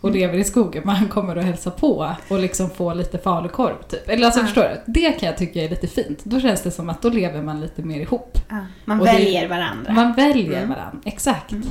Och 0.00 0.08
Mm. 0.08 0.20
lever 0.20 0.38
i 0.38 0.44
skogen 0.44 0.82
men 0.86 0.94
han 0.96 1.08
kommer 1.08 1.36
och 1.36 1.42
hälsar 1.42 1.70
på 1.70 2.14
och 2.28 2.38
liksom 2.40 2.70
får 2.70 2.94
lite 2.94 3.18
falukorv 3.18 3.74
typ. 3.88 4.08
Eller 4.08 4.24
alltså 4.26 4.40
Ja. 4.40 4.46
förstår 4.46 4.62
du? 4.62 4.92
Det 4.92 5.12
kan 5.12 5.26
jag 5.26 5.38
tycka 5.38 5.62
är 5.64 5.68
lite 5.68 5.86
fint. 5.86 6.24
Då 6.24 6.40
känns 6.40 6.62
det 6.62 6.70
som 6.70 6.88
att 6.90 7.02
då 7.02 7.08
lever 7.08 7.42
man 7.42 7.60
lite 7.60 7.82
mer 7.82 8.00
ihop. 8.00 8.38
ja. 8.48 8.56
Man 8.84 9.00
Och 9.00 9.06
det- 9.06 9.12
väljer 9.12 9.48
varandra. 9.48 9.92
Man 9.92 10.12
väljer 10.14 10.56
Mm. 10.62 10.68
varandra, 10.68 10.98
exakt. 11.04 11.52
Mm. 11.52 11.66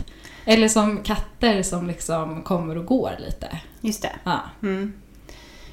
Eller 0.46 0.68
som 0.68 0.98
katter 1.04 1.64
som 1.64 1.88
liksom 1.88 2.42
kommer 2.44 2.78
och 2.78 2.86
går 2.86 3.12
lite. 3.26 3.48
Just 3.82 4.02
det. 4.02 4.12
Ja. 4.24 4.40
Mm. 4.64 4.94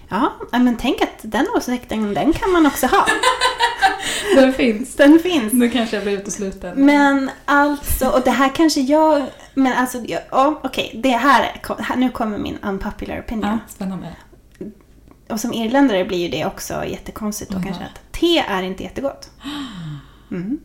Ja, 0.08 0.32
men 0.52 0.76
tänk 0.76 1.02
att 1.02 1.18
den 1.22 1.46
åsikten, 1.56 2.14
den 2.14 2.32
kan 2.32 2.50
man 2.52 2.66
också 2.66 2.86
ha. 2.86 3.06
Den 4.34 4.52
finns. 4.52 4.96
Den 4.96 5.18
finns. 5.18 5.52
Nu 5.52 5.70
kanske 5.70 5.96
jag 5.96 6.02
blir 6.02 6.18
utesluten. 6.18 6.84
Men 6.86 7.30
alltså, 7.44 8.08
och 8.08 8.20
det 8.24 8.30
här 8.30 8.48
kanske 8.54 8.80
jag... 8.80 9.26
Men 9.54 9.72
alltså, 9.72 9.98
ja, 10.30 10.60
okej, 10.64 11.00
det 11.02 11.10
här, 11.10 11.42
är- 11.42 11.82
här, 11.82 11.96
nu 11.96 12.10
kommer 12.10 12.38
min 12.38 12.58
unpopular 12.62 13.20
opinion. 13.20 13.50
Ja, 13.50 13.58
spännande. 13.68 14.16
Och 15.28 15.40
som 15.40 15.52
irländare 15.52 16.04
blir 16.04 16.18
ju 16.18 16.28
det 16.28 16.46
också 16.46 16.84
jättekonstigt 16.84 17.50
då 17.50 17.56
Jaha. 17.56 17.64
kanske 17.64 17.84
att 17.84 18.12
te 18.12 18.38
är 18.38 18.62
inte 18.62 18.82
jättegott. 18.82 19.30
Mm. 20.30 20.58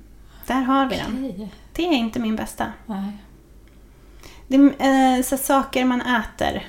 Där 0.48 0.62
har 0.62 0.86
vi 0.86 0.96
den. 0.96 1.50
Te 1.74 1.84
är 1.84 1.94
inte 1.94 2.20
min 2.20 2.36
bästa. 2.36 2.66
Nej. 2.86 3.18
Det 4.48 4.56
är 4.80 5.18
eh, 5.18 5.24
så 5.24 5.38
saker 5.38 5.86
man 5.86 6.02
äter. 6.02 6.66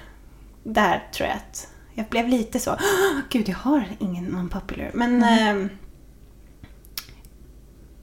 Där 0.63 1.09
tror 1.15 1.29
jag 1.29 1.37
att 1.37 1.69
jag 1.95 2.07
blev 2.07 2.29
lite 2.29 2.59
så. 2.61 2.71
"Åh, 2.73 3.21
Gud, 3.31 3.49
jag 3.49 3.57
har 3.57 3.85
ingen 3.99 4.35
unpopular. 4.35 4.91
Men 4.95 5.23
Mm. 5.23 5.69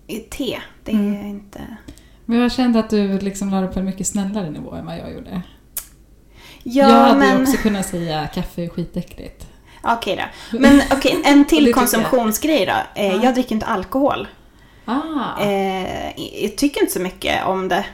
eh, 0.08 0.18
te, 0.30 0.60
det 0.84 0.92
är 0.92 0.96
Mm. 0.96 1.26
inte... 1.26 1.78
Men 2.26 2.40
jag 2.40 2.52
kände 2.52 2.80
att 2.80 2.90
du 2.90 3.20
liksom 3.20 3.50
la 3.50 3.62
det 3.62 3.68
på 3.68 3.80
en 3.80 3.86
mycket 3.86 4.08
snällare 4.08 4.50
nivå 4.50 4.74
än 4.74 4.86
vad 4.86 4.98
jag 4.98 5.14
gjorde. 5.14 5.42
Ja, 6.64 6.90
jag 6.90 6.96
hade 7.00 7.20
men... 7.20 7.42
också 7.42 7.58
kunnat 7.58 7.86
säga 7.86 8.28
kaffe 8.28 8.64
är 8.64 8.70
skitäckligt. 8.70 9.48
Okej 9.84 10.16
då. 10.52 10.60
Men 10.60 10.82
okej, 10.92 11.22
en 11.26 11.46
till 11.46 11.74
konsumtionsgrej 11.74 12.66
då. 12.66 13.02
Eh, 13.02 13.08
Ja. 13.08 13.24
Jag 13.24 13.34
dricker 13.34 13.56
inte 13.56 13.66
alkohol. 13.66 14.28
Ah. 14.86 15.42
Eh, 15.42 16.20
jag 16.44 16.58
tycker 16.58 16.82
inte 16.82 16.94
så 16.94 17.00
mycket 17.00 17.46
om 17.46 17.68
det. 17.68 17.86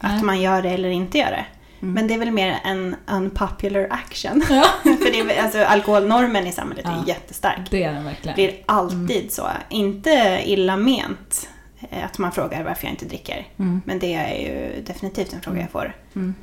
Att 0.00 0.12
Nej. 0.12 0.22
man 0.22 0.40
gör 0.40 0.62
det 0.62 0.68
eller 0.70 0.88
inte 0.88 1.18
gör 1.18 1.30
det. 1.30 1.44
Mm. 1.82 1.94
Men 1.94 2.06
det 2.08 2.14
är 2.14 2.18
väl 2.18 2.30
mer 2.30 2.60
en 2.64 2.96
unpopular 3.06 3.86
action. 3.90 4.42
Ja. 4.50 4.64
För 4.82 5.12
det 5.12 5.20
är, 5.38 5.42
alltså, 5.42 5.58
alkoholnormen 5.58 6.46
i 6.46 6.52
samhället 6.52 6.84
Ja. 6.88 7.02
är 7.02 7.08
jättestark. 7.08 7.70
Det 7.70 7.82
är 7.84 7.92
den 7.92 8.04
Det 8.04 8.08
verkligen. 8.10 8.34
blir 8.34 8.54
alltid 8.66 9.32
så. 9.32 9.48
Inte 9.68 10.40
illa 10.44 10.76
ment 10.76 11.48
eh, 11.90 12.04
att 12.04 12.18
man 12.18 12.32
frågar 12.32 12.64
varför 12.64 12.84
jag 12.86 12.92
inte 12.92 13.04
dricker. 13.04 13.46
Mm. 13.58 13.80
Men 13.84 13.98
det 13.98 14.14
är 14.14 14.34
ju 14.34 14.82
definitivt 14.82 15.32
en 15.32 15.40
fråga 15.40 15.60
jag 15.60 15.70
får. 15.70 15.96
Mm. 16.16 16.34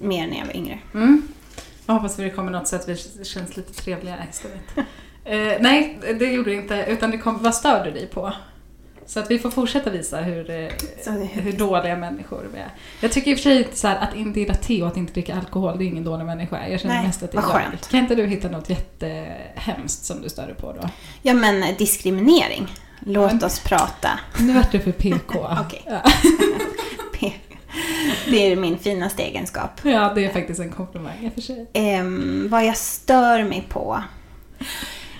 Mer 0.00 0.26
när 0.26 0.38
jag 0.38 0.46
var 0.46 0.56
yngre. 0.56 0.78
Mm. 0.94 1.28
Jag 1.86 1.94
hoppas 1.94 2.12
att 2.12 2.18
det 2.18 2.30
kommer 2.30 2.52
något 2.52 2.68
så 2.68 2.76
att 2.76 2.88
vi 2.88 2.96
känns 3.24 3.56
lite 3.56 3.74
trevliga 3.74 4.16
istället. 4.30 4.60
eh, 5.24 5.62
nej, 5.62 5.98
det 6.18 6.26
gjorde 6.26 6.50
det 6.50 6.56
inte. 6.56 6.84
Utan 6.88 7.10
det 7.10 7.18
kom, 7.18 7.42
vad 7.42 7.54
stör 7.54 7.84
du 7.84 7.90
dig 7.90 8.06
på? 8.06 8.32
Så 9.06 9.20
att 9.20 9.30
vi 9.30 9.38
får 9.38 9.50
fortsätta 9.50 9.90
visa 9.90 10.20
hur, 10.20 10.50
eh, 10.50 10.68
hur 11.32 11.52
dåliga 11.52 11.96
människor 11.96 12.48
vi 12.54 12.58
är. 12.58 12.70
Jag 13.00 13.12
tycker 13.12 13.30
i 13.30 13.34
och 13.34 13.38
för 13.38 13.42
sig 13.42 13.68
så 13.72 13.88
här, 13.88 13.96
att 14.08 14.14
inte 14.14 14.40
gilla 14.40 14.54
te 14.54 14.82
och 14.82 14.88
att 14.88 14.96
inte 14.96 15.12
dricka 15.12 15.34
alkohol, 15.36 15.78
det 15.78 15.84
är 15.84 15.86
ingen 15.86 16.04
dålig 16.04 16.24
människa. 16.24 16.68
Jag 16.68 16.80
känner 16.80 16.94
Nej, 16.94 17.06
mest 17.06 17.22
att 17.22 17.32
det 17.32 17.38
är 17.38 17.42
skönt. 17.42 17.88
Kan 17.88 18.00
inte 18.00 18.14
du 18.14 18.26
hitta 18.26 18.48
något 18.48 18.70
jättehemskt 18.70 20.04
som 20.04 20.22
du 20.22 20.28
stör 20.28 20.46
dig 20.46 20.54
på 20.54 20.72
då? 20.72 20.88
Ja 21.22 21.34
men 21.34 21.62
eh, 21.62 21.76
diskriminering. 21.78 22.66
Låt 23.00 23.32
Men- 23.32 23.44
oss 23.44 23.60
prata. 23.60 24.10
Nu 24.40 24.52
vart 24.52 24.72
du 24.72 24.80
för 24.80 24.92
PK. 24.92 25.46
Det 28.30 28.52
är 28.52 28.56
min 28.56 28.78
finaste 28.78 29.22
egenskap. 29.22 29.70
ja, 29.82 30.12
det 30.14 30.24
är 30.24 30.32
faktiskt 30.32 30.60
en 30.60 30.70
komplimang 30.72 31.12
i 31.22 31.28
och 31.28 31.32
för 31.32 31.40
sig. 31.40 31.66
Ehm, 31.72 32.48
vad 32.50 32.64
jag 32.66 32.76
stör 32.76 33.44
mig 33.44 33.66
på. 33.68 34.02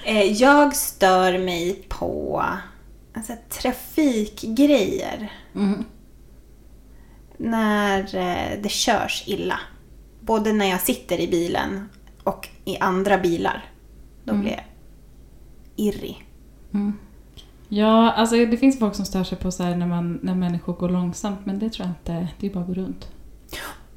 Eh, 0.04 0.22
jag 0.32 0.76
stör 0.76 1.38
mig 1.38 1.82
på 1.88 2.44
alltså, 3.16 3.32
trafikgrejer. 3.50 5.32
Mm. 5.54 5.84
När 7.36 8.00
eh, 8.16 8.62
det 8.62 8.68
körs 8.68 9.24
illa. 9.26 9.58
Både 10.20 10.52
när 10.52 10.66
jag 10.66 10.80
sitter 10.80 11.20
i 11.20 11.28
bilen 11.28 11.88
och 12.24 12.48
i 12.64 12.78
andra 12.78 13.18
bilar. 13.18 13.64
Då 14.24 14.30
Mm. 14.32 14.42
blir 14.42 14.52
jag 14.52 14.64
irrig. 15.76 16.24
Mm. 16.74 16.92
Ja, 17.68 18.12
alltså 18.12 18.36
det 18.36 18.56
finns 18.56 18.78
folk 18.78 18.94
som 18.94 19.04
stör 19.04 19.24
sig 19.24 19.38
på 19.38 19.50
så 19.52 19.62
här 19.62 19.76
när, 19.76 19.86
man, 19.86 20.18
när 20.22 20.34
människor 20.34 20.72
går 20.72 20.88
långsamt, 20.88 21.46
men 21.46 21.58
det 21.58 21.70
tror 21.70 21.86
jag 21.86 21.90
inte. 22.00 22.28
Det 22.40 22.46
är 22.46 22.50
bara 22.50 22.60
att 22.60 22.66
gå 22.66 22.74
runt. 22.74 23.08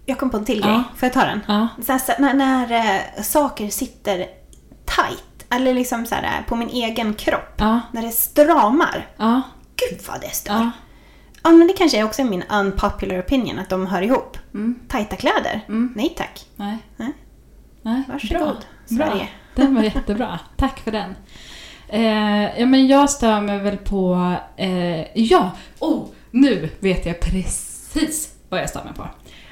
Jag 0.06 0.20
kom 0.20 0.30
på 0.30 0.38
en 0.38 0.46
till 0.46 0.60
Ja. 0.60 0.68
grej. 0.68 0.84
Får 0.96 1.06
jag 1.08 1.14
ta 1.14 1.26
den? 1.26 1.40
Ja. 1.48 1.68
Så 1.86 1.92
här, 1.92 2.20
när 2.22 2.34
när 2.34 2.72
eh, 3.18 3.22
saker 3.24 3.68
sitter 3.70 4.18
tight, 4.86 5.24
eller 5.50 5.74
liksom 5.74 6.06
så 6.06 6.16
här, 6.16 6.44
på 6.48 6.56
min 6.56 6.70
egen 6.70 7.14
kropp. 7.14 7.54
Ja. 7.58 7.82
När 7.92 8.02
det 8.02 8.12
stramar. 8.12 9.08
Ja. 9.18 9.42
Gud 9.76 10.00
vad 10.08 10.22
det 10.22 10.30
stör. 10.36 10.54
Ja. 10.54 10.72
ja, 11.44 11.50
men 11.50 11.68
det 11.68 11.74
kanske 11.74 12.00
är 12.00 12.04
också 12.04 12.24
min 12.24 12.44
unpopular 12.44 13.20
opinion 13.20 13.60
att 13.60 13.70
de 13.70 13.88
hör 13.88 14.02
ihop. 14.02 14.38
Mm. 14.54 14.80
Tajta 14.88 15.16
kläder? 15.16 15.62
Mm. 15.68 15.94
Nej 15.96 16.14
tack. 16.18 16.46
Nej. 16.56 16.78
Nej. 16.98 17.14
Nej. 17.82 18.04
Varsågod, 18.08 18.40
Bra. 18.40 18.56
Sverige. 18.86 19.28
Bra. 19.56 19.66
Den 19.66 19.76
var 19.76 19.84
jättebra. 19.84 20.40
Tack 20.58 20.80
för 20.80 20.92
den. 20.92 21.16
Eh, 21.88 22.60
ja, 22.60 22.66
men 22.66 22.88
jag 22.88 23.10
stör 23.10 23.42
mig 23.42 23.60
väl 23.60 23.78
på... 23.78 24.36
Eh, 24.58 25.18
ja! 25.20 25.52
Oh, 25.80 26.06
nu 26.32 26.70
vet 26.80 27.06
jag 27.06 27.20
precis 27.20 28.34
vad 28.50 28.60
jag 28.60 28.70
stör 28.70 28.84
mig 28.84 28.94
på. 28.94 29.08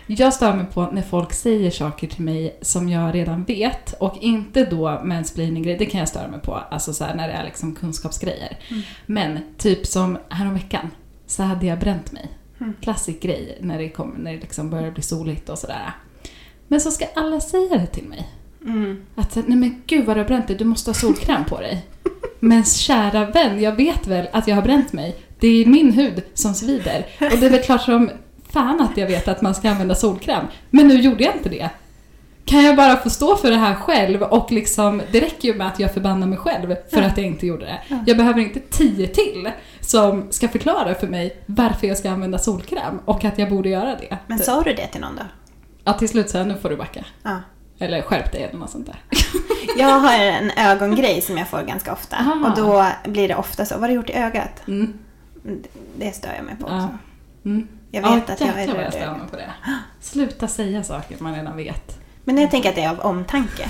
Jag 0.08 0.34
stör 0.34 0.54
mig 0.54 0.66
på 0.74 0.90
när 0.92 1.02
folk 1.02 1.34
säger 1.34 1.72
saker 1.72 2.08
till 2.08 2.24
mig 2.24 2.58
som 2.62 2.90
jag 2.90 3.16
redan 3.16 3.44
vet 3.44 3.94
och 3.94 4.18
inte 4.22 4.66
då 4.66 5.02
mansplaining-grejer, 5.04 5.80
det 5.80 5.86
kan 5.86 6.00
jag 6.00 6.10
störa 6.10 6.28
mig 6.28 6.40
på, 6.40 6.54
alltså 6.56 6.94
så 6.94 7.04
här, 7.04 7.16
när 7.16 7.28
det 7.28 7.34
är 7.34 7.44
liksom 7.44 7.76
kunskapsgrejer. 7.76 8.58
Mm. 8.70 8.84
Men 9.06 9.40
typ 9.58 9.86
som 9.86 10.18
häromveckan 10.30 10.92
så 11.26 11.44
hade 11.44 11.66
jag 11.66 11.80
bränt 11.80 12.12
mig. 12.12 12.28
Mm. 12.60 12.74
Klassisk 12.82 13.20
grej 13.20 13.58
när 13.62 13.78
det, 13.78 13.90
kom, 13.90 14.10
när 14.18 14.34
det 14.34 14.40
liksom 14.40 14.70
börjar 14.70 14.92
bli 14.92 15.04
soligt 15.04 15.50
och 15.50 15.58
sådär. 15.58 15.92
Men 16.68 16.82
så 16.82 16.92
ska 16.92 17.06
alla 17.16 17.40
säga 17.40 17.78
det 17.78 17.88
till 17.88 18.08
mig. 18.08 18.28
Mm. 18.62 19.02
Att 19.16 19.36
nej 19.36 19.58
men 19.58 19.82
gud 19.88 20.06
vad 20.06 20.16
du 20.16 20.22
har 20.22 20.28
bränt 20.28 20.48
dig, 20.48 20.58
du 20.58 20.66
måste 20.66 20.90
ha 20.90 20.96
solkräm 20.96 21.46
på 21.46 21.60
dig. 21.60 21.86
Men 22.40 22.64
kära 22.64 23.26
vän, 23.26 23.62
jag 23.62 23.76
vet 23.76 24.08
väl 24.08 24.28
att 24.32 24.48
jag 24.48 24.56
har 24.56 24.64
bränt 24.64 24.94
mig. 24.94 25.16
Det 25.40 25.48
är 25.48 25.66
min 25.66 25.92
hud 25.92 26.24
som 26.34 26.54
svider. 26.54 27.06
Och 27.20 27.38
det 27.40 27.46
är 27.46 27.50
väl 27.50 27.64
klart 27.64 27.82
som 27.82 28.10
fan 28.54 28.82
att 28.82 28.98
jag 28.98 29.08
vet 29.08 29.28
att 29.28 29.42
man 29.42 29.56
ska 29.56 29.70
använda 29.70 29.96
solkräm. 29.96 30.46
Men 30.70 30.88
nu 30.88 30.96
gjorde 31.02 31.24
jag 31.24 31.36
inte 31.36 31.50
det. 31.50 31.70
Kan 32.46 32.64
jag 32.64 32.76
bara 32.76 32.98
få 32.98 33.10
stå 33.10 33.36
för 33.36 33.52
det 33.52 33.58
här 33.58 33.76
själv 33.76 34.22
och 34.24 34.52
liksom, 34.52 35.02
det 35.12 35.20
räcker 35.20 35.48
ju 35.48 35.56
med 35.56 35.68
att 35.68 35.80
jag 35.80 35.94
förbannar 35.94 36.28
mig 36.28 36.38
själv 36.38 36.76
för 36.92 37.02
Ja. 37.02 37.08
att 37.08 37.18
jag 37.18 37.26
inte 37.26 37.48
gjorde 37.48 37.66
det. 37.66 37.80
Ja. 37.88 37.98
Jag 38.08 38.18
behöver 38.18 38.40
inte 38.42 38.60
tio 38.60 39.08
till 39.08 39.52
som 39.82 40.28
ska 40.32 40.48
förklara 40.48 40.96
för 40.96 41.08
mig 41.08 41.38
varför 41.46 41.88
jag 41.88 41.98
ska 41.98 42.10
använda 42.12 42.38
solkräm 42.38 43.00
och 43.06 43.26
att 43.26 43.40
jag 43.40 43.50
borde 43.50 43.70
göra 43.70 43.96
det. 43.96 44.18
Men 44.28 44.40
sa 44.40 44.62
du 44.62 44.74
det 44.74 44.88
till 44.88 45.02
någon 45.02 45.16
då? 45.16 45.24
Ja, 45.84 45.94
till 45.94 46.10
slut 46.10 46.30
sa 46.30 46.38
jag, 46.38 46.48
nu 46.48 46.56
får 46.58 46.70
du 46.70 46.76
backa. 46.76 47.06
Ja. 47.24 47.38
Eller 47.80 48.02
skärp 48.02 48.32
dig 48.32 48.44
eller 48.44 48.60
något 48.60 48.70
sånt 48.70 48.86
där. 48.86 48.96
Jag 49.78 50.00
har 50.00 50.14
en 50.20 50.52
ögongrej 50.58 51.22
som 51.22 51.38
jag 51.38 51.48
får 51.48 51.62
ganska 51.62 51.94
ofta. 51.94 52.16
Aha. 52.18 52.50
Och 52.50 52.56
då 52.58 52.86
blir 53.12 53.28
det 53.28 53.36
ofta 53.36 53.66
så. 53.66 53.74
Vad 53.76 53.82
har 53.82 53.88
du 53.88 53.94
gjort 53.94 54.10
i 54.10 54.14
ögat? 54.14 54.68
Mm. 54.68 54.94
Det 55.98 56.12
stör 56.12 56.30
jag 56.38 56.46
mig 56.46 56.56
på 56.60 56.66
också. 56.66 56.90
Mm. 57.46 57.68
Jag 58.02 58.12
Ja, 58.12 58.16
vet 58.16 58.30
att 58.30 58.40
jag 58.42 58.50
är 58.62 58.68
stör 58.68 59.02
ögat. 59.02 59.18
mig 59.18 59.28
på 59.32 59.36
det. 59.36 59.52
Sluta 60.02 60.48
säga 60.48 60.84
saker 60.84 61.16
man 61.20 61.36
redan 61.36 61.58
vet. 61.58 61.98
Men 62.24 62.38
jag 62.38 62.52
tänker 62.52 62.70
att 62.70 62.76
det 62.76 62.82
är 62.84 62.90
av 62.90 63.00
omtanke. 63.00 63.70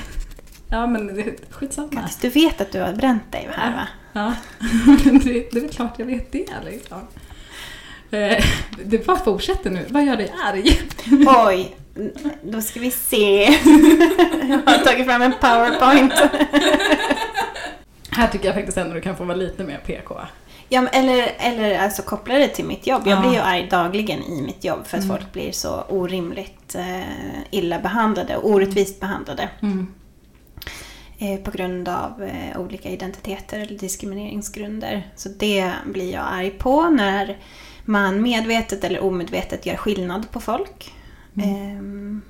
Ja, 0.70 0.88
men 0.88 1.08
det, 1.16 1.36
skitsamma. 1.52 1.88
Mattis, 1.92 2.18
du 2.18 2.30
vet 2.30 2.62
att 2.62 2.72
du 2.72 2.82
har 2.82 2.94
bränt 2.94 3.32
dig 3.32 3.50
här 3.56 3.72
va? 3.76 3.88
Ja, 4.14 4.34
det, 5.04 5.50
det 5.52 5.58
är 5.58 5.62
väl 5.62 5.70
klart 5.70 5.94
jag 6.00 6.06
vet 6.06 6.32
det 6.32 6.46
liksom. 6.66 6.98
Eh, 8.12 8.44
Det 8.86 9.06
bara 9.06 9.18
fortsätter 9.18 9.70
nu. 9.70 9.86
Vad 9.90 10.04
gör 10.06 10.16
dig 10.18 10.34
arg? 10.46 10.80
Oj, 11.48 11.76
då 12.44 12.62
ska 12.62 12.80
vi 12.80 12.92
se. 12.92 13.44
Jag 14.50 14.62
har 14.72 14.78
tagit 14.86 15.06
fram 15.06 15.22
en 15.22 15.34
powerpoint. 15.42 16.14
Här 18.12 18.28
tycker 18.28 18.46
jag 18.46 18.56
faktiskt 18.56 18.78
ändå 18.78 18.94
du 18.94 19.02
kan 19.02 19.16
få 19.16 19.24
vara 19.24 19.38
lite 19.38 19.64
mer 19.64 19.78
PK. 19.86 20.16
Ja, 20.70 20.88
eller, 20.88 21.32
eller 21.40 21.80
alltså 21.80 22.02
koppla 22.02 22.36
det 22.38 22.48
till 22.48 22.66
mitt 22.66 22.88
jobb. 22.88 23.02
Jag 23.06 23.18
Ja. 23.18 23.22
blir 23.22 23.32
ju 23.34 23.40
arg 23.40 23.68
dagligen 23.70 24.24
i 24.24 24.42
mitt 24.42 24.64
jobb 24.64 24.86
för 24.86 24.98
att 24.98 25.04
Mm. 25.04 25.18
folk 25.18 25.34
blir 25.34 25.52
så 25.52 25.82
orimligt 25.90 26.76
eh, 26.76 27.02
illa 27.52 27.80
behandlade 27.80 28.38
och 28.38 28.50
orättvist 28.50 29.00
behandlade. 29.00 29.50
Mm. 29.62 29.88
Eh, 31.20 31.40
på 31.40 31.52
grund 31.52 31.90
av 31.90 32.24
eh, 32.24 32.60
olika 32.62 32.90
identiteter 32.90 33.60
eller 33.60 33.78
diskrimineringsgrunder. 33.78 35.12
Så 35.16 35.30
det 35.30 35.72
blir 35.86 36.14
jag 36.14 36.26
arg 36.32 36.50
på 36.50 36.90
när 36.90 37.38
man 37.86 38.22
medvetet 38.22 38.84
eller 38.84 39.00
omedvetet 39.04 39.66
gör 39.66 39.76
skillnad 39.76 40.32
på 40.32 40.40
folk. 40.40 40.94
Mm. 41.38 41.50
Ehm, 41.78 42.22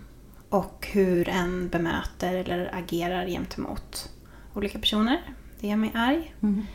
och 0.49 0.87
hur 0.91 1.29
en 1.29 1.69
bemöter 1.69 2.35
eller 2.35 2.75
agerar 2.75 3.27
gentemot 3.27 4.09
olika 4.53 4.79
personer. 4.79 5.21
Det 5.59 5.67
gör 5.67 5.75
mig 5.75 5.91
arg. 5.95 6.33
Mm. 6.43 6.65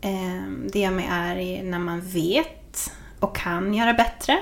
Ehm, 0.00 0.68
Det 0.72 0.78
gör 0.80 0.90
mig 0.90 1.08
arg 1.10 1.62
när 1.62 1.78
man 1.78 2.00
vet 2.00 2.92
och 3.20 3.36
kan 3.36 3.74
göra 3.74 3.94
bättre, 3.94 4.38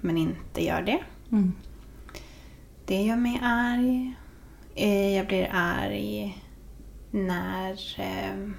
men 0.00 0.18
inte 0.18 0.64
gör 0.64 0.82
det. 0.82 1.02
Mm. 1.32 1.52
Det 2.86 3.02
gör 3.02 3.16
mig 3.16 3.40
arg. 3.42 4.14
Eh, 4.74 5.16
Jag 5.16 5.26
blir 5.26 5.48
arg 5.52 6.42
när, 7.10 8.00
eh, 8.00 8.50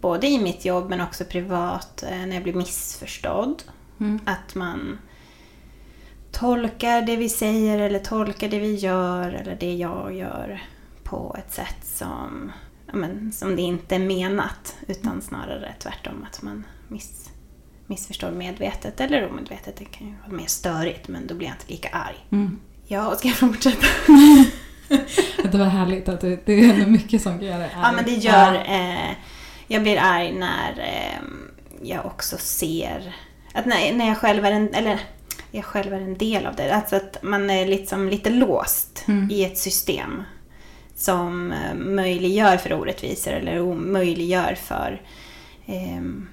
både 0.00 0.26
i 0.26 0.38
mitt 0.42 0.64
jobb 0.64 0.90
men 0.90 1.00
också 1.00 1.24
privat, 1.24 2.02
eh, 2.02 2.18
när 2.26 2.34
jag 2.34 2.42
blir 2.42 2.54
missförstådd. 2.54 3.62
Mm. 4.00 4.20
Att 4.24 4.54
man 4.54 4.98
tolkar 6.32 7.02
det 7.02 7.16
vi 7.16 7.28
säger 7.28 7.78
eller 7.78 7.98
tolkar 7.98 8.48
det 8.48 8.58
vi 8.58 8.74
gör 8.74 9.30
eller 9.32 9.56
det 9.60 9.74
jag 9.74 10.14
gör 10.14 10.62
på 11.02 11.36
ett 11.38 11.52
sätt 11.52 11.84
som, 11.84 12.52
men, 12.92 13.32
som 13.32 13.56
det 13.56 13.62
inte 13.62 13.94
är 13.94 13.98
menat. 13.98 14.76
Utan 14.88 15.22
snarare 15.22 15.74
tvärtom, 15.78 16.26
att 16.30 16.42
man 16.42 16.64
miss, 16.88 17.30
missförstår 17.86 18.30
medvetet 18.30 19.00
eller 19.00 19.28
omedvetet. 19.30 19.76
Det 19.76 19.84
kan 19.84 20.06
ju 20.06 20.14
vara 20.26 20.36
mer 20.36 20.46
störigt 20.46 21.08
men 21.08 21.26
då 21.26 21.34
blir 21.34 21.48
jag 21.48 21.54
inte 21.54 21.72
lika 21.72 21.88
arg. 21.88 22.26
Mm. 22.32 22.58
Ja, 22.86 23.16
ska 23.16 23.28
jag 23.28 23.36
fortsätta? 23.36 23.86
Det 25.42 25.58
var 25.58 25.66
härligt 25.66 26.08
att 26.08 26.20
det, 26.20 26.46
det 26.46 26.52
är 26.52 26.74
ändå 26.74 26.86
mycket 26.86 27.22
som 27.22 27.38
kan 27.38 27.48
göra 27.48 27.64
arg. 27.64 27.70
Ja, 27.82 27.92
men 27.92 28.04
det 28.04 28.14
gör... 28.14 28.54
Eh, 28.54 29.10
jag 29.66 29.82
blir 29.82 29.98
arg 30.00 30.32
när 30.32 30.78
eh, 30.78 31.22
jag 31.82 32.06
också 32.06 32.36
ser... 32.38 33.14
Att 33.54 33.66
när, 33.66 33.92
när 33.94 34.08
jag 34.08 34.18
själv 34.18 34.44
är 34.44 34.52
en... 34.52 34.74
Eller 34.74 35.00
jag 35.50 35.64
själv 35.64 35.92
är 35.92 36.00
en 36.00 36.18
del 36.18 36.46
av 36.46 36.56
det. 36.56 36.74
Alltså 36.74 36.96
att 36.96 37.22
man 37.22 37.50
är 37.50 37.66
liksom 37.66 38.08
lite 38.08 38.30
låst 38.30 39.04
Mm. 39.08 39.30
i 39.30 39.44
ett 39.44 39.58
system 39.58 40.22
som 40.96 41.52
eh, 41.52 41.74
möjliggör 41.74 42.56
för 42.56 42.72
orättvisor 42.72 43.32
eller 43.32 43.60
omöjliggör 43.60 44.54
för 44.54 45.02
ehm, 45.66 46.28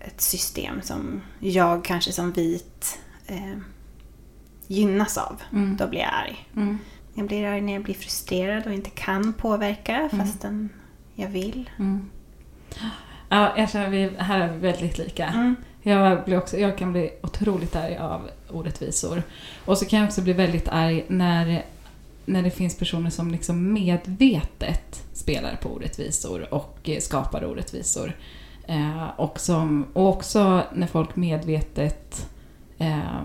ett 0.00 0.20
system 0.20 0.82
som 0.82 1.22
jag 1.38 1.84
kanske 1.84 2.12
som 2.12 2.32
vit 2.32 2.98
eh, 3.26 3.58
gynnas 4.66 5.18
av. 5.18 5.42
Mm. 5.52 5.76
Då 5.76 5.86
blir 5.86 6.00
jag 6.00 6.10
arg. 6.12 6.48
Mm. 6.56 6.78
Jag 7.14 7.26
blir 7.26 7.46
arg 7.46 7.60
när 7.60 7.72
jag 7.72 7.82
blir 7.82 7.94
frustrerad 7.94 8.66
och 8.66 8.72
inte 8.72 8.90
kan 8.90 9.32
påverka 9.32 10.08
fastän 10.12 10.68
jag 11.14 11.28
vill. 11.28 11.70
Mm. 11.78 12.10
Ja, 13.28 13.52
jag 13.56 13.70
känner 13.70 13.88
vi 13.90 14.10
här 14.18 14.40
är 14.40 14.52
vi 14.52 14.58
väldigt 14.58 14.98
lika. 14.98 15.26
Mm. 15.26 15.56
Jag, 15.82 16.24
blir 16.24 16.38
också, 16.38 16.58
jag 16.58 16.78
kan 16.78 16.92
bli 16.92 17.10
otroligt 17.22 17.76
arg 17.76 17.96
av 17.96 18.30
orättvisor. 18.50 19.22
Och 19.64 19.78
så 19.78 19.84
kan 19.84 19.98
jag 19.98 20.06
också 20.06 20.22
bli 20.22 20.32
väldigt 20.32 20.68
arg 20.68 21.04
när, 21.08 21.64
när 22.24 22.42
det 22.42 22.50
finns 22.50 22.78
personer 22.78 23.10
som 23.10 23.30
liksom 23.30 23.72
medvetet 23.72 25.04
spelar 25.12 25.56
på 25.56 25.68
orättvisor 25.68 26.54
och 26.54 26.78
eh, 26.88 26.98
skapar 26.98 27.44
orättvisor. 27.44 28.16
Eh, 28.68 29.08
och, 29.16 29.40
som, 29.40 29.86
och 29.92 30.08
också 30.08 30.62
när 30.74 30.86
folk 30.86 31.16
medvetet 31.16 32.28
eh, 32.78 33.22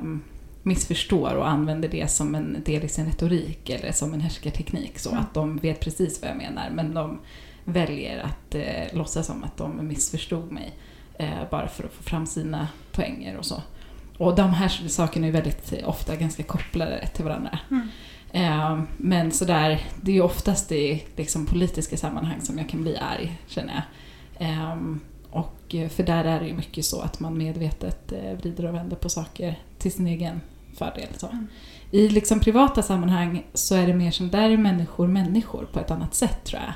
missförstår 0.63 1.35
och 1.35 1.49
använder 1.49 1.89
det 1.89 2.11
som 2.11 2.35
en 2.35 2.63
del 2.65 2.83
i 2.83 2.87
sin 2.87 3.05
retorik 3.05 3.69
eller 3.69 3.91
som 3.91 4.13
en 4.13 4.21
härskarteknik. 4.21 4.99
Så 4.99 5.09
Mm. 5.09 5.21
att 5.21 5.33
de 5.33 5.57
vet 5.57 5.79
precis 5.79 6.21
vad 6.21 6.31
jag 6.31 6.37
menar 6.37 6.69
men 6.69 6.93
de 6.93 7.19
väljer 7.65 8.19
att 8.19 8.55
eh, 8.55 8.97
låtsas 8.97 9.27
som 9.27 9.43
att 9.43 9.57
de 9.57 9.87
missförstod 9.87 10.51
mig. 10.51 10.73
Eh, 11.19 11.49
bara 11.51 11.67
för 11.67 11.83
att 11.83 11.93
få 11.93 12.03
fram 12.03 12.25
sina 12.25 12.67
poänger 12.91 13.37
och 13.37 13.45
så. 13.45 13.61
Och 14.17 14.35
de 14.35 14.49
här 14.49 14.67
sakerna 14.87 15.27
är 15.27 15.31
väldigt 15.31 15.73
ofta 15.85 16.15
ganska 16.15 16.43
kopplade 16.43 17.07
till 17.07 17.23
varandra. 17.25 17.59
Mm. 17.71 17.87
Eh, 18.31 18.79
men 18.97 19.31
sådär, 19.31 19.81
det 20.01 20.11
är 20.11 20.15
ju 20.15 20.21
oftast 20.21 20.71
i 20.71 21.03
liksom, 21.15 21.45
politiska 21.45 21.97
sammanhang 21.97 22.41
som 22.41 22.57
jag 22.57 22.69
kan 22.69 22.81
bli 22.81 22.97
arg, 22.97 23.37
känner 23.47 23.73
jag. 23.73 23.83
Eh, 24.49 24.75
och, 25.29 25.75
eh, 25.75 25.89
för 25.89 26.03
där 26.03 26.25
är 26.25 26.39
det 26.39 26.47
ju 26.47 26.53
mycket 26.53 26.85
så 26.85 27.01
att 27.01 27.19
man 27.19 27.37
medvetet 27.37 28.11
eh, 28.11 28.37
vrider 28.37 28.65
och 28.65 28.75
vänder 28.75 28.95
på 28.95 29.09
saker 29.09 29.59
till 29.77 29.91
sin 29.91 30.07
egen 30.07 30.41
fördel. 30.77 31.07
Så. 31.17 31.27
Mm. 31.27 31.47
I 31.91 32.09
liksom 32.09 32.39
privata 32.39 32.83
sammanhang 32.83 33.45
så 33.53 33.75
är 33.75 33.87
det 33.87 33.93
mer 33.93 34.11
som, 34.11 34.29
där 34.29 34.49
är 34.49 34.57
människor 34.57 35.07
människor 35.07 35.65
på 35.65 35.79
ett 35.79 35.91
annat 35.91 36.15
sätt 36.15 36.43
tror 36.43 36.61
jag. 36.61 36.73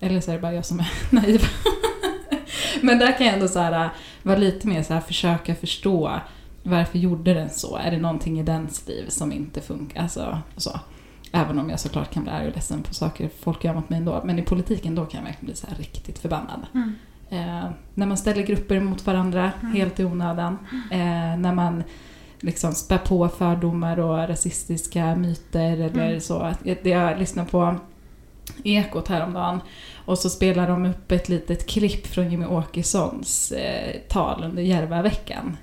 Eller 0.00 0.20
så 0.20 0.30
är 0.30 0.34
det 0.34 0.40
bara 0.40 0.52
jag 0.52 0.66
som 0.66 0.80
är 0.80 0.90
naiv. 1.10 1.42
Men 2.80 2.98
där 2.98 3.18
kan 3.18 3.26
jag 3.26 3.34
ändå 3.34 3.48
så 3.48 3.58
här, 3.58 3.90
vara 4.22 4.38
lite 4.38 4.68
mer 4.68 4.82
så 4.82 4.94
här, 4.94 5.00
försöka 5.00 5.54
förstå 5.54 6.20
varför 6.66 6.98
gjorde 6.98 7.34
den 7.34 7.50
så? 7.50 7.76
Är 7.76 7.90
det 7.90 7.98
någonting 7.98 8.40
i 8.40 8.42
dens 8.42 8.88
liv 8.88 9.08
som 9.08 9.32
inte 9.32 9.60
funkar? 9.60 10.02
Alltså, 10.02 10.38
så. 10.56 10.80
Även 11.32 11.58
om 11.58 11.70
jag 11.70 11.80
såklart 11.80 12.10
kan 12.12 12.22
bli 12.22 12.32
arg 12.32 12.48
och 12.48 12.54
ledsen 12.54 12.82
på 12.82 12.94
saker 12.94 13.30
folk 13.40 13.64
gör 13.64 13.74
mot 13.74 13.88
mig 13.90 13.98
ändå. 13.98 14.22
Men 14.24 14.38
i 14.38 14.42
politiken 14.42 14.94
då 14.94 15.04
kan 15.04 15.18
jag 15.18 15.24
verkligen 15.24 15.46
bli 15.46 15.54
så 15.54 15.66
här 15.66 15.76
riktigt 15.76 16.18
förbannad. 16.18 16.66
Mm. 16.74 16.92
Eh, 17.30 17.70
när 17.94 18.06
man 18.06 18.16
ställer 18.16 18.42
grupper 18.42 18.80
mot 18.80 19.06
varandra 19.06 19.52
Mm. 19.62 19.74
helt 19.74 20.00
i 20.00 20.04
onödan. 20.04 20.58
Eh, 20.90 20.98
när 21.38 21.54
man 21.54 21.82
liksom 22.40 22.72
spär 22.72 22.98
på 22.98 23.28
fördomar 23.28 23.98
och 23.98 24.28
rasistiska 24.28 25.16
myter 25.16 25.72
eller 25.80 26.06
Mm. 26.08 26.20
så. 26.20 26.54
Jag, 26.62 26.86
jag 26.86 27.18
lyssnar 27.18 27.44
på 27.44 27.74
Ekot 28.64 29.08
häromdagen. 29.08 29.60
Och 30.06 30.18
så 30.18 30.30
spelar 30.30 30.68
de 30.68 30.86
upp 30.86 31.12
ett 31.12 31.28
litet 31.28 31.66
klipp 31.66 32.06
från 32.06 32.30
Jimmy 32.30 32.46
Åkessons 32.46 33.52
eh, 33.52 33.96
tal 34.08 34.44
under 34.44 34.62
Järvaveckan. 34.62 35.56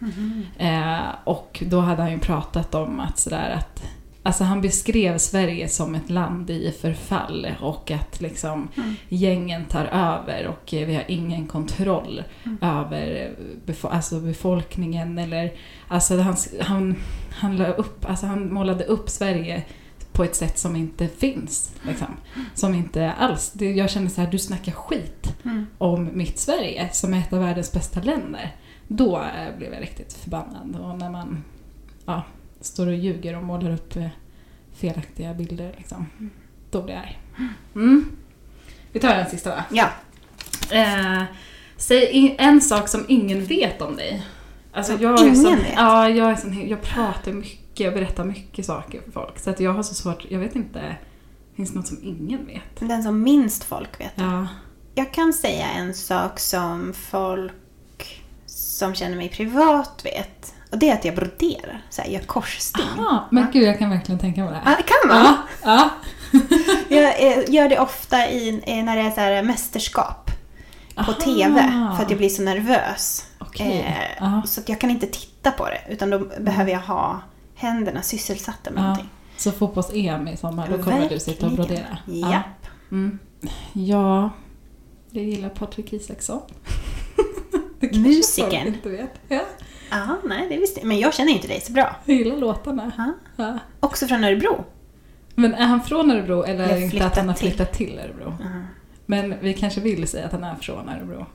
Eh, 0.58 1.00
och 1.24 1.64
då 1.68 1.80
hade 1.80 2.02
han 2.02 2.12
ju 2.12 2.20
pratat 2.20 2.76
om 2.76 3.00
att 3.00 3.20
sådär 3.20 3.50
att 3.60 3.84
Alltså 4.26 4.44
han 4.44 4.62
beskrev 4.62 5.18
Sverige 5.18 5.68
som 5.70 5.96
ett 5.96 6.10
land 6.10 6.50
i 6.50 6.72
förfall 6.82 7.48
och 7.62 7.92
att 7.92 8.22
liksom 8.22 8.68
Mm. 8.78 8.96
gängen 9.10 9.66
tar 9.66 9.86
över 9.86 10.48
och 10.48 10.74
eh, 10.74 10.88
vi 10.88 10.96
har 10.96 11.04
ingen 11.08 11.48
kontroll 11.48 12.24
Mm. 12.46 12.58
över 12.62 13.32
befo- 13.66 13.90
alltså 13.90 14.20
befolkningen 14.20 15.18
eller 15.18 15.52
alltså 15.88 16.20
han, 16.20 16.36
han, 16.62 16.96
han, 17.32 17.62
upp, 17.62 18.06
alltså 18.10 18.26
han 18.26 18.54
målade 18.54 18.84
upp 18.84 19.10
Sverige 19.10 19.64
på 20.14 20.24
ett 20.24 20.36
sätt 20.36 20.58
som 20.60 20.76
inte 20.76 21.08
finns. 21.08 21.72
Liksom. 21.88 22.08
Som 22.56 22.74
inte 22.76 23.12
alls, 23.12 23.54
jag 23.60 23.90
kände 23.90 24.10
så 24.10 24.22
här, 24.22 24.32
du 24.32 24.40
snackar 24.40 24.72
skit 24.72 25.36
Mm. 25.46 25.66
om 25.78 26.10
mitt 26.14 26.40
Sverige 26.40 26.90
som 26.92 27.14
är 27.14 27.18
ett 27.20 27.34
av 27.34 27.40
världens 27.40 27.72
bästa 27.72 28.02
länder. 28.02 28.56
Då 28.88 29.18
eh, 29.18 29.58
blev 29.58 29.74
jag 29.74 29.82
riktigt 29.82 30.14
förbannad. 30.14 30.76
Och 30.76 30.98
när 31.00 31.10
man 31.10 31.44
ja, 32.06 32.24
står 32.62 32.88
och 32.88 32.96
ljuger 32.96 33.38
och 33.38 33.44
målar 33.44 33.72
upp 33.74 33.96
eh, 33.96 34.08
felaktiga 34.76 35.34
bilder, 35.34 35.74
liksom, 35.78 36.10
då 36.72 36.82
blir 36.82 36.94
jag 36.96 37.04
arg. 37.04 37.20
Mm. 37.76 38.06
Vi 38.92 39.00
tar 39.00 39.10
en 39.10 39.30
sista 39.30 39.50
va? 39.50 39.64
Ja. 39.72 39.90
Eh, 40.72 41.24
säg 41.78 42.36
en 42.40 42.62
sak 42.62 42.88
som 42.88 43.06
ingen 43.08 43.46
vet 43.46 43.82
om 43.82 43.96
dig. 43.96 44.24
Alltså 44.74 44.94
jag 44.94 45.20
ingen 45.20 45.36
sån, 45.36 45.56
vet? 45.56 45.74
Ja, 45.76 46.10
jag, 46.10 46.32
är 46.32 46.36
sån, 46.36 46.68
jag 46.68 46.82
pratar 46.82 47.32
mycket, 47.32 47.80
jag 47.80 47.94
berättar 47.94 48.24
mycket 48.24 48.66
saker 48.66 49.02
för 49.02 49.12
folk. 49.12 49.40
Så 49.40 49.50
att 49.50 49.60
jag 49.60 49.74
har 49.74 49.84
så 49.84 49.96
svårt, 49.96 50.26
jag 50.30 50.40
vet 50.40 50.56
inte, 50.56 50.96
finns 51.56 51.72
det 51.72 51.78
något 51.78 51.88
som 51.88 52.00
ingen 52.04 52.46
vet? 52.46 52.80
Den 52.90 53.04
som 53.04 53.22
minst 53.22 53.64
folk 53.64 54.00
vet. 54.00 54.14
Ja. 54.16 54.48
Jag 54.96 55.14
kan 55.14 55.34
säga 55.34 55.66
en 55.70 55.94
sak 55.94 56.40
som 56.40 56.94
folk 56.94 58.24
som 58.46 58.96
känner 58.96 59.16
mig 59.18 59.30
privat 59.30 60.02
vet. 60.06 60.54
Och 60.72 60.78
det 60.78 60.90
är 60.90 60.94
att 60.94 61.06
jag 61.06 61.16
broderar. 61.16 61.82
Så 61.90 62.02
här, 62.02 62.10
jag 62.10 62.22
gör 62.22 62.28
korssting. 62.28 62.86
Aha, 63.00 63.28
men 63.32 63.48
gud, 63.54 63.64
jag 63.64 63.80
kan 63.80 63.90
verkligen 63.90 64.20
tänka 64.20 64.44
mig 64.44 64.54
det. 64.54 64.62
Ja, 64.66 64.76
kan 64.76 65.08
man. 65.08 65.26
Ja, 65.26 65.38
ja. 65.64 65.90
Jag 66.90 67.38
eh, 67.38 67.54
gör 67.54 67.70
det 67.70 67.80
ofta 67.80 68.30
i, 68.30 68.64
eh, 68.68 68.84
när 68.84 68.96
det 68.96 69.02
är 69.02 69.12
så 69.12 69.20
här 69.20 69.44
mästerskap 69.44 70.32
på 70.96 71.02
Aha. 71.02 71.14
TV. 71.14 71.62
För 71.96 72.04
att 72.04 72.10
jag 72.10 72.18
blir 72.18 72.30
så 72.30 72.42
nervös. 72.42 73.26
Okej. 73.54 73.80
Eh, 73.80 74.18
Ja. 74.20 74.42
så 74.46 74.62
att 74.62 74.70
jag 74.70 74.80
kan 74.82 74.90
inte 74.90 75.08
titta 75.08 75.52
på 75.52 75.66
det. 75.66 75.82
Utan 75.94 76.10
då 76.10 76.20
behöver 76.40 76.72
jag 76.72 76.80
ha 76.80 77.22
händerna 77.56 78.02
sysselsatta 78.02 78.72
med 78.72 78.80
Ja. 78.82 78.84
någonting. 78.88 79.10
Så 79.38 79.52
fotbolls-EM 79.52 80.28
i 80.28 80.38
sommar, 80.38 80.68
då 80.68 80.84
kommer 80.84 81.10
du 81.10 81.20
sitta 81.20 81.46
och 81.46 81.60
Verkligen. 81.60 81.84
brodera? 82.06 82.30
Japp. 82.32 82.68
Mm. 82.92 83.20
Ja, 83.74 84.30
jag 85.12 85.24
gillar 85.24 85.50
Patrik 85.50 85.94
Isaksson. 85.94 86.42
Det 87.80 88.24
folk 88.42 88.54
inte 88.54 88.90
vet. 88.90 89.10
Ja, 89.28 89.42
Ja, 89.92 90.18
nej 90.24 90.50
det 90.50 90.58
visste 90.58 90.80
jag. 90.80 90.88
Men 90.88 91.00
jag 91.00 91.14
känner 91.14 91.32
inte 91.32 91.48
dig 91.48 91.62
så 91.62 91.72
bra. 91.72 91.96
jag 92.06 92.18
gillar 92.18 92.38
låtarna. 92.38 92.92
Ja. 92.98 93.14
Ja. 93.36 93.60
Också 93.80 94.08
från 94.08 94.24
Örebro. 94.24 94.64
Men 95.36 95.54
är 95.54 95.66
han 95.66 95.82
från 95.82 96.12
Örebro 96.12 96.44
eller 96.44 96.68
det 96.68 96.82
inte 96.82 97.06
att 97.06 97.18
han 97.18 97.28
har 97.28 97.36
till. 97.36 97.48
flyttat 97.48 97.74
till 97.74 98.00
Örebro? 98.00 98.38
Ja. 98.40 98.46
Men 99.06 99.36
vi 99.42 99.54
kanske 99.54 99.82
vill 99.82 100.08
säga 100.08 100.26
att 100.26 100.32
han 100.32 100.44
är 100.44 100.56
från 100.56 100.90
Örebro. 100.90 101.26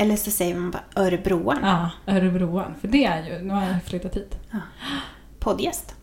Eller 0.00 0.16
så 0.16 0.30
säger 0.30 0.54
man 0.56 0.70
bara 0.70 0.82
Örebroan. 0.96 1.58
Ja, 1.62 1.90
Örebroan. 2.06 2.74
För 2.80 2.88
det 2.88 3.04
är 3.04 3.26
ju, 3.26 3.42
nu 3.42 3.54
har 3.54 3.62
jag 3.62 3.82
flyttat 3.82 4.16
hit. 4.16 4.36
Poddgäst. 5.38 5.94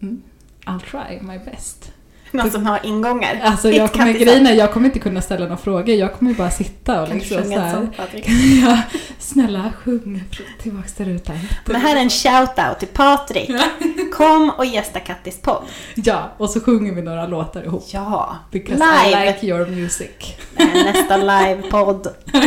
Mm. 0.00 0.22
I'll 0.64 0.80
try 0.80 1.20
my 1.20 1.38
best. 1.38 1.92
Någon 2.32 2.50
som 2.50 2.66
har 2.66 2.80
ingångar. 2.82 3.40
Alltså 3.44 3.70
jag 3.70 3.92
kommer, 3.92 4.28
är, 4.28 4.54
jag 4.54 4.72
kommer 4.72 4.86
inte 4.86 4.98
kunna 4.98 5.22
ställa 5.22 5.44
några 5.44 5.56
frågor. 5.56 5.88
Jag 5.94 6.14
kommer 6.14 6.34
bara 6.34 6.50
sitta 6.50 7.02
och 7.02 7.08
Kan 7.08 7.18
liksom 7.18 7.44
så 7.44 7.58
här, 7.60 7.74
sång 7.74 7.92
Patrik? 7.96 8.24
ja, 8.64 8.78
Snälla 9.18 9.72
sjung 9.84 10.24
tillbaks 10.62 10.94
där 10.94 11.08
ute. 11.08 11.40
Men 11.66 11.80
här 11.80 11.96
är 11.96 12.00
en 12.00 12.08
shout-out 12.08 12.78
till 12.78 12.88
Patrik. 12.88 13.50
Kom 14.12 14.50
och 14.50 14.66
gästa 14.66 15.00
Kattis 15.00 15.42
podd. 15.42 15.62
Ja, 15.94 16.32
och 16.36 16.50
så 16.50 16.60
sjunger 16.60 16.92
vi 16.94 17.02
några 17.02 17.26
låtar 17.26 17.62
ihop. 17.64 17.84
Ja, 17.92 18.36
Because 18.52 18.84
I 18.84 19.10
live. 19.10 19.26
like 19.26 19.46
your 19.46 19.66
music. 19.66 20.10
Nästa 20.56 21.16
livepodd. 21.16 22.08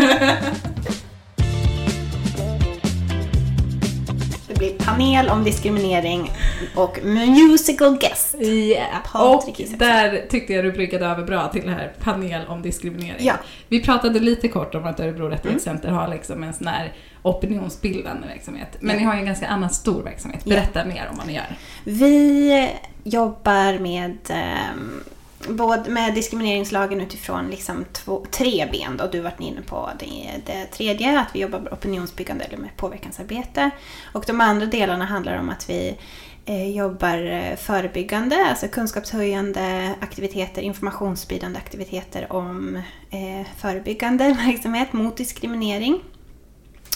blir 4.62 4.74
panel 4.74 5.30
om 5.30 5.44
diskriminering 5.44 6.32
och 6.76 7.00
musical 7.04 7.98
guest. 7.98 8.36
Yeah. 8.42 9.16
Och 9.16 9.44
där 9.78 10.28
tyckte 10.30 10.54
jag 10.54 10.66
du 10.66 10.72
bryggade 10.72 11.06
över 11.06 11.24
bra 11.24 11.48
till 11.48 11.66
det 11.66 11.72
här 11.72 11.94
panel 12.00 12.48
om 12.48 12.62
diskriminering. 12.62 13.26
Ja. 13.26 13.34
Vi 13.68 13.82
pratade 13.84 14.20
lite 14.20 14.48
kort 14.48 14.76
om 14.76 14.86
att 14.86 15.00
Örebro 15.00 15.28
Rättighetscenter 15.28 15.90
har 15.90 16.08
liksom 16.08 16.44
en 16.44 16.54
sån 16.54 16.68
här 16.68 16.94
opinionsbildande 17.22 18.28
verksamhet. 18.28 18.78
Men 18.80 18.96
Ja. 18.96 19.00
ni 19.00 19.06
har 19.06 19.14
ju 19.14 19.20
en 19.20 19.26
ganska 19.26 19.48
annan 19.48 19.70
stor 19.70 20.04
verksamhet. 20.04 20.46
Berätta 20.46 20.86
mer 20.86 21.08
om 21.12 21.18
vad 21.18 21.28
ni 21.28 21.34
gör. 21.34 21.56
Vi 21.84 22.70
jobbar 23.04 23.80
med, 23.80 24.18
ehm, 24.30 25.04
både 25.50 25.90
med 25.90 26.14
diskrimineringslagen 26.14 27.02
utifrån 27.02 27.50
liksom 27.50 27.86
två, 27.92 28.26
tre 28.32 28.68
ben. 28.72 28.98
Då. 28.98 29.08
Du 29.08 29.18
har 29.18 29.24
varit 29.24 29.40
inne 29.40 29.62
på 29.62 29.90
det, 30.00 30.32
det 30.46 30.66
tredje, 30.66 31.20
att 31.20 31.36
vi 31.36 31.40
jobbar 31.40 31.60
med 31.60 31.74
opinionsbyggande 31.74 32.44
eller 32.44 32.58
med 32.58 32.78
påverkansarbete. 32.78 33.70
Och 34.14 34.24
de 34.28 34.42
andra 34.42 34.66
delarna 34.66 35.06
handlar 35.06 35.40
om 35.40 35.50
att 35.50 35.70
vi 35.70 35.98
eh, 36.46 36.70
jobbar 36.70 37.26
eh, 37.26 37.56
förebyggande, 37.56 38.46
alltså 38.50 38.68
kunskapshöjande 38.68 39.96
aktiviteter, 40.02 40.62
informationsspridande 40.62 41.60
aktiviteter 41.60 42.34
om 42.34 42.76
eh, 43.10 43.48
förebyggande 43.58 44.24
verksamhet 44.46 44.94
mot 44.94 45.18
diskriminering. 45.18 46.02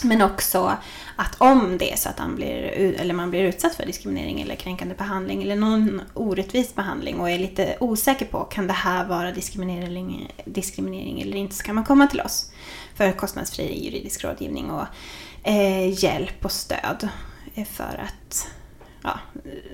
Men 0.04 0.22
också 0.22 0.78
att 1.16 1.36
om 1.38 1.78
det 1.78 1.92
är 1.92 1.96
så 1.96 2.10
att 2.10 2.20
man 2.20 2.36
blir, 2.36 2.64
eller 3.00 3.14
man 3.14 3.30
blir 3.30 3.44
utsatt 3.44 3.76
för 3.76 3.86
diskriminering 3.86 4.42
eller 4.42 4.56
kränkande 4.56 4.96
behandling 4.96 5.44
eller 5.44 5.56
någon 5.56 6.02
orättvis 6.14 6.76
behandling 6.76 7.20
och 7.20 7.30
är 7.30 7.40
lite 7.40 7.78
osäker 7.80 8.26
på 8.26 8.40
kan 8.44 8.68
det 8.68 8.74
här 8.74 9.06
vara 9.06 9.32
diskriminering, 9.32 10.32
diskriminering 10.46 11.22
eller 11.22 11.38
inte 11.38 11.56
så 11.56 11.64
kan 11.64 11.76
man 11.76 11.84
komma 11.84 12.08
till 12.08 12.22
oss 12.22 12.52
för 12.96 13.12
kostnadsfri 13.12 13.86
juridisk 13.86 14.24
rådgivning 14.24 14.72
och 14.72 14.86
eh, 15.44 16.04
hjälp 16.04 16.46
och 16.46 16.52
stöd 16.52 17.10
eh, 17.56 17.66
för 17.66 18.04
att 18.04 18.48
ja, 19.04 19.20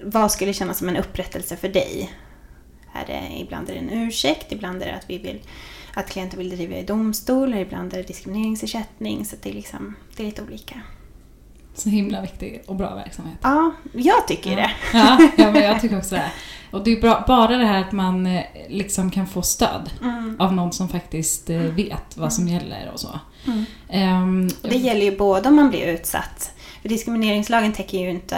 vad 0.04 0.32
skulle 0.32 0.54
kännas 0.54 0.78
som 0.78 0.90
en 0.90 0.98
upprättelse 0.98 1.58
för 1.58 1.70
dig? 1.70 2.14
Är 2.94 3.06
det, 3.08 3.14
eh, 3.14 3.42
ibland 3.42 3.70
är 3.70 3.74
det 3.74 3.80
en 3.80 3.94
ursäkt, 3.94 4.52
ibland 4.52 4.82
är 4.82 4.86
det 4.86 4.96
att 4.96 5.10
vi 5.10 5.18
vill 5.18 5.42
att 5.94 6.10
klienter 6.10 6.38
vill 6.38 6.50
driva 6.50 6.76
i 6.78 6.84
domstol, 6.84 7.48
eller 7.54 7.62
ibland 7.62 7.94
är 7.94 7.98
det 7.98 8.04
diskrimineringsersättning. 8.04 9.26
Så 9.26 9.36
det 9.42 9.50
är, 9.50 9.54
liksom, 9.54 9.96
det 10.16 10.24
är 10.24 10.26
lite 10.26 10.42
olika. 10.44 10.82
Så 11.74 11.90
himla 11.90 12.22
viktig 12.22 12.62
och 12.68 12.76
bra 12.76 12.96
verksamhet. 12.96 13.38
Ja, 13.42 13.72
jag 13.94 14.28
tycker 14.28 14.50
ju 14.50 14.56
det. 14.56 14.72
Ja, 14.94 15.30
ja 15.38 15.52
men 15.52 15.62
jag 15.64 15.82
tycker 15.82 15.98
också 16.00 16.16
det. 16.16 16.32
Och 16.72 16.84
det 16.84 16.92
är 16.92 17.02
bra, 17.02 17.24
bara 17.28 17.58
det 17.58 17.66
här 17.66 17.80
att 17.82 17.92
man 17.92 18.26
eh, 18.28 18.44
liksom 18.70 19.12
kan 19.12 19.28
få 19.28 19.42
stöd 19.42 19.90
Mm. 20.02 20.36
av 20.40 20.54
någon 20.54 20.72
som 20.72 20.90
faktiskt 20.90 21.50
eh, 21.50 21.60
vet 21.60 22.18
vad 22.18 22.34
som 22.34 22.48
gäller 22.48 22.90
och 22.94 23.00
så. 23.00 23.20
Mm. 23.48 23.66
Ehm, 23.90 24.50
Och 24.64 24.70
det 24.70 24.76
gäller 24.78 25.06
ju 25.12 25.18
både 25.18 25.50
om 25.50 25.56
man 25.56 25.70
blir 25.70 25.88
utsatt. 25.88 26.52
För 26.82 26.90
diskrimineringslagen 26.90 27.74
täcker 27.74 27.98
ju 28.00 28.10
inte 28.10 28.38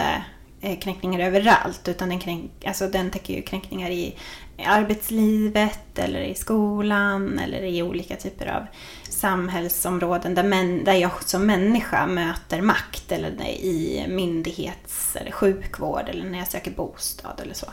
eh, 0.60 0.78
kränkningar 0.78 1.20
överallt. 1.20 1.88
Utan 1.88 2.08
den, 2.08 2.18
kränk, 2.18 2.50
alltså 2.66 2.88
den 2.88 3.10
täcker 3.10 3.34
ju 3.34 3.42
kränkningar 3.42 3.90
i 3.90 4.14
arbetslivet 4.58 5.98
eller 5.98 6.20
i 6.20 6.34
skolan 6.34 7.38
eller 7.38 7.62
i 7.62 7.82
olika 7.82 8.16
typer 8.16 8.46
av 8.46 8.66
samhällsområden 9.08 10.34
där, 10.34 10.42
män, 10.42 10.84
där 10.84 10.92
jag 10.92 11.22
som 11.24 11.46
människa 11.46 12.06
möter 12.06 12.60
makt. 12.60 13.12
Eller 13.12 13.30
i 13.46 14.04
myndighets 14.08 15.16
eller 15.16 15.30
sjukvård 15.30 16.08
eller 16.08 16.24
när 16.24 16.38
jag 16.38 16.48
söker 16.48 16.70
bostad 16.70 17.40
eller 17.42 17.54
så. 17.54 17.66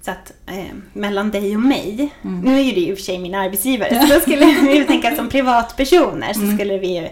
Så 0.00 0.10
att 0.10 0.32
eh, 0.46 0.74
mellan 0.92 1.30
dig 1.30 1.56
och 1.56 1.62
mig, 1.62 2.14
nu 2.22 2.58
är 2.58 2.62
ju 2.62 2.72
det 2.72 2.80
i 2.80 2.92
och 2.92 2.96
för 2.96 3.04
sig 3.04 3.18
min 3.18 3.34
arbetsgivare, 3.34 4.06
så 4.06 4.14
då 4.14 4.20
skulle 4.20 4.46
vi 4.46 4.84
tänka 4.84 5.16
som 5.16 5.28
privatpersoner 5.28 6.32
så 6.32 6.54
skulle 6.54 6.78
vi 6.78 6.96
ju, 6.96 7.04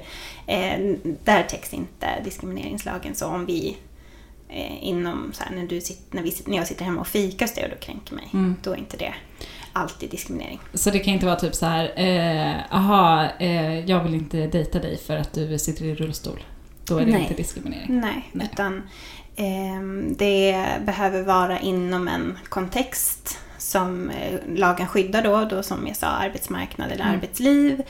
eh, 0.46 0.96
där 1.24 1.42
täcks 1.42 1.74
inte 1.74 2.06
diskrimineringslagen. 2.24 3.14
Så 3.14 3.26
om 3.26 3.46
vi 3.46 3.76
inom, 4.80 5.32
så 5.32 5.44
här, 5.44 5.56
när, 5.56 5.66
du 5.66 5.80
sit, 5.80 6.12
när, 6.12 6.22
vi, 6.22 6.36
när 6.46 6.56
jag 6.56 6.66
sitter 6.66 6.84
hemma 6.84 7.00
och 7.00 7.06
fikar 7.06 7.54
dig 7.54 7.64
och 7.64 7.70
du 7.70 7.76
kränker 7.76 8.14
mig, 8.14 8.30
då 8.62 8.72
är 8.72 8.76
inte 8.76 8.96
det 8.96 9.14
alltid 9.76 10.10
diskriminering. 10.10 10.60
Så 10.74 10.90
det 10.90 10.98
kan 10.98 11.14
inte 11.14 11.26
vara 11.26 11.36
typ 11.36 11.54
så 11.54 11.66
här, 11.66 11.92
eh, 11.96 12.76
aha, 12.76 13.28
eh, 13.38 13.78
jag 13.90 14.04
vill 14.04 14.14
inte 14.14 14.46
dejta 14.46 14.78
dig 14.78 14.98
för 14.98 15.16
att 15.16 15.32
du 15.32 15.58
sitter 15.58 15.84
i 15.84 15.94
rullstol. 15.94 16.44
Då 16.84 16.98
är 16.98 17.06
det 17.06 17.12
Nej. 17.12 17.22
inte 17.22 17.34
diskriminering. 17.34 18.00
Nej, 18.00 18.30
Nej. 18.32 18.48
utan 18.52 18.82
ehm, 19.36 20.14
det 20.18 20.66
behöver 20.86 21.22
vara 21.22 21.60
inom 21.60 22.08
en 22.08 22.38
kontext 22.48 23.38
som 23.58 24.10
eh, 24.10 24.38
lagen 24.54 24.86
skyddar 24.86 25.22
då, 25.22 25.44
då 25.44 25.62
som 25.62 25.86
jag 25.86 25.96
sa 25.96 26.06
arbetsmarknad 26.06 26.92
eller 26.92 27.04
arbetsliv, 27.04 27.82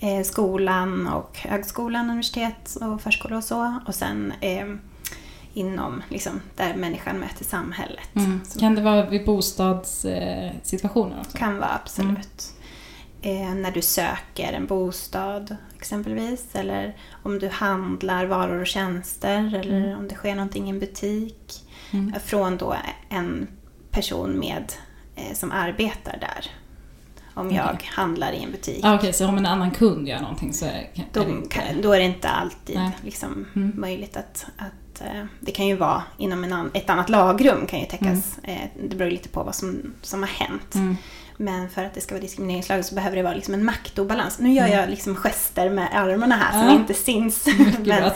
eh, 0.00 0.22
skolan 0.24 1.06
och 1.06 1.38
högskolan, 1.38 2.10
universitet 2.10 2.76
och 2.80 3.02
förskola 3.02 3.36
och 3.36 3.44
så. 3.44 3.80
Och 3.86 3.94
sen 3.94 4.32
ehm, 4.40 4.80
inom 5.54 6.02
liksom, 6.08 6.40
där 6.56 6.74
människan 6.74 7.18
möter 7.18 7.44
samhället. 7.44 8.08
Mm. 8.16 8.40
Kan 8.60 8.74
det 8.74 8.82
vara 8.82 9.06
vid 9.10 9.24
bostadssituationer 9.26 11.20
också? 11.20 11.38
kan 11.38 11.58
vara 11.58 11.74
absolut. 11.74 12.52
eh, 13.22 13.54
när 13.54 13.70
du 13.70 13.82
söker 13.82 14.52
en 14.52 14.66
bostad 14.66 15.56
exempelvis. 15.78 16.46
Eller 16.52 16.96
om 17.22 17.38
du 17.38 17.48
handlar 17.48 18.26
varor 18.26 18.60
och 18.60 18.66
tjänster 18.66 19.54
eller 19.54 19.96
om 19.96 20.08
det 20.08 20.14
sker 20.14 20.34
någonting 20.34 20.66
i 20.66 20.70
en 20.70 20.78
butik. 20.78 21.60
Mm. 21.90 22.14
Från 22.24 22.56
då 22.56 22.76
en 23.08 23.46
person 23.90 24.38
med, 24.38 24.72
eh, 25.16 25.34
som 25.34 25.52
arbetar 25.52 26.18
där. 26.20 26.50
Om 27.34 27.50
jag 27.50 27.82
handlar 27.84 28.32
i 28.32 28.42
en 28.42 28.50
butik. 28.50 28.80
Ah, 28.84 28.94
Okej, 28.94 29.12
så 29.12 29.26
om 29.28 29.38
en 29.38 29.46
annan 29.46 29.70
kund 29.70 30.08
gör 30.08 30.20
någonting 30.20 30.52
så 30.52 30.64
är 30.64 30.70
är 30.70 30.90
det 31.12 31.20
inte... 31.30 31.48
kan, 31.48 31.82
då 31.82 31.92
är 31.92 31.98
det 31.98 32.04
inte 32.04 32.28
alltid 32.28 32.80
liksom, 33.04 33.46
Mm. 33.56 33.72
möjligt 33.76 34.16
att, 34.16 34.46
att 34.56 34.72
eh, 35.00 35.24
det 35.40 35.52
kan 35.52 35.66
ju 35.66 35.76
vara 35.76 36.02
inom 36.18 36.44
en 36.44 36.70
ett 36.74 36.90
annat 36.90 37.08
lagrum 37.08 37.66
kan 37.66 37.80
ju 37.80 37.86
täckas. 37.86 38.38
Eh, 38.42 38.60
det 38.88 38.96
beror 38.96 39.10
lite 39.10 39.28
på 39.28 39.42
vad 39.42 39.54
som, 39.54 39.92
som 40.02 40.22
har 40.22 40.30
hänt. 40.30 40.74
Mm. 40.74 40.96
Men 41.36 41.70
för 41.70 41.84
att 41.84 41.94
det 41.94 42.00
ska 42.00 42.14
vara 42.14 42.22
diskrimineringslag 42.22 42.84
så 42.84 42.94
behöver 42.94 43.16
det 43.16 43.22
vara 43.22 43.34
liksom 43.34 43.54
en 43.54 43.64
maktobalans. 43.64 44.38
Nu 44.38 44.52
gör 44.52 44.66
Mm. 44.66 44.78
jag 44.78 44.90
liksom 44.90 45.16
gester 45.16 45.70
med 45.70 45.88
armarna 45.92 46.36
här 46.36 46.58
Ja. 46.62 46.68
som 46.68 46.80
inte 46.80 46.94
syns. 46.94 47.46
Men 47.84 48.12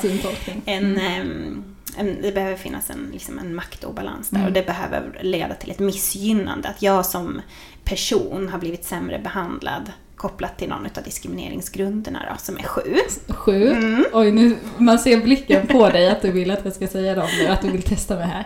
en, 0.64 0.99
ehm, 0.99 1.64
en, 1.97 2.22
det 2.22 2.33
behöver 2.35 2.57
finnas 2.57 2.91
en, 2.91 3.11
liksom 3.12 3.39
en 3.39 3.55
maktobalans 3.55 4.29
där 4.29 4.37
Mm. 4.37 4.47
och 4.49 4.53
det 4.53 4.66
behöver 4.66 5.18
leda 5.22 5.55
till 5.55 5.70
ett 5.70 5.79
missgynnande. 5.79 6.68
Att 6.68 6.83
jag 6.83 7.07
som 7.07 7.41
person 7.85 8.49
har 8.49 8.59
blivit 8.59 8.85
sämre 8.85 9.18
behandlad 9.18 9.93
kopplat 10.17 10.59
till 10.59 10.69
någon 10.69 10.87
av 10.97 11.03
diskrimineringsgrunderna 11.05 12.23
då, 12.31 12.37
som 12.39 12.57
är 12.59 12.62
sju. 12.62 12.97
Sju. 13.29 13.71
Mm. 13.73 14.05
Oj, 14.12 14.33
nu, 14.33 14.57
man 14.79 14.99
ser 14.99 15.21
blicken 15.23 15.67
på 15.67 15.89
dig 15.91 16.09
att 16.11 16.23
du 16.23 16.31
vill 16.33 16.51
att 16.51 16.65
jag 16.65 16.75
ska 16.75 16.87
säga 16.89 17.15
dem 17.15 17.29
nu, 17.39 17.47
att 17.49 17.62
du 17.62 17.71
vill 17.71 17.83
testa 17.83 18.17
mig 18.17 18.27
här. 18.27 18.45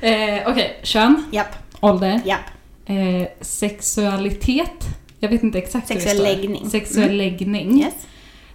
Eh, 0.00 0.48
Okej, 0.50 0.80
kön, 0.82 1.24
Japp, 1.32 1.56
ålder, 1.80 2.20
japp. 2.24 2.40
eh, 2.86 3.28
sexualitet. 3.40 4.84
Jag 5.20 5.28
vet 5.28 5.42
inte 5.42 5.58
exakt 5.58 5.90
hur 5.90 5.94
det 5.94 6.00
Sexuell 6.00 6.26
står. 6.26 6.36
läggning. 6.36 6.70
Sexuell 6.70 7.04
Mm. 7.04 7.16
läggning. 7.16 7.80
Yes. 7.82 7.94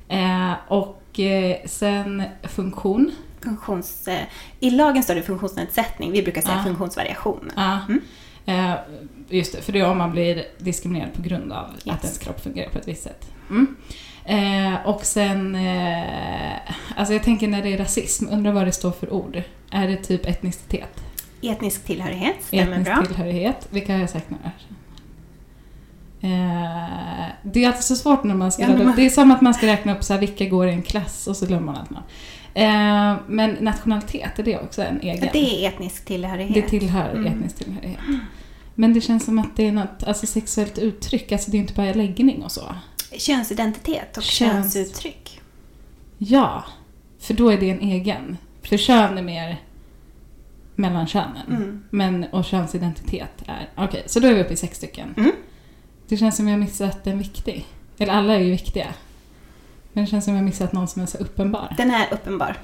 Eh, 0.09 0.51
och 0.67 1.19
eh, 1.19 1.57
sen 1.65 2.23
funktion. 2.43 3.11
Funktions, 3.41 4.07
eh, 4.07 4.19
I 4.59 4.69
lagen 4.69 5.03
står 5.03 5.15
det 5.15 5.21
funktionsnedsättning, 5.21 6.11
vi 6.11 6.23
brukar 6.23 6.41
säga 6.41 6.55
Ja. 6.57 6.63
funktionsvariation. 6.63 7.51
Ja. 7.55 7.79
Mm. 7.89 8.01
Just 9.29 9.55
det, 9.55 9.61
för 9.61 9.73
det 9.73 9.79
är 9.79 9.89
om 9.89 9.97
man 9.97 10.11
blir 10.11 10.43
diskriminerad 10.57 11.13
på 11.13 11.21
grund 11.21 11.51
av 11.51 11.65
Yes. 11.73 11.95
att 11.95 12.03
ens 12.03 12.17
kropp 12.17 12.39
fungerar 12.43 12.69
på 12.69 12.77
ett 12.79 12.87
visst 12.87 13.03
sätt. 13.03 13.31
Mm. 13.49 13.75
Eh, 14.25 14.87
och 14.87 15.05
sen, 15.05 15.55
eh, 15.55 16.57
alltså 16.95 17.13
jag 17.13 17.23
tänker 17.23 17.47
när 17.47 17.61
det 17.63 17.73
är 17.73 17.77
rasism, 17.77 18.25
undrar 18.31 18.51
vad 18.51 18.65
det 18.65 18.71
står 18.71 18.91
för 18.91 19.13
ord. 19.13 19.41
Är 19.71 19.87
det 19.87 19.97
typ 19.97 20.25
etnicitet? 20.25 21.03
Etnisk 21.41 21.85
tillhörighet, 21.85 22.35
stämmer 22.43 22.71
Etnisk 22.71 22.91
bra. 22.91 23.05
tillhörighet. 23.05 23.67
Vilka 23.69 23.93
har 23.93 23.99
jag 23.99 24.09
sagt 24.09 24.29
nu? 24.29 24.37
Eh, 26.21 27.25
det 27.43 27.63
är 27.63 27.67
alltid 27.67 27.83
så 27.83 27.95
svårt 27.95 28.23
när 28.23 28.35
man 28.35 28.51
ska 28.51 28.61
Ja, 28.61 28.69
rada 28.69 28.83
upp. 28.89 28.95
Det 28.95 29.05
är 29.05 29.09
som 29.09 29.31
att 29.31 29.41
man 29.41 29.53
ska 29.53 29.67
räkna 29.67 29.95
upp 29.97 30.03
så 30.03 30.13
här, 30.13 30.19
vilka 30.19 30.45
går 30.45 30.67
i 30.67 30.71
en 30.71 30.81
klass 30.83 31.27
och 31.27 31.37
så 31.37 31.45
glömmer 31.45 31.65
man 31.65 31.75
allt 31.77 31.89
namn. 31.89 32.05
Eh, 32.53 33.21
men 33.27 33.57
nationalitet, 33.59 34.39
är 34.39 34.43
det 34.43 34.59
också 34.59 34.81
en 34.83 35.01
egen? 35.01 35.29
Det 35.33 35.37
är 35.65 35.67
etnisk 35.69 36.05
tillhörighet. 36.05 36.53
Det 36.53 36.61
tillhör 36.79 37.09
Mm. 37.11 37.25
etnisk 37.33 37.55
tillhörighet. 37.55 37.99
Men 38.75 38.93
det 38.93 39.01
känns 39.01 39.25
som 39.25 39.39
att 39.39 39.55
det 39.55 39.67
är 39.67 39.71
något 39.71 40.03
alltså 40.03 40.25
sexuellt 40.27 40.77
uttryck, 40.77 41.31
alltså 41.31 41.51
det 41.51 41.57
är 41.57 41.59
inte 41.59 41.73
bara 41.73 41.93
läggning 41.93 42.43
och 42.43 42.51
så. 42.51 42.75
Könsidentitet 43.17 44.17
och 44.17 44.23
Köns- 44.23 44.73
könsuttryck. 44.73 45.41
Ja, 46.17 46.63
för 47.19 47.33
då 47.33 47.49
är 47.49 47.57
det 47.57 47.69
en 47.69 47.79
egen. 47.79 48.37
För 48.61 48.77
kön 48.77 49.17
är 49.17 49.21
mer 49.21 49.61
mellan 50.75 51.07
könen. 51.07 51.47
Mm. 51.47 51.83
Men, 51.89 52.23
och 52.23 52.45
könsidentitet 52.45 53.43
är... 53.47 53.69
Okej, 53.75 54.03
så 54.05 54.19
då 54.19 54.27
är 54.27 54.33
vi 54.33 54.41
uppe 54.41 54.53
i 54.53 54.57
sex 54.57 54.77
stycken. 54.77 55.13
Mm. 55.17 55.31
Det 56.07 56.17
känns 56.17 56.35
som 56.35 56.47
jag 56.47 56.59
missat 56.59 57.07
en 57.07 57.17
viktig. 57.17 57.65
Eller 57.97 58.13
alla 58.13 58.33
är 58.33 58.39
ju 58.39 58.51
viktiga. 58.51 58.87
Men 59.93 60.05
det 60.05 60.11
känns 60.11 60.25
som 60.25 60.35
jag 60.35 60.43
missat 60.43 60.73
någon 60.73 60.87
som 60.87 61.01
är 61.01 61.05
så 61.05 61.17
uppenbar. 61.17 61.73
Den 61.77 61.91
är 61.91 62.13
uppenbar. 62.13 62.57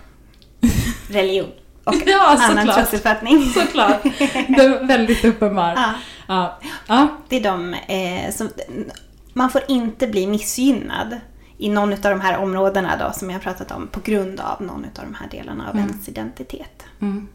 Religion 1.10 1.50
och 1.84 1.94
Ja, 2.06 2.38
annan 2.40 2.58
såklart. 2.58 2.76
trosuppfattning. 2.76 3.46
Såklart. 3.54 4.04
Den 4.48 4.74
är 4.74 4.86
väldigt 4.88 5.26
uppenbar. 5.26 5.74
Ja, 5.76 5.94
Ja. 6.28 6.60
ja. 6.88 7.08
det 7.30 7.36
är 7.36 7.44
de 7.44 7.74
eh, 7.74 8.32
som... 8.34 8.50
Man 9.34 9.50
får 9.50 9.62
inte 9.68 10.08
bli 10.08 10.28
missgynnad 10.28 11.18
i 11.58 11.70
någon 11.70 11.94
av 11.94 12.00
de 12.02 12.22
här 12.22 12.38
områdena 12.38 12.98
då, 12.98 13.14
som 13.14 13.30
jag 13.30 13.36
har 13.36 13.42
pratat 13.44 13.72
om 13.72 13.88
på 13.88 14.00
grund 14.00 14.40
av 14.40 14.62
någon 14.62 14.86
av 14.86 15.06
de 15.06 15.16
här 15.20 15.28
delarna 15.32 15.70
av 15.70 15.76
Mm. 15.76 15.90
ens 15.90 16.10
identitet. 16.10 16.84
Mm. 17.02 17.28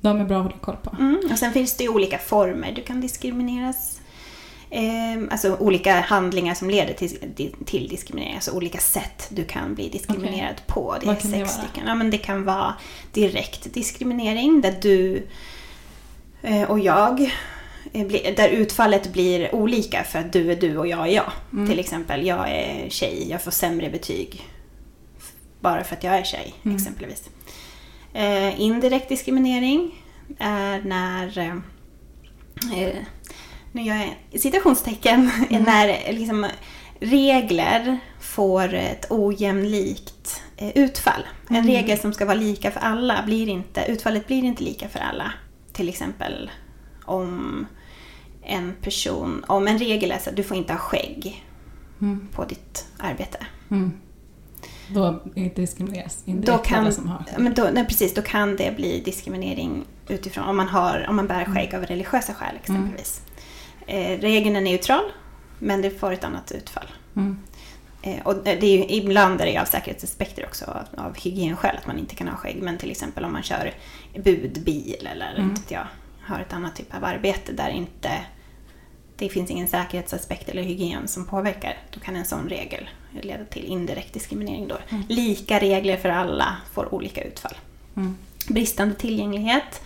De 0.00 0.20
är 0.20 0.24
bra 0.24 0.36
att 0.36 0.42
hålla 0.42 0.56
koll 0.60 0.76
på. 0.82 0.96
Mm. 0.98 1.20
Och 1.32 1.38
sen 1.38 1.52
finns 1.52 1.76
det 1.76 1.84
ju 1.84 1.90
olika 1.90 2.18
former 2.18 2.72
du 2.72 2.82
kan 2.82 3.00
diskrimineras. 3.00 3.99
Eh, 4.72 5.22
alltså 5.30 5.56
olika 5.56 6.00
handlingar 6.00 6.54
som 6.54 6.70
leder 6.70 6.94
till, 6.94 7.52
till 7.64 7.88
diskriminering. 7.88 8.34
Alltså 8.34 8.50
olika 8.52 8.78
sätt 8.78 9.26
du 9.30 9.44
kan 9.44 9.74
bli 9.74 9.88
diskriminerad 9.88 10.60
på. 10.66 10.96
Det 11.00 11.04
är 11.04 11.06
Vad 11.06 11.16
det 11.16 11.20
sex 11.20 11.32
vara? 11.32 11.46
stycken. 11.46 11.86
Ja, 11.86 11.94
men 11.94 12.10
det 12.10 12.18
kan 12.18 12.44
vara 12.44 12.74
direkt 13.12 13.74
diskriminering 13.74 14.60
där 14.60 14.74
du 14.82 15.26
eh, 16.42 16.62
och 16.70 16.78
jag 16.78 17.20
eh, 17.92 18.06
där 18.36 18.48
utfallet 18.48 19.12
blir 19.12 19.54
olika 19.54 20.04
för 20.04 20.18
att 20.18 20.32
du 20.32 20.52
är 20.52 20.56
du 20.56 20.76
och 20.78 20.86
jag 20.86 21.08
är 21.08 21.12
jag. 21.14 21.32
Mm. 21.52 21.68
Till 21.68 21.78
exempel, 21.78 22.26
jag 22.26 22.48
är 22.50 22.88
tjej, 22.90 23.26
jag 23.30 23.42
får 23.42 23.50
sämre 23.50 23.90
betyg 23.90 24.46
bara 25.60 25.84
för 25.84 25.96
att 25.96 26.04
jag 26.04 26.14
är 26.14 26.24
tjej, 26.24 26.54
Mm. 26.64 26.76
exempelvis. 26.76 27.30
Eh, 28.14 28.60
indirekt 28.60 29.08
diskriminering 29.08 30.04
är 30.38 30.80
när... 30.82 31.38
Eh, 31.38 32.82
eh, 32.82 32.96
nu 33.72 33.82
gör 33.82 33.96
jag 34.30 34.40
citationstecken. 34.40 35.30
Mm. 35.50 35.62
När 35.66 36.12
liksom, 36.12 36.46
regler 37.00 37.98
får 38.20 38.74
ett 38.74 39.06
ojämlikt 39.10 40.42
eh, 40.56 40.68
utfall. 40.78 41.22
En 41.48 41.56
Mm. 41.56 41.66
regel 41.66 41.98
som 41.98 42.12
ska 42.12 42.24
vara 42.24 42.34
lika 42.36 42.70
för 42.70 42.80
alla, 42.80 43.22
blir 43.26 43.48
inte, 43.48 43.84
utfallet 43.88 44.26
blir 44.26 44.44
inte 44.44 44.62
lika 44.64 44.88
för 44.88 44.98
alla. 44.98 45.32
Till 45.72 45.88
exempel 45.88 46.50
om 47.04 47.66
en 48.42 48.74
person, 48.82 49.44
om 49.48 49.68
en 49.68 49.78
regel 49.78 50.10
är 50.12 50.18
så 50.18 50.30
att 50.30 50.36
du 50.36 50.42
får 50.42 50.56
inte 50.56 50.72
ha 50.72 50.80
skägg 50.80 51.44
Mm. 52.00 52.28
på 52.32 52.44
ditt 52.44 52.86
arbete. 52.98 53.38
Mm. 53.70 53.92
Då 54.88 55.20
diskrimineras 55.56 56.22
indirekt 56.24 56.46
Då 56.46 56.58
kan, 56.58 56.78
alla 56.80 56.92
som 56.92 57.08
har. 57.08 57.24
men 57.38 57.54
då, 57.54 57.68
nej, 57.72 57.84
precis, 57.86 58.14
då 58.14 58.22
kan 58.22 58.56
det 58.56 58.76
bli 58.76 59.00
diskriminering 59.04 59.84
utifrån 60.08 60.44
om 60.44 60.56
man, 60.56 60.68
har, 60.68 61.06
om 61.08 61.16
man 61.16 61.26
bär 61.26 61.44
skägg 61.44 61.74
av 61.74 61.82
religiösa 61.82 62.34
skäl 62.34 62.56
exempelvis. 62.60 63.20
Eh, 63.90 64.18
regeln 64.20 64.56
är 64.56 64.60
neutral, 64.60 65.04
men 65.58 65.82
det 65.82 65.90
får 65.90 66.12
ett 66.12 66.24
annat 66.24 66.52
utfall. 66.52 66.86
Mm. 67.16 67.38
Eh, 68.02 68.26
och 68.26 68.34
det 68.44 68.62
är 68.62 68.78
ju, 68.78 68.84
ibland 68.88 69.40
är 69.40 69.46
det 69.46 69.58
av 69.58 69.64
säkerhetsaspekter 69.64 70.44
också, 70.46 70.64
av, 70.64 71.04
av 71.04 71.16
hygienskäl 71.16 71.76
att 71.76 71.86
man 71.86 71.98
inte 71.98 72.14
kan 72.14 72.28
ha 72.28 72.36
skägg. 72.36 72.62
Men 72.62 72.78
till 72.78 72.90
exempel 72.90 73.24
om 73.24 73.32
man 73.32 73.42
kör 73.42 73.74
budbil 74.14 75.08
eller 75.12 75.34
Mm. 75.34 75.50
inte 75.50 75.74
jag, 75.74 75.86
har 76.22 76.40
ett 76.40 76.52
annat 76.52 76.76
typ 76.76 76.94
av 76.94 77.04
arbete 77.04 77.52
där 77.52 77.68
inte 77.68 78.10
det 79.16 79.28
finns 79.28 79.50
ingen 79.50 79.68
säkerhetsaspekt 79.68 80.48
eller 80.48 80.62
hygien 80.62 81.08
som 81.08 81.26
påverkar. 81.26 81.78
Då 81.90 82.00
kan 82.00 82.16
en 82.16 82.24
sån 82.24 82.48
regel 82.48 82.88
leda 83.22 83.44
till 83.44 83.64
indirekt 83.64 84.14
diskriminering. 84.14 84.68
Då. 84.68 84.76
Mm. 84.88 85.04
Lika 85.08 85.60
regler 85.60 85.96
för 85.96 86.08
alla 86.08 86.56
får 86.72 86.94
olika 86.94 87.22
utfall. 87.22 87.54
Mm. 87.96 88.16
Bristande 88.48 88.94
tillgänglighet 88.94 89.82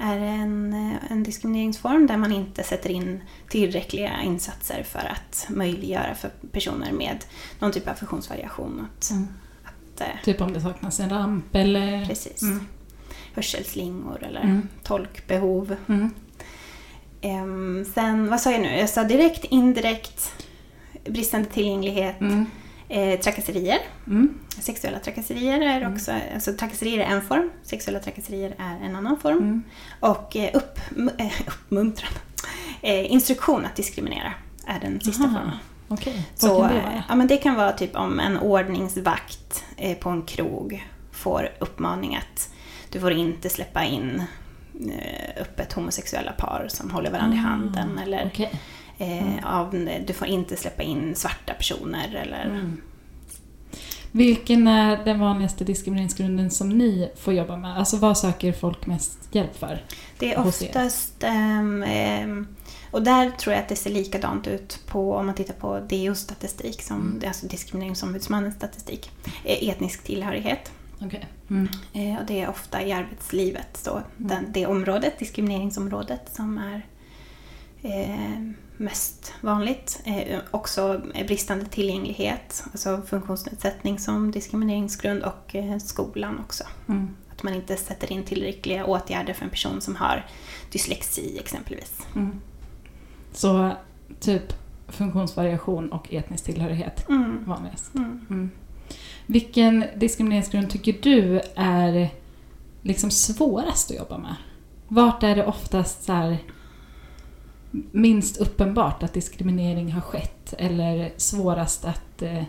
är 0.00 0.18
en, 0.18 0.74
en 1.10 1.22
diskrimineringsform 1.22 2.06
där 2.06 2.16
man 2.16 2.32
inte 2.32 2.62
sätter 2.62 2.90
in 2.90 3.20
tillräckliga 3.48 4.22
insatser 4.22 4.82
för 4.82 4.98
att 5.12 5.46
möjliggöra 5.48 6.14
för 6.14 6.30
personer 6.52 6.92
med 6.92 7.24
någon 7.58 7.72
typ 7.72 7.88
av 7.88 7.94
funktionsvariation 7.94 8.86
att, 8.96 9.10
Mm. 9.10 9.26
att 9.64 10.00
eh, 10.00 10.06
Typ 10.24 10.40
om 10.40 10.52
det 10.52 10.60
saknas 10.60 11.00
en 11.00 11.10
ramp 11.10 11.54
eller... 11.54 12.06
precis, 12.06 12.42
Mm. 12.42 12.66
hörselslingor 13.34 14.22
eller 14.24 14.40
Mm. 14.40 14.68
tolkbehov. 14.82 15.76
Mm. 15.88 16.10
Ehm, 17.20 17.84
sen, 17.94 18.30
vad 18.30 18.40
sa 18.40 18.52
jag 18.52 18.60
nu? 18.60 18.76
Jag 18.78 18.88
sa 18.90 19.04
direkt, 19.04 19.44
indirekt, 19.44 20.32
bristande 21.04 21.48
tillgänglighet, 21.48 22.20
Mm. 22.20 22.46
Eh, 22.90 23.20
trakasserier. 23.20 23.78
Mm. 24.06 24.34
Sexuella 24.60 24.98
trakasserier 24.98 25.60
är 25.60 25.92
också, 25.92 26.12
alltså 26.34 26.52
trakasserier 26.52 26.98
är 26.98 27.10
en 27.10 27.22
form, 27.22 27.50
sexuella 27.62 28.00
trakasserier 28.00 28.54
är 28.58 28.86
en 28.86 28.96
annan 28.96 29.18
form. 29.20 29.38
Mm. 29.38 29.62
Och 30.00 30.36
eh, 30.36 30.50
upp, 30.54 30.78
eh, 31.18 31.32
uppmuntran, 31.46 32.12
eh, 32.82 33.12
instruktion 33.12 33.64
att 33.64 33.76
diskriminera 33.76 34.32
är 34.66 34.80
den 34.80 35.00
sista 35.00 35.24
Aha. 35.24 35.38
formen. 35.38 35.56
Vad 35.88 35.98
Så, 36.34 36.60
kan 36.60 36.68
det 36.72 36.78
eh, 36.78 36.84
vara? 36.84 37.04
ja, 37.08 37.14
men 37.14 37.26
det 37.26 37.36
kan 37.36 37.54
vara 37.54 37.72
typ 37.72 37.96
om 37.96 38.20
en 38.20 38.38
ordningsvakt 38.38 39.64
eh, 39.76 39.96
på 39.96 40.08
en 40.10 40.22
krog 40.22 40.86
får 41.12 41.48
uppmaning 41.58 42.16
att 42.16 42.50
du 42.92 43.00
får 43.00 43.12
inte 43.12 43.48
släppa 43.48 43.84
in 43.84 44.22
eh, 44.92 45.42
öppet 45.42 45.72
homosexuella 45.72 46.32
par 46.32 46.66
som 46.68 46.90
håller 46.90 47.10
varandra 47.10 47.36
i 47.36 47.40
Ah, 47.40 47.42
handen. 47.42 47.98
Eller 47.98 48.30
Okej. 48.32 48.50
Eh, 49.00 49.58
av, 49.60 49.88
du 50.06 50.12
får 50.12 50.26
inte 50.28 50.56
släppa 50.56 50.82
in 50.82 51.14
svarta 51.14 51.54
personer. 51.54 52.14
Eller, 52.14 52.44
Mm. 52.44 52.80
Vilken 54.12 54.68
är 54.68 55.04
den 55.04 55.20
vanligaste 55.20 55.64
diskrimineringsgrunden 55.64 56.50
som 56.50 56.68
ni 56.68 57.10
får 57.16 57.34
jobba 57.34 57.56
med? 57.56 57.78
Alltså 57.78 57.96
vad 57.96 58.18
söker 58.18 58.52
folk 58.52 58.86
mest 58.86 59.18
hjälp 59.32 59.56
för? 59.56 59.84
Det 60.18 60.34
är 60.34 60.38
oftast 60.46 61.22
ehm, 61.22 61.82
ehm, 61.82 62.46
Och 62.90 63.02
där 63.02 63.30
tror 63.30 63.54
jag 63.54 63.62
att 63.62 63.68
det 63.68 63.76
ser 63.76 63.90
likadant 63.90 64.46
ut 64.46 64.80
på, 64.86 65.14
om 65.14 65.26
man 65.26 65.34
tittar 65.34 65.54
på 65.54 65.80
DOs 65.80 66.18
statistik, 66.18 66.82
som, 66.82 66.96
Mm. 67.00 67.22
alltså 67.28 67.46
Diskrimineringsombudsmannens 67.46 68.54
statistik, 68.54 69.10
eh, 69.44 69.68
etnisk 69.68 70.02
tillhörighet. 70.04 70.72
Okej. 71.00 71.26
Mm. 71.50 71.68
Eh, 71.92 72.18
Och 72.20 72.26
det 72.26 72.40
är 72.40 72.48
ofta 72.48 72.82
i 72.82 72.92
arbetslivet, 72.92 73.76
så 73.76 74.02
den, 74.16 74.46
det 74.52 74.66
området, 74.66 75.18
diskrimineringsområdet, 75.18 76.30
som 76.32 76.58
är 76.58 76.86
eh, 77.82 78.42
mest 78.80 79.32
vanligt. 79.40 80.00
Eh, 80.04 80.38
också 80.50 81.00
bristande 81.28 81.64
tillgänglighet, 81.64 82.64
alltså 82.72 83.02
funktionsnedsättning 83.06 83.98
som 83.98 84.30
diskrimineringsgrund 84.30 85.22
och 85.22 85.54
eh, 85.54 85.78
skolan 85.78 86.38
också. 86.38 86.64
Mm. 86.88 87.08
Att 87.32 87.42
man 87.42 87.54
inte 87.54 87.76
sätter 87.76 88.12
in 88.12 88.24
tillräckliga 88.24 88.84
åtgärder 88.84 89.34
för 89.34 89.44
en 89.44 89.50
person 89.50 89.80
som 89.80 89.96
har 89.96 90.26
dyslexi 90.72 91.38
exempelvis. 91.38 91.98
Mm. 92.16 92.40
Så 93.32 93.72
typ 94.20 94.52
funktionsvariation 94.88 95.92
och 95.92 96.14
etnisk 96.14 96.44
tillhörighet 96.44 97.08
Mm. 97.08 97.44
vanligast. 97.46 97.94
Mm. 97.94 98.26
Mm. 98.30 98.50
Vilken 99.26 99.84
diskrimineringsgrund 99.96 100.70
tycker 100.70 100.96
du 101.02 101.40
är 101.54 102.10
liksom 102.82 103.10
svårast 103.10 103.90
att 103.90 103.96
jobba 103.96 104.18
med? 104.18 104.34
Vart 104.88 105.22
är 105.22 105.36
det 105.36 105.46
oftast 105.46 106.04
så 106.04 106.12
här 106.12 106.38
minst 107.70 108.36
uppenbart 108.36 109.02
att 109.02 109.12
diskriminering 109.12 109.92
har 109.92 110.00
skett 110.00 110.54
eller 110.58 111.12
svårast 111.16 111.84
att 111.84 112.22
eh, 112.22 112.42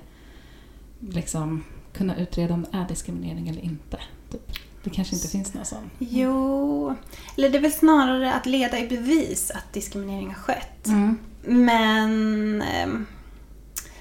liksom 1.00 1.64
kunna 1.94 2.18
utreda 2.18 2.54
om 2.54 2.66
det 2.72 2.78
är 2.78 2.88
diskriminering 2.88 3.50
eller 3.50 3.62
inte? 3.62 3.98
Typ. 4.32 4.52
Det 4.84 4.90
kanske 4.90 5.16
inte 5.16 5.28
finns 5.28 5.54
någon 5.54 5.66
sån. 5.66 5.90
Jo, 6.00 6.96
eller 7.38 7.50
det 7.50 7.58
är 7.58 7.62
väl 7.62 7.72
snarare 7.72 8.34
att 8.34 8.46
leda 8.46 8.80
i 8.80 8.88
bevis 8.88 9.52
att 9.52 9.74
diskriminering 9.74 10.28
har 10.28 10.34
skett. 10.34 10.88
Mm. 10.88 11.18
Men 11.42 12.62
ehm, 12.62 13.06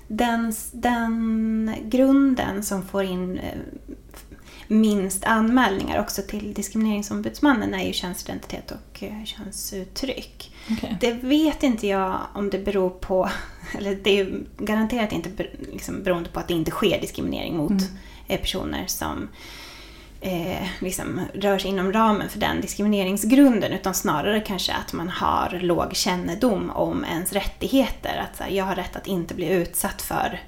den, 0.09 0.53
den 0.73 1.75
grunden 1.85 2.63
som 2.63 2.83
får 2.83 3.05
in 3.05 3.39
eh, 3.39 3.59
minst 4.71 5.25
anmälningar 5.25 6.01
också 6.01 6.23
till 6.23 6.55
Diskrimineringsombudsmannen 6.55 7.75
är 7.75 7.87
ju 7.87 7.93
könsidentitet 7.93 8.71
och 8.71 9.03
eh, 9.03 9.25
könsuttryck. 9.25 10.55
Okej. 10.71 10.97
Det 11.01 11.13
vet 11.13 11.63
inte 11.63 11.87
jag 11.87 12.19
om 12.35 12.51
det 12.51 12.59
beror 12.59 12.91
på, 12.91 13.31
eller 13.79 13.95
det 13.95 14.21
är 14.21 14.41
garanterat 14.59 15.13
inte 15.13 15.31
liksom 15.73 16.03
beroende 16.03 16.31
på 16.31 16.41
att 16.41 16.49
det 16.49 16.55
inte 16.55 16.71
sker 16.71 17.01
diskriminering 17.01 17.57
mot 17.57 17.71
Mm. 17.71 17.85
eh, 18.29 18.41
personer 18.41 18.85
som 18.87 19.29
eh, 20.21 20.69
liksom 20.81 21.21
rör 21.35 21.59
sig 21.59 21.71
inom 21.71 21.93
ramen 21.93 22.29
för 22.29 22.39
den 22.39 22.61
diskrimineringsgrunden 22.61 23.73
utan 23.73 23.95
snarare 23.95 24.41
kanske 24.41 24.73
att 24.73 24.93
man 24.93 25.09
har 25.09 25.59
låg 25.63 25.97
kännedom 25.97 26.71
om 26.71 27.05
ens 27.05 27.33
rättigheter. 27.33 28.29
Att 28.31 28.41
här, 28.41 28.49
jag 28.51 28.65
har 28.65 28.75
rätt 28.75 28.97
att 28.97 29.07
inte 29.07 29.35
bli 29.35 29.49
utsatt 29.49 30.03
för 30.03 30.41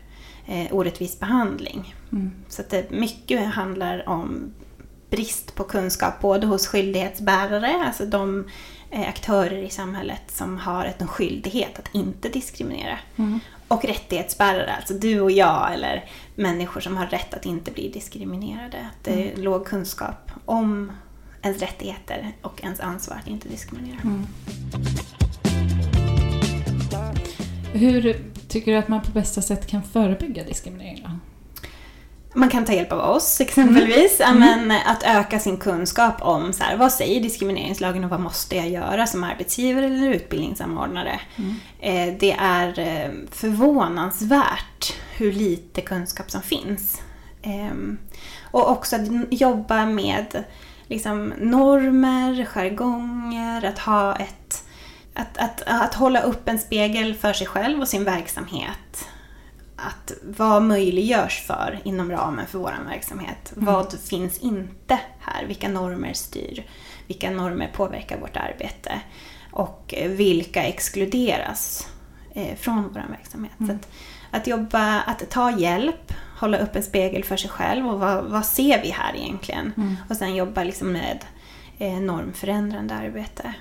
eh, 0.46 0.66
orättvis 0.72 1.20
behandling. 1.20 1.94
Mm. 2.12 2.32
Så 2.48 2.62
att 2.62 2.70
det 2.70 2.90
mycket 2.90 3.46
handlar 3.54 4.08
om 4.08 4.52
brist 5.10 5.54
på 5.54 5.64
kunskap 5.64 6.20
både 6.20 6.46
hos 6.46 6.66
skyldighetsbärare, 6.66 7.84
alltså 7.86 8.06
de 8.06 8.44
eh, 8.90 9.08
aktörer 9.08 9.62
i 9.62 9.70
samhället 9.70 10.22
som 10.26 10.58
har 10.58 10.92
en 10.98 11.08
skyldighet 11.08 11.78
att 11.78 11.94
inte 11.94 12.28
diskriminera. 12.28 12.98
Mm. 13.16 13.40
Och 13.68 13.84
rättighetsbärare, 13.84 14.74
alltså 14.76 14.94
du 14.94 15.20
och 15.20 15.30
jag 15.30 15.74
eller 15.74 16.04
människor 16.34 16.80
som 16.80 16.96
har 16.96 17.06
rätt 17.06 17.34
att 17.34 17.46
inte 17.46 17.70
bli 17.70 17.88
diskriminerade. 17.88 18.78
Att 18.78 19.04
det 19.04 19.32
är 19.32 19.36
låg 19.36 19.66
kunskap 19.66 20.30
om 20.44 20.92
ens 21.42 21.62
rättigheter 21.62 22.32
och 22.42 22.64
ens 22.64 22.80
ansvar 22.80 23.16
att 23.16 23.28
inte 23.28 23.48
diskriminera. 23.48 24.00
Mm. 24.04 24.26
Hur 27.72 28.16
tycker 28.48 28.72
du 28.72 28.78
att 28.78 28.88
man 28.88 29.02
på 29.02 29.10
bästa 29.10 29.42
sätt 29.42 29.66
kan 29.66 29.82
förebygga 29.82 30.44
diskriminering? 30.44 31.02
Då? 31.04 31.10
Man 32.34 32.48
kan 32.48 32.64
ta 32.64 32.72
hjälp 32.72 32.92
av 32.92 32.98
oss 33.16 33.40
exempelvis. 33.40 34.16
Ja, 34.20 34.34
Men 34.34 34.70
att 34.70 35.02
öka 35.02 35.38
sin 35.38 35.56
kunskap 35.56 36.14
om 36.22 36.52
så 36.52 36.64
här, 36.64 36.76
vad 36.76 36.92
säger 36.92 37.20
diskrimineringslagen 37.20 38.04
och 38.04 38.10
vad 38.10 38.20
måste 38.20 38.56
jag 38.56 38.68
göra 38.68 39.06
som 39.06 39.24
arbetsgivare 39.24 39.86
eller 39.86 40.10
utbildningssamordnare. 40.10 41.20
Eh, 41.80 42.14
Det 42.20 42.32
är 42.38 42.78
eh, 42.78 43.10
förvånansvärt 43.30 44.94
hur 45.16 45.32
lite 45.32 45.80
kunskap 45.80 46.30
som 46.30 46.42
finns. 46.42 47.00
Ehm, 47.42 47.98
Och 48.50 48.70
också 48.70 48.96
att 48.96 49.02
jobba 49.30 49.86
med 49.86 50.44
liksom, 50.86 51.32
normer, 51.38 52.44
jargonger, 52.44 53.64
att 53.64 53.78
ha 53.78 54.16
ett 54.16 54.61
att, 55.14 55.38
att, 55.38 55.62
att 55.66 55.94
hålla 55.94 56.22
upp 56.22 56.48
en 56.48 56.58
spegel 56.58 57.14
för 57.14 57.32
sig 57.32 57.46
själv 57.46 57.80
och 57.80 57.88
sin 57.88 58.04
verksamhet. 58.04 59.08
Att 59.76 60.12
vad 60.22 60.62
möjliggörs 60.62 61.42
för 61.46 61.80
inom 61.84 62.10
ramen 62.10 62.46
för 62.46 62.58
vår 62.58 62.74
verksamhet? 62.88 63.52
Vad 63.56 63.92
finns 64.00 64.38
inte 64.38 64.98
här? 65.20 65.44
Vilka 65.46 65.68
normer 65.68 66.12
styr? 66.12 66.66
Vilka 67.06 67.30
normer 67.30 67.70
påverkar 67.74 68.20
vårt 68.20 68.36
arbete? 68.36 69.00
Och 69.50 69.94
vilka 70.06 70.62
exkluderas 70.64 71.88
eh, 72.34 72.56
från 72.56 72.82
vår 72.82 73.04
verksamhet? 73.10 73.52
Så 73.58 73.72
att, 73.72 73.88
att 74.30 74.46
jobba, 74.46 75.00
att 75.00 75.30
ta 75.30 75.58
hjälp, 75.58 76.12
hålla 76.38 76.58
upp 76.58 76.76
en 76.76 76.82
spegel 76.82 77.24
för 77.24 77.36
sig 77.36 77.50
själv 77.50 77.86
och 77.88 78.00
vad, 78.00 78.24
vad 78.24 78.46
ser 78.46 78.82
vi 78.82 78.90
här 78.90 79.16
egentligen? 79.16 79.72
Och 80.10 80.16
sen 80.16 80.34
jobba 80.34 80.64
liksom 80.64 80.92
med 80.92 81.24
eh, 81.78 82.00
normförändrande 82.00 82.94
arbete. 82.94 83.54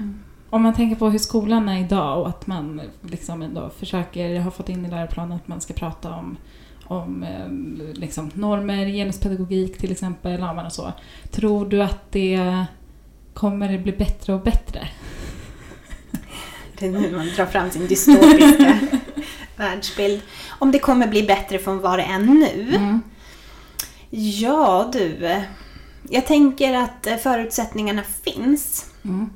Om 0.52 0.62
man 0.62 0.74
tänker 0.74 0.95
på 0.95 1.10
hur 1.10 1.20
skolan 1.20 1.70
är 1.70 1.80
idag 1.80 2.22
och 2.22 2.30
att 2.30 2.47
man 2.47 2.82
liksom 3.02 3.41
ändå 3.41 3.70
försöker, 3.70 4.39
har 4.39 4.52
fått 4.52 4.70
in 4.70 4.86
i 4.86 4.89
läroplanen 4.89 5.38
att 5.38 5.47
man 5.47 5.62
ska 5.62 5.74
prata 5.74 6.14
om, 6.14 6.38
om 6.84 7.24
eh, 7.24 7.47
liksom 7.93 8.32
normer, 8.34 8.86
genuspedagogik 8.86 9.78
till 9.78 9.91
exempel, 9.91 10.43
och 10.66 10.74
så. 10.74 10.93
Tror 11.32 11.66
du 11.66 11.84
att 11.84 12.12
det 12.12 12.66
kommer 13.34 13.78
bli 13.78 13.91
bättre 13.91 14.34
och 14.34 14.41
bättre? 14.41 14.88
Det 16.80 16.88
är 16.88 16.91
nu 16.91 17.16
man 17.16 17.28
drar 17.36 17.45
fram 17.45 17.72
sin 17.72 17.88
dystopiska 17.88 18.80
världsbild. 19.56 20.22
Om 20.49 20.72
det 20.72 20.80
kommer 20.80 21.08
bli 21.08 21.24
bättre 21.24 21.60
från 21.60 21.80
vad 21.80 21.99
det 21.99 22.04
är 22.04 22.20
nu? 22.20 22.76
Mm. 22.76 23.02
Ja 24.10 24.89
du, 24.93 25.41
jag 26.10 26.26
tänker 26.26 26.74
att 26.74 27.08
förutsättningarna 27.24 28.04
finns. 28.24 28.86
Mm. 29.04 29.30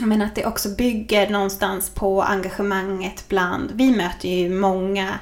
Men 0.00 0.22
att 0.22 0.34
det 0.34 0.46
också 0.46 0.68
bygger 0.68 1.30
någonstans 1.30 1.90
på 1.90 2.22
engagemanget 2.22 3.24
bland, 3.28 3.70
vi 3.74 3.90
möter 3.96 4.28
ju 4.28 4.50
många 4.60 5.18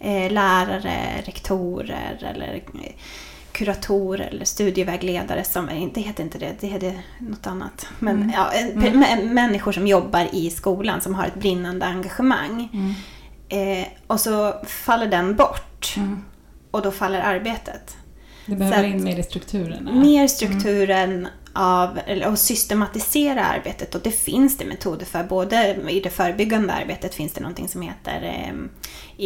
eh, 0.00 0.32
lärare, 0.32 1.22
rektorer 1.24 2.18
eller 2.34 2.54
eh, 2.54 2.92
kuratorer 3.52 4.26
eller 4.32 4.44
studievägledare 4.44 5.44
som, 5.44 5.68
eh, 5.68 5.88
det 5.94 6.00
heter 6.00 6.22
inte 6.24 6.38
det, 6.38 6.56
det 6.60 6.66
heter 6.66 7.00
något 7.18 7.46
annat. 7.46 7.86
Men 7.98 8.16
Mm. 8.16 8.30
ja, 8.36 8.52
eh, 8.52 8.66
mä- 8.92 9.32
människor 9.32 9.72
som 9.72 9.86
jobbar 9.86 10.28
i 10.32 10.50
skolan 10.50 11.00
som 11.00 11.14
har 11.14 11.24
ett 11.26 11.34
brinnande 11.34 11.86
engagemang. 11.86 12.68
Mm. 12.72 12.94
Eh, 13.80 13.86
och 14.06 14.20
så 14.20 14.54
faller 14.66 15.06
den 15.06 15.36
bort 15.36 15.94
Mm. 15.96 16.22
och 16.70 16.82
då 16.82 16.90
faller 16.90 17.20
arbetet. 17.20 17.96
Det 18.50 18.56
behöver 18.56 18.78
att- 18.88 18.94
in 18.94 19.04
mer 19.04 19.18
i 19.18 19.22
strukturerna. 19.22 19.92
Mer 19.92 20.26
strukturen 20.28 21.28
av, 21.52 21.98
eller, 22.06 22.28
och 22.28 22.38
systematisera 22.38 23.44
arbetet 23.44 23.94
och 23.94 24.00
det 24.04 24.10
finns 24.10 24.58
det 24.58 24.64
metoder 24.64 25.06
för. 25.06 25.24
Både 25.24 25.76
i 25.90 26.00
det 26.00 26.10
förebyggande 26.10 26.72
arbetet 26.72 27.14
finns 27.14 27.32
det 27.32 27.40
någonting 27.40 27.68
som 27.68 27.82
heter 27.82 28.22
eh, 28.22 28.54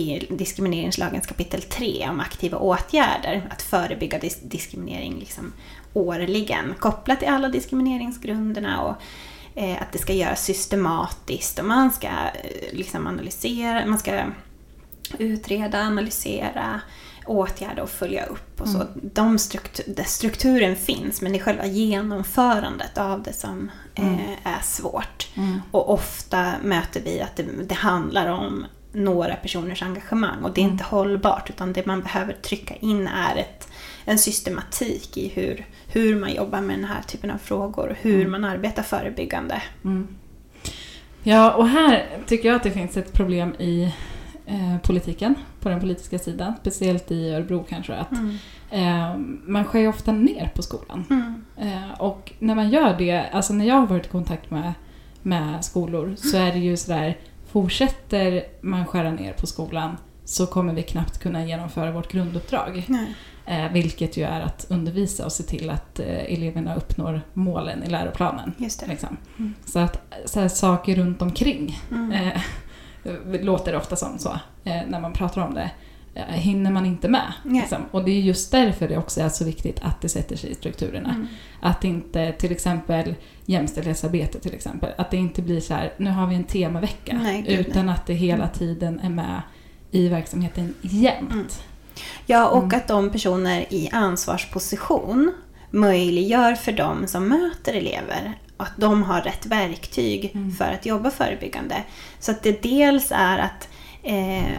i 0.00 0.26
diskrimineringslagens 0.30 1.26
kapitel 1.26 1.62
3 1.62 2.06
om 2.10 2.20
aktiva 2.20 2.58
åtgärder. 2.58 3.48
Att 3.50 3.62
förebygga 3.62 4.18
dis- 4.18 4.48
diskriminering 4.48 5.18
liksom 5.18 5.52
årligen 5.92 6.74
kopplat 6.78 7.18
till 7.18 7.28
alla 7.28 7.48
diskrimineringsgrunderna 7.48 8.82
och 8.82 8.94
eh, 9.62 9.82
att 9.82 9.92
det 9.92 9.98
ska 9.98 10.12
göras 10.12 10.44
systematiskt 10.44 11.58
och 11.58 11.64
man 11.64 11.92
ska 11.92 12.06
eh, 12.06 12.72
liksom 12.72 13.06
analysera, 13.06 13.86
man 13.86 13.98
ska 13.98 14.22
utreda, 15.18 15.80
analysera, 15.82 16.80
åtgärda 17.26 17.82
och 17.82 17.90
följa 17.90 18.26
upp 18.26 18.60
och 18.60 18.68
så. 18.68 18.86
De 18.94 19.38
struktur, 19.38 20.04
strukturen 20.04 20.76
finns 20.76 21.22
men 21.22 21.32
det 21.32 21.38
är 21.38 21.42
själva 21.42 21.66
genomförandet 21.66 22.98
av 22.98 23.22
det 23.22 23.32
som 23.32 23.70
eh, 23.94 24.46
är 24.46 24.62
svårt. 24.62 25.28
Mm. 25.34 25.60
Och 25.70 25.92
ofta 25.92 26.52
möter 26.62 27.00
vi 27.00 27.20
att 27.20 27.36
det, 27.36 27.42
det 27.42 27.74
handlar 27.74 28.32
om 28.32 28.66
några 28.92 29.34
personers 29.34 29.82
engagemang 29.82 30.44
och 30.44 30.54
det 30.54 30.60
är 30.60 30.64
inte 30.64 30.84
hållbart 30.84 31.50
utan 31.50 31.72
det 31.72 31.86
man 31.86 32.02
behöver 32.02 32.32
trycka 32.32 32.74
in 32.74 33.06
är 33.06 33.36
ett, 33.36 33.68
en 34.04 34.18
systematik 34.18 35.16
i 35.16 35.28
hur, 35.28 35.66
hur 35.88 36.16
man 36.16 36.34
jobbar 36.34 36.60
med 36.60 36.78
den 36.78 36.84
här 36.84 37.02
typen 37.02 37.30
av 37.30 37.38
frågor 37.38 37.88
och 37.88 37.96
hur 37.96 38.26
man 38.26 38.44
arbetar 38.44 38.82
förebyggande. 38.82 39.62
Mm. 39.84 40.08
Ja, 41.22 41.52
och 41.52 41.68
här 41.68 42.06
tycker 42.26 42.48
jag 42.48 42.56
att 42.56 42.62
det 42.62 42.70
finns 42.70 42.96
ett 42.96 43.12
problem 43.12 43.54
i 43.58 43.94
eh, 44.46 44.78
politiken, 44.82 45.34
på 45.60 45.68
den 45.68 45.80
politiska 45.80 46.18
sidan, 46.18 46.52
speciellt 46.60 47.10
i 47.10 47.30
Örebro 47.30 47.64
kanske, 47.68 47.94
att 47.94 48.12
eh, 48.70 49.16
man 49.46 49.64
skär 49.64 49.80
ju 49.80 49.88
ofta 49.88 50.12
ner 50.12 50.52
på 50.54 50.62
skolan. 50.62 51.04
Mm. 51.10 51.44
Eh, 51.56 52.00
och 52.00 52.32
när 52.38 52.54
man 52.54 52.70
gör 52.70 52.98
det, 52.98 53.28
alltså 53.32 53.52
när 53.52 53.64
jag 53.64 53.74
har 53.74 53.86
varit 53.86 54.06
i 54.06 54.08
kontakt 54.08 54.50
med, 54.50 54.72
med 55.22 55.64
skolor 55.64 56.14
så 56.18 56.36
är 56.36 56.52
det 56.52 56.58
ju 56.58 56.76
sådär, 56.76 57.18
fortsätter 57.52 58.42
man 58.60 58.86
skära 58.86 59.10
ner 59.10 59.32
på 59.32 59.46
skolan 59.46 59.96
så 60.24 60.46
kommer 60.46 60.74
vi 60.74 60.82
knappt 60.82 61.18
kunna 61.18 61.44
genomföra 61.46 61.90
vårt 61.92 62.12
grunduppdrag. 62.12 62.86
Eh, 63.46 63.72
vilket 63.72 64.16
ju 64.16 64.22
är 64.24 64.40
att 64.40 64.66
undervisa 64.68 65.24
och 65.24 65.32
se 65.32 65.42
till 65.42 65.70
att 65.70 65.98
eh, 66.00 66.32
eleverna 66.34 66.74
uppnår 66.74 67.20
målen 67.32 67.82
i 67.82 67.90
läroplanen. 67.90 68.52
Just. 68.56 68.86
Liksom. 68.86 69.16
Mm. 69.38 69.54
Så 69.64 69.78
att 69.78 70.14
så 70.24 70.40
här, 70.40 70.48
saker 70.48 70.96
runt 70.96 71.22
omkring 71.22 71.78
Mm. 71.90 72.12
eh, 72.12 72.40
låter 73.42 73.72
det 73.72 73.78
ofta 73.78 73.96
som 73.96 74.18
så 74.18 74.38
eh, 74.64 74.80
när 74.88 75.00
man 75.00 75.12
pratar 75.12 75.40
om 75.46 75.54
det. 75.54 75.70
Eh, 76.14 76.24
hinner 76.24 76.70
man 76.70 76.86
inte 76.86 77.08
med. 77.08 77.32
Nej. 77.42 77.60
Liksom. 77.60 77.78
Och 77.90 78.04
det 78.04 78.10
är 78.10 78.20
just 78.20 78.50
därför 78.52 78.88
det 78.88 78.98
också 78.98 79.20
är 79.20 79.28
så 79.28 79.44
viktigt 79.44 79.80
att 79.82 80.00
det 80.00 80.08
sätter 80.08 80.36
sig 80.36 80.50
i 80.50 80.54
strukturerna. 80.54 81.10
Mm. 81.10 81.26
Att 81.60 81.84
inte 81.84 82.32
till 82.32 82.52
exempel 82.52 83.14
jämställdhetsarbete 83.46 84.40
till 84.40 84.54
exempel, 84.54 84.90
att 84.98 85.10
det 85.10 85.16
inte 85.16 85.42
blir 85.42 85.60
så 85.60 85.74
här, 85.74 85.92
nu 85.96 86.10
har 86.10 86.26
vi 86.26 86.34
en 86.34 86.44
temavecka. 86.44 87.18
Nej, 87.22 87.42
gud, 87.48 87.58
utan 87.66 87.88
att 87.88 88.06
det 88.06 88.14
hela 88.14 88.44
Mm. 88.44 88.54
tiden 88.58 89.00
är 89.00 89.10
med 89.10 89.42
i 89.90 90.08
verksamheten 90.08 90.74
jämt. 90.80 91.32
Mm. 91.32 91.46
Ja, 92.26 92.48
och 92.48 92.62
Mm. 92.64 92.76
att 92.78 92.88
de 92.88 93.10
personer 93.10 93.64
i 93.70 93.88
ansvarsposition 93.92 95.32
möjliggör 95.70 96.54
för 96.54 96.72
dem 96.72 97.06
som 97.06 97.28
möter 97.28 97.74
elever 97.74 98.38
att 98.56 98.72
de 98.76 99.02
har 99.02 99.20
rätt 99.20 99.46
verktyg 99.46 100.30
Mm. 100.34 100.52
för 100.52 100.72
att 100.72 100.86
jobba 100.86 101.10
förebyggande. 101.10 101.84
Så 102.18 102.30
att 102.30 102.42
det 102.42 102.62
dels 102.62 103.12
är 103.14 103.38
att 103.38 103.68
eh, 104.02 104.52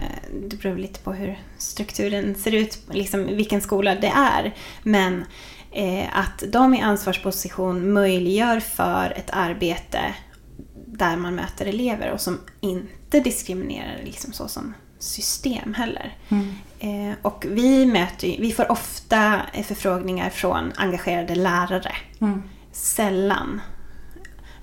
det 0.49 0.55
beror 0.61 0.77
lite 0.77 0.99
på 0.99 1.13
hur 1.13 1.39
strukturen 1.57 2.35
ser 2.35 2.51
ut, 2.55 2.79
liksom 2.91 3.25
vilken 3.25 3.61
skola 3.61 3.95
det 3.95 4.11
är. 4.15 4.53
Men 4.83 5.25
eh, 5.71 6.17
att 6.19 6.43
de 6.51 6.73
i 6.73 6.81
ansvarsposition 6.81 7.93
möjliggör 7.93 8.59
för 8.59 9.13
ett 9.17 9.29
arbete 9.33 9.99
där 10.87 11.15
man 11.15 11.35
möter 11.35 11.65
elever 11.65 12.11
och 12.11 12.21
som 12.21 12.39
inte 12.61 13.19
diskriminerar 13.19 13.99
liksom 14.03 14.33
så 14.33 14.47
som 14.47 14.73
system 14.99 15.73
heller. 15.73 16.17
Mm. 16.29 16.53
Eh, 16.79 17.15
och 17.21 17.45
vi, 17.49 17.85
möter, 17.85 18.35
vi 18.39 18.51
får 18.51 18.71
ofta 18.71 19.41
förfrågningar 19.63 20.29
från 20.29 20.71
engagerade 20.75 21.35
lärare. 21.35 21.91
Mm. 22.21 22.43
Sällan. 22.71 23.61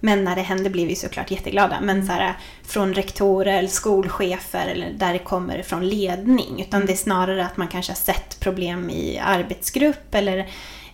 Men 0.04 0.24
när 0.24 0.36
det 0.36 0.42
händer 0.42 0.70
blir 0.70 0.86
vi 0.86 0.96
såklart 0.96 1.30
jätteglada. 1.30 1.80
Men 1.80 2.06
så 2.06 2.12
här, 2.12 2.34
från 2.62 2.94
rektorer, 2.94 3.58
eller 3.58 3.68
skolchefer 3.68 4.66
eller 4.66 4.92
där 4.92 5.12
det 5.12 5.18
kommer 5.18 5.62
från 5.62 5.88
ledning. 5.88 6.60
Utan 6.60 6.86
det 6.86 6.92
är 6.92 6.96
snarare 6.96 7.46
att 7.46 7.56
man 7.56 7.68
kanske 7.68 7.92
har 7.92 7.96
sett 7.96 8.40
problem 8.40 8.90
i 8.90 9.18
arbetsgrupp 9.18 10.14
eller 10.14 10.38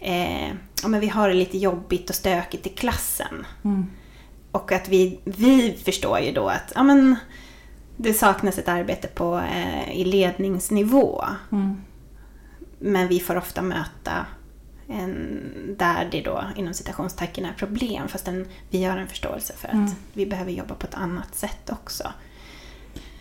eh, 0.00 0.48
ja, 0.82 0.88
men 0.88 1.00
vi 1.00 1.09
har 1.09 1.28
det 1.28 1.34
lite 1.34 1.59
jobbigt 1.59 2.11
och 2.11 2.16
stökigt 2.16 2.66
i 2.66 2.70
klassen. 2.70 3.46
Mm. 3.64 3.86
Och 4.52 4.72
att 4.72 4.88
vi, 4.88 5.20
vi 5.24 5.78
förstår 5.84 6.18
ju 6.18 6.32
då 6.32 6.48
att 6.48 6.72
ja, 6.74 6.82
men, 6.82 7.16
det 7.96 8.14
saknas 8.14 8.59
ett 8.59 8.68
arbete 8.68 9.09
på, 9.09 9.38
eh, 9.38 9.92
i 9.92 10.04
ledningsnivå. 10.04 11.24
Mm. 11.52 11.80
Men 12.78 13.09
vi 13.09 13.20
får 13.20 13.36
ofta 13.36 13.62
möta 13.62 14.26
där 15.76 16.09
det 16.11 16.20
då 16.20 16.45
inom 16.57 16.74
citationstecken 16.74 17.45
är 17.45 17.53
problem. 17.53 18.09
Fast 18.09 18.28
vi 18.70 18.84
har 18.84 18.97
en 18.97 19.09
förståelse 19.09 19.53
för 19.57 19.68
att 19.68 19.74
Mm. 19.74 19.91
vi 20.12 20.26
behöver 20.26 20.53
jobba 20.53 20.74
på 20.74 20.86
ett 20.86 20.95
annat 20.95 21.34
sätt 21.34 21.70
också. 21.70 22.12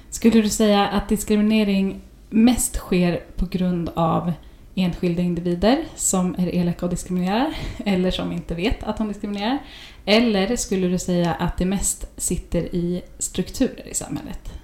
Skulle 0.10 0.42
du 0.42 0.50
säga 0.50 0.88
att 0.88 1.10
diskriminering 1.10 2.02
mest 2.30 2.76
sker 2.76 3.24
på 3.36 3.46
grund 3.46 3.90
av 3.96 4.34
enskilda 4.76 5.22
individer 5.22 5.86
som 5.96 6.36
är 6.38 6.56
elaka 6.56 6.86
och 6.86 6.90
diskriminerar 6.92 7.54
eller 7.86 8.12
som 8.12 8.32
inte 8.32 8.56
vet 8.56 8.84
att 8.84 8.98
de 8.98 9.08
diskriminerar? 9.08 9.58
Eller 10.06 10.56
skulle 10.56 10.88
du 10.88 10.98
säga 11.00 11.34
att 11.34 11.58
det 11.58 11.66
mest 11.66 12.06
sitter 12.18 12.76
i 12.76 13.02
strukturer 13.20 13.88
i 13.88 13.94
samhället? 13.94 14.57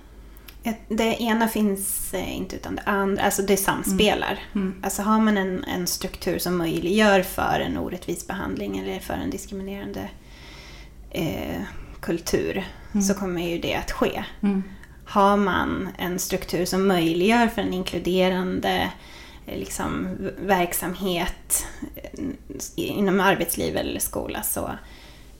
Det 0.88 1.22
ena 1.22 1.47
finns 1.47 2.14
eh, 2.14 2.38
inte 2.38 2.55
utan 2.55 2.76
det 2.76 2.82
andra, 2.86 3.24
alltså 3.24 3.41
det 3.41 3.57
samspelar. 3.57 4.39
Mm. 4.55 4.76
Alltså 4.84 5.01
har 5.01 5.20
man 5.20 5.38
en, 5.38 5.64
en 5.64 5.88
struktur 5.88 6.39
som 6.39 6.57
möjliggör 6.57 7.22
för 7.22 7.59
en 7.59 7.78
orättvis 7.78 8.28
behandling 8.28 8.80
eller 8.80 8.99
för 8.99 9.14
en 9.14 9.30
diskriminerande 9.30 10.09
eh, 11.11 11.61
kultur 11.99 12.66
Mm. 12.93 13.03
så 13.03 13.14
kommer 13.14 13.49
ju 13.49 13.59
det 13.59 13.76
att 13.76 13.91
ske. 13.91 14.24
Mm. 14.41 14.64
Har 15.05 15.38
man 15.38 15.89
en 15.97 16.20
struktur 16.20 16.66
som 16.66 16.88
möjliggör 16.88 17.47
för 17.47 17.61
en 17.61 17.74
inkluderande 17.74 18.91
eh, 19.45 19.57
liksom, 19.57 20.18
verksamhet 20.39 21.66
eh, 21.95 22.20
inom 22.76 23.20
arbetsliv 23.20 23.78
eller 23.78 23.99
skola 23.99 24.43
så 24.43 24.72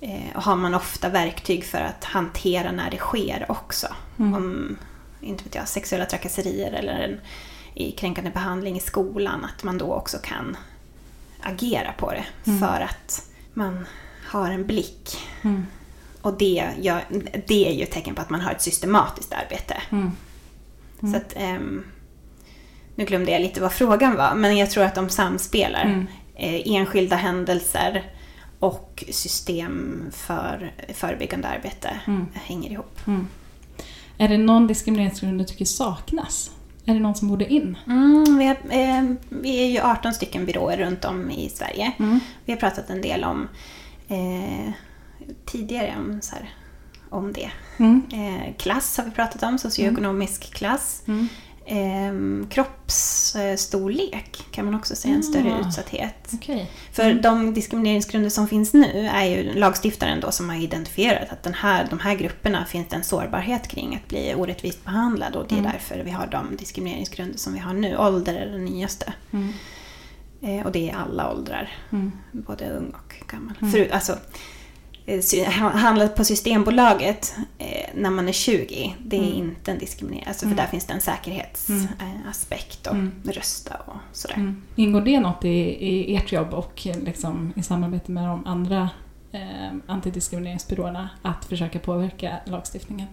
eh, 0.02 0.42
har 0.42 0.56
man 0.56 0.74
ofta 0.74 1.10
verktyg 1.10 1.64
för 1.64 1.82
att 1.82 2.04
hantera 2.04 2.72
när 2.72 2.92
det 2.92 2.98
sker 2.98 3.46
också. 3.50 3.88
Mm. 4.20 4.34
Om 4.34 4.78
inte 5.24 5.44
vet 5.44 5.56
jag, 5.56 5.68
sexuella 5.68 6.06
trakasserier 6.06 6.72
eller 6.72 7.20
en 7.76 7.92
kränkande 7.92 8.32
behandling 8.32 8.78
i 8.78 8.80
skolan, 8.80 9.46
att 9.46 9.64
man 9.64 9.78
då 9.78 9.94
också 9.94 10.18
kan 10.24 10.58
agera 11.42 11.94
på 11.98 12.12
det 12.12 12.26
Mm. 12.48 12.60
för 12.60 12.82
att 12.82 13.28
man 13.54 13.86
har 14.28 14.50
en 14.52 14.66
blick. 14.68 15.18
Mm. 15.42 15.66
Och 16.22 16.38
det, 16.38 16.68
gör, 16.80 17.02
det 17.48 17.68
är 17.70 17.74
ju 17.74 17.84
ett 17.84 17.92
tecken 17.92 18.16
på 18.16 18.22
att 18.22 18.30
man 18.30 18.42
har 18.42 18.52
ett 18.52 18.62
systematiskt 18.62 19.34
arbete. 19.34 19.82
Mm. 19.90 20.12
Mm. 21.02 21.14
Så 21.14 21.18
att, 21.18 21.34
ehm, 21.36 21.86
nu 22.96 23.06
glömde 23.06 23.32
jag 23.32 23.42
lite 23.42 23.62
vad 23.62 23.74
frågan 23.74 24.16
var, 24.16 24.36
men 24.36 24.58
jag 24.58 24.72
tror 24.72 24.84
att 24.84 24.96
de 24.96 25.10
samspelar. 25.10 25.82
Mm. 25.86 26.08
Eh, 26.36 26.62
enskilda 26.66 27.16
händelser 27.16 28.12
och 28.60 29.04
system 29.12 30.04
för 30.12 30.74
förebyggande 30.94 31.48
arbete 31.48 32.00
Mm. 32.08 32.26
hänger 32.34 32.70
ihop. 32.72 33.00
Mm. 34.18 34.32
Är 34.32 34.38
det 34.38 34.44
någon 34.44 34.68
diskrimineringsgrund 34.68 35.40
du 35.40 35.44
tycker 35.44 35.66
saknas? 35.66 36.52
Är 36.86 36.94
det 36.94 37.00
någon 37.00 37.16
som 37.16 37.28
borde 37.28 37.54
in? 37.54 37.78
Mm, 37.88 38.38
vi, 38.38 38.46
har, 38.46 38.58
eh, 38.70 39.16
vi 39.30 39.64
är 39.64 39.68
ju 39.68 39.80
18 39.80 40.14
stycken 40.14 40.46
byråer 40.46 40.78
runt 40.78 41.06
om 41.06 41.32
i 41.32 41.50
Sverige. 41.50 41.92
Mm. 42.00 42.20
Vi 42.46 42.54
har 42.54 42.60
pratat 42.60 42.90
en 42.90 43.02
del 43.02 43.24
om 43.24 43.48
eh, 44.08 44.74
tidigare 45.46 45.94
om, 45.98 46.22
så 46.22 46.36
här, 46.36 46.50
om 47.10 47.34
det. 47.34 47.52
Mm. 47.78 48.04
Eh, 48.14 48.54
klass 48.58 48.98
har 48.98 49.06
vi 49.06 49.12
pratat 49.12 49.44
om, 49.44 49.58
socioekonomisk 49.60 50.54
klass. 50.54 51.04
Mm. 51.66 52.42
Eh, 52.44 52.48
kroppsstorlek 52.50 54.42
kan 54.52 54.66
man 54.66 54.76
också 54.76 54.96
säga 54.96 55.14
en 55.16 55.24
större 55.24 55.54
Ah. 55.54 55.68
utsatthet. 55.68 56.30
Okej. 56.34 56.72
För 56.92 57.14
de 57.14 57.54
diskrimineringsgrunder 57.54 58.30
som 58.30 58.48
finns 58.48 58.74
nu 58.74 59.08
är 59.14 59.24
ju 59.26 59.54
lagstiftaren 59.54 60.20
då 60.20 60.32
som 60.32 60.50
har 60.50 60.56
identifierat 60.56 61.32
att 61.32 61.44
den 61.44 61.54
här, 61.54 61.88
de 61.90 62.00
här 62.00 62.16
grupperna 62.16 62.66
finns 62.66 62.88
det 62.88 62.96
en 62.96 63.04
sårbarhet 63.04 63.68
kring 63.68 63.96
att 63.96 64.08
bli 64.08 64.34
orättvist 64.36 64.86
behandlad 64.86 65.36
och 65.36 65.48
det 65.48 65.56
är 65.56 65.60
Mm. 65.60 65.72
därför 65.72 66.04
vi 66.04 66.12
har 66.12 66.28
de 66.28 66.56
diskrimineringsgrunder 66.56 67.38
som 67.38 67.54
vi 67.54 67.60
har 67.60 67.74
nu. 67.74 67.98
Ålder 67.98 68.34
är 68.36 68.46
den 68.46 68.66
nyaste. 68.66 69.14
Mm. 69.32 69.54
Eh, 70.42 70.66
och 70.66 70.72
det 70.72 70.90
är 70.90 70.96
alla 70.96 71.32
åldrar, 71.32 71.72
Mm. 71.92 72.12
både 72.32 72.70
ung 72.70 72.90
och 72.90 73.16
gammal. 73.32 73.54
Mm. 73.62 73.72
Förut, 73.72 73.92
alltså, 73.92 74.18
eh, 75.06 75.22
sy- 75.22 75.44
ha- 75.46 75.70
handlat 75.70 76.16
på 76.16 76.24
Systembolaget 76.24 77.36
eh, 77.58 77.90
när 77.96 78.10
man 78.10 78.28
är 78.30 78.34
20, 78.34 78.96
det 79.06 79.16
är 79.18 79.22
Mm. 79.24 79.34
inte 79.38 79.72
en 79.72 79.78
diskriminering. 79.78 80.26
Alltså, 80.28 80.46
Mm. 80.46 80.58
För 80.58 80.64
där 80.64 80.70
finns 80.72 80.86
det 80.86 80.94
en 80.94 81.02
säkerhetsaspekt 81.02 82.00
Mm. 82.02 82.22
eh, 82.24 82.30
aspekt 82.30 82.88
och 82.88 82.94
Mm. 82.96 83.12
rösta 83.26 83.76
och 83.86 83.94
sådär. 84.18 84.36
Mm. 84.36 84.62
Ingår 84.76 85.02
det 85.02 85.20
något 85.20 85.46
i, 85.46 85.50
i 85.50 86.16
ert 86.16 86.32
jobb 86.32 86.54
och 86.54 86.88
eh, 86.88 87.00
liksom, 87.00 87.54
i 87.56 87.64
samarbete 87.64 88.12
med 88.12 88.24
de 88.28 88.46
andra 88.46 88.90
eh, 89.32 89.74
antidiskrimineringsbyråerna 89.88 91.10
att 91.22 91.46
försöka 91.46 91.80
påverka 91.80 92.36
lagstiftningen? 92.46 93.08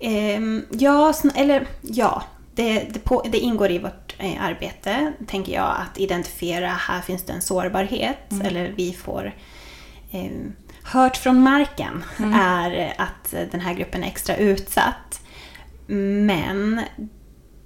Ehm, 0.00 0.64
ja, 0.70 1.14
eller 1.34 1.66
ja. 1.82 2.22
Det, 2.54 2.72
det, 2.92 2.98
på, 2.98 3.22
det 3.32 3.38
ingår 3.38 3.70
i 3.70 3.78
vårt 3.78 4.14
eh, 4.18 4.44
arbete, 4.44 5.12
tänker 5.26 5.52
jag, 5.52 5.76
att 5.80 5.98
identifiera 5.98 6.68
här 6.68 7.00
finns 7.00 7.22
det 7.22 7.32
en 7.32 7.42
sårbarhet. 7.42 8.32
Mm. 8.32 8.46
Eller 8.46 8.72
vi 8.76 8.92
får 8.92 9.34
eh, 10.10 10.30
hört 10.92 11.16
från 11.16 11.40
marken 11.40 12.04
Mm. 12.18 12.32
är 12.34 12.94
att 12.98 13.30
den 13.50 13.60
här 13.60 13.74
gruppen 13.74 14.02
är 14.04 14.08
extra 14.08 14.36
utsatt. 14.36 15.20
Men 15.86 16.80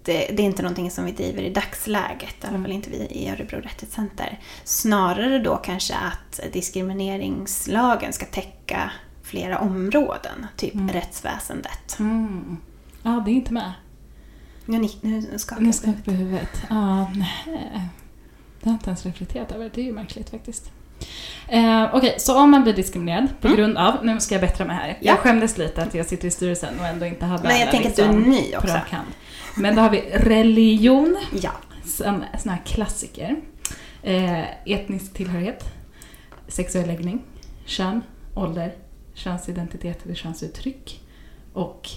det, 0.04 0.12
det 0.36 0.42
är 0.42 0.46
inte 0.46 0.62
någonting 0.62 0.90
som 0.90 1.04
vi 1.04 1.12
driver 1.12 1.42
i 1.42 1.50
dagsläget, 1.50 2.22
i 2.22 2.46
alla 2.46 2.48
Mm. 2.48 2.62
fall 2.62 2.72
inte 2.72 2.90
vi 2.90 2.96
i 2.96 3.30
Örebro 3.30 3.56
Rättighetscenter. 3.60 4.40
Snarare 4.64 5.38
då 5.38 5.56
kanske 5.56 5.94
att 5.94 6.40
diskrimineringslagen 6.52 8.12
ska 8.12 8.26
täcka 8.26 8.90
flera 9.22 9.58
områden, 9.58 10.46
typ 10.56 10.74
Mm. 10.74 10.88
rättsväsendet. 10.88 11.96
Mm. 11.98 12.56
Ja, 13.02 13.22
det 13.24 13.30
är 13.30 13.34
inte 13.34 13.52
med. 13.52 13.72
Nu, 14.66 14.88
nu 15.02 15.38
skakar 15.38 15.72
jag 15.84 16.04
på 16.04 16.10
huvudet. 16.10 16.62
Ja, 16.70 17.10
nej. 17.14 17.32
Det 18.60 18.68
har 18.68 18.72
jag 18.72 18.74
inte 18.74 18.90
ens 18.90 19.06
reflekterat 19.06 19.52
över. 19.52 19.70
Det 19.74 19.80
är 19.80 19.84
ju 19.84 19.92
märkligt 19.92 20.30
faktiskt. 20.30 20.70
Eh, 21.48 21.94
Okej, 21.94 22.14
så 22.18 22.38
om 22.38 22.50
man 22.50 22.62
blir 22.62 22.72
diskriminerad 22.72 23.28
på 23.40 23.46
Mm. 23.46 23.58
grund 23.58 23.78
av... 23.78 24.04
Nu 24.04 24.20
ska 24.20 24.34
jag 24.34 24.42
bättra 24.42 24.66
mig 24.66 24.76
här. 24.76 24.88
Ja. 24.88 24.94
Jag 25.00 25.18
skämdes 25.18 25.58
lite 25.58 25.82
att 25.82 25.94
jag 25.94 26.06
sitter 26.06 26.28
i 26.28 26.30
styrelsen 26.30 26.80
och 26.80 26.86
ändå 26.86 27.06
inte 27.06 27.24
hade 27.24 27.48
Men 27.48 27.60
jag 27.60 27.70
tänker 27.70 27.88
att 27.88 27.96
du 27.96 28.02
är 28.02 28.08
liksom 28.12 28.30
ny 28.30 28.52
på 28.52 28.58
också. 28.58 28.78
Men 29.56 29.76
då 29.76 29.82
har 29.82 29.90
vi 29.90 30.00
religion, 30.14 31.16
Ja. 31.42 31.50
sån, 31.84 32.24
sån 32.38 32.52
här 32.52 32.60
klassiker. 32.66 33.36
Eh, 34.02 34.40
etnisk 34.72 35.14
tillhörighet, 35.14 35.64
sexuell 36.48 36.86
läggning, 36.86 37.22
kön, 37.66 38.02
ålder, 38.34 38.74
könsidentitet 39.14 40.04
eller 40.04 40.14
könsuttryck 40.14 41.00
och 41.52 41.88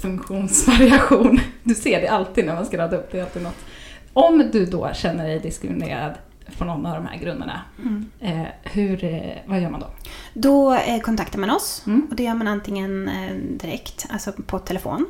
funktionsvariation. 0.00 1.40
Du 1.62 1.74
ser 1.74 2.00
det 2.00 2.08
alltid 2.08 2.46
när 2.46 2.54
man 2.54 2.66
ska 2.66 2.78
rada 2.78 2.96
upp, 2.96 3.12
det 3.12 3.18
är 3.18 3.22
alltid 3.22 3.42
något. 3.42 3.64
Om 4.12 4.50
du 4.52 4.66
då 4.66 4.90
känner 4.94 5.28
dig 5.28 5.38
diskriminerad 5.40 6.14
på 6.58 6.64
någon 6.64 6.86
av 6.86 6.94
de 6.94 7.06
här 7.06 7.18
grunderna, 7.18 7.60
Mm. 7.78 8.06
eh, 8.20 8.46
hur, 8.62 9.04
eh, 9.04 9.36
vad 9.46 9.60
gör 9.60 9.70
man 9.70 9.80
då? 9.80 9.86
Då 10.34 10.74
eh, 10.74 11.00
kontaktar 11.00 11.38
man 11.38 11.50
oss 11.50 11.82
Mm. 11.86 12.06
och 12.10 12.16
det 12.16 12.22
gör 12.22 12.34
man 12.34 12.48
antingen 12.48 13.08
eh, 13.08 13.34
direkt, 13.36 14.06
alltså 14.10 14.32
på 14.46 14.58
telefon. 14.58 15.06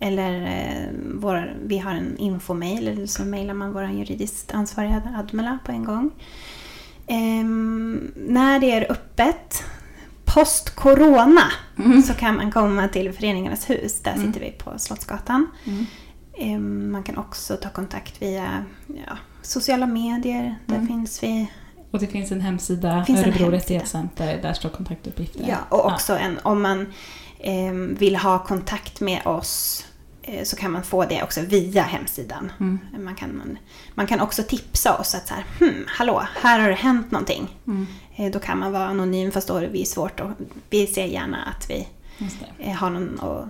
Eller 0.00 0.42
eh, 0.42 0.88
vår, 1.14 1.54
vi 1.64 1.78
har 1.78 1.90
en 1.90 2.16
infomail, 2.18 2.88
eller 2.88 3.06
så 3.06 3.24
mejlar 3.24 3.54
man 3.54 3.72
vår 3.72 3.84
juridiskt 3.90 4.54
ansvariga 4.54 5.02
Admela 5.18 5.58
på 5.64 5.72
en 5.72 5.84
gång. 5.84 6.10
Ehm, 7.06 8.12
när 8.16 8.58
det 8.60 8.70
är 8.72 8.92
öppet, 8.92 9.64
post-corona, 10.24 11.42
Mm. 11.78 12.02
så 12.02 12.14
kan 12.14 12.36
man 12.36 12.52
komma 12.52 12.88
till 12.88 13.12
Föreningarnas 13.12 13.70
hus. 13.70 14.00
Där 14.02 14.14
sitter 14.14 14.40
vi 14.40 14.50
på 14.50 14.78
Slottsgatan. 14.78 15.46
Ehm, 16.38 16.90
man 16.92 17.02
kan 17.02 17.16
också 17.18 17.56
ta 17.56 17.68
kontakt 17.70 18.22
via 18.22 18.64
ja, 18.86 19.16
sociala 19.42 19.86
medier. 19.86 20.56
Där 20.66 20.74
Mm. 20.74 20.86
finns 20.86 21.22
vi. 21.22 21.50
Och 21.90 21.98
det 21.98 22.06
finns 22.06 22.32
en 22.32 22.40
hemsida, 22.40 23.04
Finns 23.04 23.20
Örebro. 23.20 23.50
Rättighetscenter, 23.50 24.42
där 24.42 24.52
står 24.52 24.68
kontaktuppgifter. 24.68 25.44
Ja, 25.48 25.56
och 25.68 25.86
också 25.92 26.16
en, 26.16 26.38
om 26.42 26.62
man 26.62 26.86
ehm, 27.40 27.94
vill 27.94 28.16
ha 28.16 28.38
kontakt 28.44 29.00
med 29.00 29.26
oss 29.26 29.86
eh, 30.22 30.44
så 30.44 30.56
kan 30.56 30.70
man 30.72 30.82
få 30.82 31.04
det 31.04 31.22
också 31.22 31.40
via 31.40 31.82
hemsidan. 31.82 32.52
Mm. 32.60 32.78
Man, 33.04 33.14
kan, 33.14 33.58
man 33.94 34.06
kan 34.06 34.20
också 34.20 34.42
tipsa 34.42 34.98
oss 34.98 35.14
att 35.14 35.28
så 35.28 35.34
här, 35.34 35.44
hmm, 35.60 35.84
hallå, 35.88 36.22
här 36.42 36.60
har 36.60 36.68
det 36.68 36.74
hänt 36.74 37.10
någonting. 37.10 37.48
Mm. 37.66 37.86
Eh, 38.16 38.30
Då 38.32 38.38
kan 38.38 38.58
man 38.58 38.72
vara 38.72 38.86
anonym 38.86 39.30
fast 39.32 39.48
då 39.48 39.56
är 39.56 39.68
det 39.68 39.86
svårt 39.88 40.20
och 40.20 40.30
vi 40.70 40.86
ser 40.86 41.04
gärna 41.06 41.44
att 41.44 41.70
vi 41.70 41.88
eh, 42.58 42.72
har 42.74 42.90
någon 42.90 43.20
att 43.20 43.48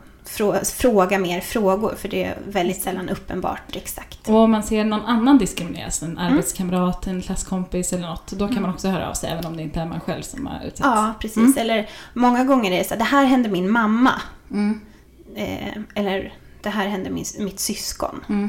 fråga 0.65 1.19
mer 1.19 1.41
frågor 1.41 1.95
för 1.99 2.09
det 2.09 2.25
är 2.25 2.39
väldigt 2.47 2.83
sällan 2.83 3.09
uppenbart 3.09 3.77
exakt. 3.77 4.29
Och 4.29 4.35
om 4.37 4.51
man 4.51 4.63
ser 4.63 4.85
någon 4.85 5.01
annan 5.07 5.39
diskrimineras, 5.39 6.03
en 6.03 6.19
Mm. 6.19 6.33
arbetskamrat, 6.33 7.07
en 7.07 7.23
klasskompis 7.23 7.93
eller 7.93 8.07
något, 8.09 8.27
då 8.33 8.49
kan 8.49 8.63
man 8.63 8.71
också 8.71 8.89
höra 8.89 9.11
av 9.11 9.15
sig 9.15 9.31
även 9.31 9.47
om 9.47 9.57
det 9.57 9.63
inte 9.63 9.81
är 9.81 9.87
man 9.87 10.01
själv 10.01 10.23
som 10.23 10.47
har 10.47 10.59
utsatts. 10.65 10.81
Ja, 10.81 11.15
precis. 11.21 11.57
Eller 11.57 11.89
många 12.15 12.45
gånger 12.45 12.73
är 12.73 12.79
det 12.79 12.85
så 12.85 12.91
här, 12.91 12.99
det 12.99 13.05
här 13.05 13.25
hände 13.25 13.49
min 13.49 13.71
mamma. 13.71 14.13
Mm. 14.51 14.81
Eh, 15.35 15.77
eller 15.95 16.35
det 16.63 16.71
här 16.71 16.89
hände 16.89 17.11
min, 17.11 17.25
mitt 17.39 17.61
syskon. 17.61 18.25
Mm. 18.29 18.49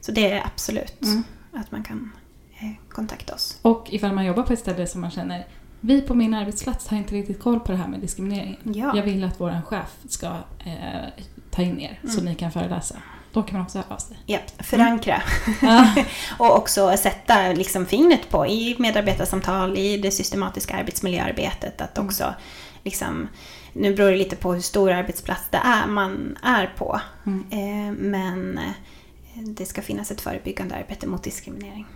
Så 0.00 0.12
det 0.12 0.32
är 0.32 0.42
absolut 0.46 1.02
Mm. 1.02 1.22
att 1.52 1.72
man 1.72 1.82
kan 1.82 2.12
eh, 2.60 2.70
kontakta 2.92 3.34
oss. 3.34 3.58
Och 3.62 3.86
ifall 3.90 4.12
man 4.12 4.24
jobbar 4.24 4.42
på 4.42 4.52
ett 4.52 4.58
ställe 4.58 4.86
som 4.86 5.00
man 5.00 5.10
känner 5.10 5.46
vi 5.80 6.02
på 6.02 6.14
min 6.14 6.34
arbetsplats 6.34 6.88
har 6.88 6.96
inte 6.96 7.14
riktigt 7.14 7.40
koll 7.40 7.60
på 7.60 7.72
det 7.72 7.78
här 7.78 7.88
med 7.88 8.00
diskriminering. 8.00 8.58
Ja. 8.62 8.96
Jag 8.96 9.02
vill 9.02 9.24
att 9.24 9.40
vår 9.40 9.62
chef 9.66 9.96
ska 10.08 10.26
eh, 10.64 11.24
ta 11.50 11.62
in 11.62 11.80
er 11.80 12.00
så 12.08 12.22
ni 12.22 12.34
kan 12.34 12.52
föreläsa. 12.52 12.96
Då 13.32 13.42
kan 13.42 13.56
man 13.56 13.66
också 13.66 13.78
höra 13.78 13.94
av 13.94 13.98
sig. 13.98 14.16
Ja, 14.26 14.38
förankra. 14.58 15.22
Ja. 15.62 15.94
och 16.38 16.56
också 16.56 16.96
sätta 16.96 17.52
liksom 17.52 17.86
fingret 17.86 18.30
på 18.30 18.46
i 18.46 18.76
medarbetarsamtal, 18.78 19.78
i 19.78 19.96
det 19.96 20.10
systematiska 20.10 20.76
arbetsmiljöarbetet. 20.76 21.80
Att 21.80 21.98
också 21.98 22.34
liksom, 22.82 23.28
nu 23.72 23.94
beror 23.94 24.10
det 24.10 24.16
lite 24.16 24.36
på 24.36 24.54
hur 24.54 24.60
stor 24.60 24.90
arbetsplats 24.90 25.42
det 25.50 25.60
är 25.64 25.86
man 25.86 26.38
är 26.42 26.74
på. 26.78 27.00
Mm. 27.26 27.44
Eh, 27.50 27.92
men 27.92 28.58
eh, 28.58 29.42
det 29.42 29.66
ska 29.66 29.82
finnas 29.82 30.10
ett 30.10 30.20
förebyggande 30.20 30.74
arbete 30.74 31.06
mot 31.06 31.22
diskriminering. 31.22 31.86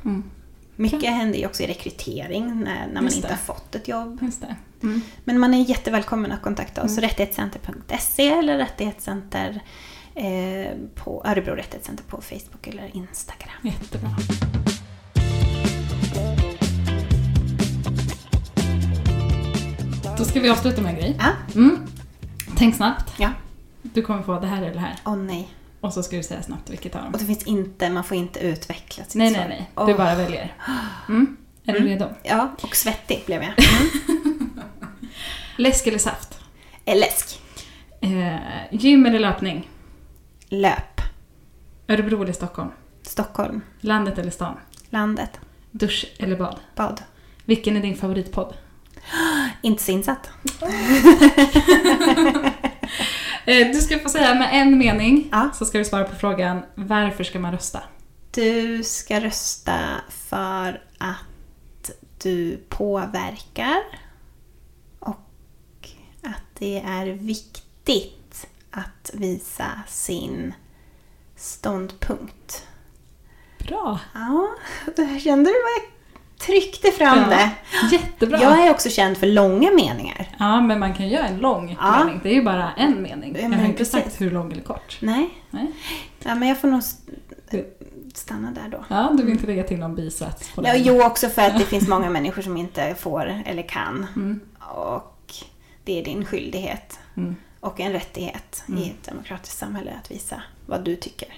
Mm. 0.78 0.92
Mycket 0.92 1.10
händer 1.10 1.38
ju 1.38 1.46
också 1.46 1.62
i 1.62 1.66
rekrytering 1.66 2.60
när, 2.64 2.86
när 2.86 3.00
man 3.02 3.12
inte 3.12 3.28
har 3.28 3.36
fått 3.36 3.74
ett 3.74 3.88
jobb. 3.88 4.18
Det. 4.40 4.56
Mm. 4.86 5.00
Men 5.24 5.38
man 5.40 5.54
är 5.54 5.58
jättevälkommen 5.70 6.32
att 6.32 6.42
kontakta 6.42 6.82
oss. 6.82 6.90
Mm. 6.98 7.02
Rättighetscenter.se 7.02 8.28
eller 8.28 8.58
rättighetscenter 8.58 9.60
eh, 10.14 10.70
på 10.94 11.22
Örebro 11.26 11.54
Rättighetscenter 11.54 12.04
på 12.04 12.20
Facebook 12.20 12.66
eller 12.66 12.96
Instagram. 12.96 13.50
Jättebra. 13.62 14.10
Då 20.18 20.24
ska 20.24 20.40
vi 20.40 20.48
avsluta 20.50 20.82
med 20.82 20.90
en 20.94 21.00
grej. 21.00 21.16
Ja, 21.18 21.30
Mm. 21.60 21.78
Tänk 22.56 22.74
snabbt. 22.76 23.12
ja. 23.18 23.30
Du 23.82 24.02
kommer 24.02 24.22
få 24.22 24.40
det 24.40 24.46
här 24.46 24.62
eller 24.62 24.74
det 24.74 24.80
här. 24.80 24.94
Åh 25.04 25.16
nej. 25.16 25.48
Och 25.84 25.92
så 25.92 26.02
ska 26.02 26.16
du 26.16 26.22
säga 26.22 26.42
snabbt 26.42 26.70
vilket 26.70 26.96
av 26.96 27.02
dem. 27.02 27.12
Och 27.12 27.18
det 27.18 27.24
finns 27.24 27.42
inte, 27.42 27.90
man 27.90 28.04
får 28.04 28.16
inte 28.16 28.40
utveckla 28.40 29.04
sitt 29.04 29.14
Nej, 29.14 29.30
svar. 29.34 29.40
nej, 29.40 29.48
nej. 29.48 29.70
Åh. 29.76 29.86
Du 29.86 29.94
bara 29.94 30.14
väljer. 30.14 30.54
Mm. 31.08 31.36
Är 31.64 31.72
du 31.72 31.78
Mm. 31.78 31.88
redo? 31.90 32.08
Ja, 32.22 32.52
och 32.62 32.76
svettig 32.76 33.22
blev 33.26 33.42
jag. 33.42 33.52
Läsk 35.56 35.86
eller 35.86 35.98
saft? 35.98 36.38
Eh, 36.84 36.98
Läsk. 36.98 37.40
Eh, 38.00 38.36
gym 38.70 39.06
eller 39.06 39.18
löpning? 39.18 39.68
Löp. 40.48 41.00
Örebro 41.88 42.22
eller 42.22 42.32
Stockholm? 42.32 42.70
Stockholm. 43.02 43.60
Landet 43.80 44.18
eller 44.18 44.30
stan? 44.30 44.56
Landet. 44.90 45.40
Dusch 45.70 46.06
eller 46.18 46.36
bad? 46.36 46.56
Bad. 46.76 47.02
Vilken 47.44 47.76
är 47.76 47.80
din 47.80 47.96
favoritpodd? 47.96 48.54
Inte 49.62 49.82
så 49.82 49.92
insatt. 49.92 50.30
Eh, 53.46 53.66
du 53.72 53.80
ska 53.80 53.98
få 53.98 54.08
säga 54.08 54.34
med 54.34 54.48
en 54.52 54.78
mening, 54.78 55.28
Ja. 55.32 55.50
så 55.54 55.64
ska 55.64 55.78
du 55.78 55.84
svara 55.84 56.04
på 56.04 56.14
frågan 56.16 56.62
varför 56.74 57.24
ska 57.24 57.38
man 57.38 57.52
rösta? 57.52 57.82
Du 58.30 58.82
ska 58.84 59.20
rösta 59.20 59.78
för 60.08 60.82
att 60.98 61.90
du 62.22 62.56
påverkar 62.68 63.82
och 64.98 65.88
att 66.22 66.42
det 66.58 66.80
är 66.86 67.06
viktigt 67.06 68.46
att 68.70 69.10
visa 69.14 69.66
sin 69.88 70.54
ståndpunkt. 71.36 72.66
Bra! 73.58 74.00
Ja, 74.14 74.48
kände 74.96 75.50
du 75.50 75.54
vad 75.62 75.72
jag 75.76 75.82
tryckte 76.46 76.90
fram 76.90 77.18
Ja. 77.18 77.26
det. 77.28 77.50
Jättebra! 77.96 78.38
Jag 78.42 78.66
är 78.66 78.70
också 78.70 78.90
känd 78.90 79.16
för 79.18 79.26
långa 79.26 79.70
meningar. 79.70 80.28
Ja, 80.38 80.60
men 80.60 80.78
man 80.78 80.94
kan 80.94 81.08
göra 81.08 81.26
en 81.26 81.38
lång 81.38 81.76
Ja. 81.80 82.04
mening. 82.04 82.20
Det 82.22 82.28
är 82.28 82.34
ju 82.34 82.42
bara 82.42 82.72
en 82.72 83.02
mening. 83.02 83.32
Ja, 83.34 83.40
Jag 83.40 83.50
men 83.50 83.58
har 83.58 83.66
inte 83.66 83.78
precis. 83.78 83.92
sagt 83.94 84.20
hur 84.20 84.30
lång 84.30 84.52
eller 84.52 84.62
kort. 84.62 84.98
Nej, 85.00 85.30
Nej. 85.50 85.72
ja, 86.24 86.34
men 86.34 86.48
jag 86.48 86.60
får 86.60 86.68
nog 86.68 86.82
stanna 88.14 88.50
där 88.50 88.68
då. 88.68 88.84
Ja, 88.88 89.10
du 89.16 89.22
vill 89.22 89.32
inte 89.34 89.46
lägga 89.46 89.62
till 89.62 89.78
någon 89.78 89.94
bisats 89.94 90.50
på 90.54 90.66
Ja, 90.66 90.72
den? 90.72 90.82
jo, 90.84 91.02
också 91.04 91.28
för 91.28 91.42
att 91.42 91.58
det 91.58 91.64
finns 91.64 91.88
många 91.88 92.10
människor 92.10 92.42
som 92.42 92.56
inte 92.56 92.94
får 92.98 93.42
eller 93.46 93.62
kan. 93.68 94.06
Mm. 94.16 94.40
Och 94.60 95.32
det 95.84 96.00
är 96.00 96.04
din 96.04 96.24
skyldighet 96.24 96.98
Mm. 97.16 97.36
och 97.60 97.80
en 97.80 97.92
rättighet 97.92 98.64
Mm. 98.68 98.80
i 98.82 98.86
ett 98.90 99.04
demokratiskt 99.08 99.58
samhälle 99.58 99.92
att 100.02 100.10
visa 100.10 100.42
vad 100.66 100.84
du 100.84 100.96
tycker. 100.96 101.28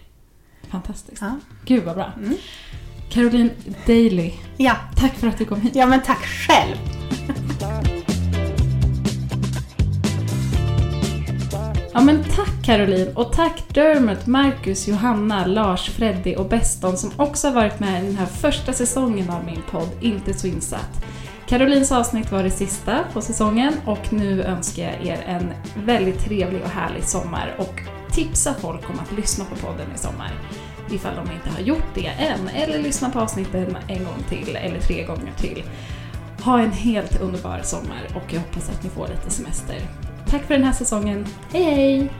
Fantastiskt. 0.70 1.22
Ja, 1.22 1.32
Gud 1.64 1.84
vad 1.84 1.94
bra. 1.94 2.12
Caroline 3.10 3.50
Daly, 3.86 4.32
ja. 4.56 4.76
tack 4.96 5.14
för 5.14 5.26
att 5.26 5.38
du 5.38 5.44
kom 5.44 5.60
hit. 5.60 5.76
ja 5.76 5.86
men 5.86 6.02
tack 6.02 6.26
själv! 6.26 6.76
Ja 11.92 12.02
men 12.02 12.24
tack 12.24 12.64
Caroline 12.64 13.12
och 13.14 13.32
tack 13.32 13.64
Dermot, 13.74 14.26
Marcus, 14.26 14.88
Johanna, 14.88 15.46
Lars, 15.46 15.90
Freddy 15.90 16.34
och 16.34 16.48
Beston 16.48 16.96
som 16.96 17.10
också 17.16 17.48
har 17.48 17.54
varit 17.54 17.80
med 17.80 18.02
i 18.02 18.06
den 18.06 18.16
här 18.16 18.26
första 18.26 18.72
säsongen 18.72 19.30
av 19.30 19.44
min 19.44 19.62
podd 19.70 19.88
Inte 20.00 20.34
så 20.34 20.46
insatt. 20.46 21.04
Carolines 21.46 21.92
avsnitt 21.92 22.32
var 22.32 22.42
det 22.42 22.50
sista 22.50 23.04
på 23.12 23.20
säsongen 23.20 23.72
och 23.84 24.12
nu 24.12 24.42
önskar 24.42 24.82
jag 24.82 25.06
er 25.06 25.24
en 25.26 25.52
väldigt 25.84 26.24
trevlig 26.24 26.62
och 26.62 26.70
härlig 26.70 27.04
sommar 27.04 27.54
och 27.58 27.80
tipsa 28.12 28.54
folk 28.54 28.90
om 28.90 28.98
att 28.98 29.16
lyssna 29.16 29.44
på 29.44 29.66
podden 29.66 29.86
i 29.94 29.98
sommar 29.98 30.32
ifall 30.92 31.14
de 31.16 31.34
inte 31.34 31.50
har 31.50 31.60
gjort 31.60 31.94
det 31.94 32.06
än 32.06 32.48
eller 32.48 32.78
lyssna 32.78 33.10
på 33.10 33.20
avsnitten 33.20 33.76
en 33.88 34.04
gång 34.04 34.24
till 34.28 34.56
eller 34.56 34.80
tre 34.80 35.04
gånger 35.04 35.32
till. 35.36 35.64
Ha 36.42 36.60
en 36.60 36.72
helt 36.72 37.20
underbar 37.20 37.60
sommar 37.62 38.08
och 38.14 38.32
jag 38.32 38.40
hoppas 38.40 38.70
att 38.70 38.84
ni 38.84 38.90
får 38.90 39.08
lite 39.08 39.30
semester. 39.30 39.76
Tack 40.30 40.42
för 40.42 40.54
den 40.54 40.64
här 40.64 40.72
säsongen. 40.72 41.26
Hej 41.52 41.62
hej! 41.64 42.10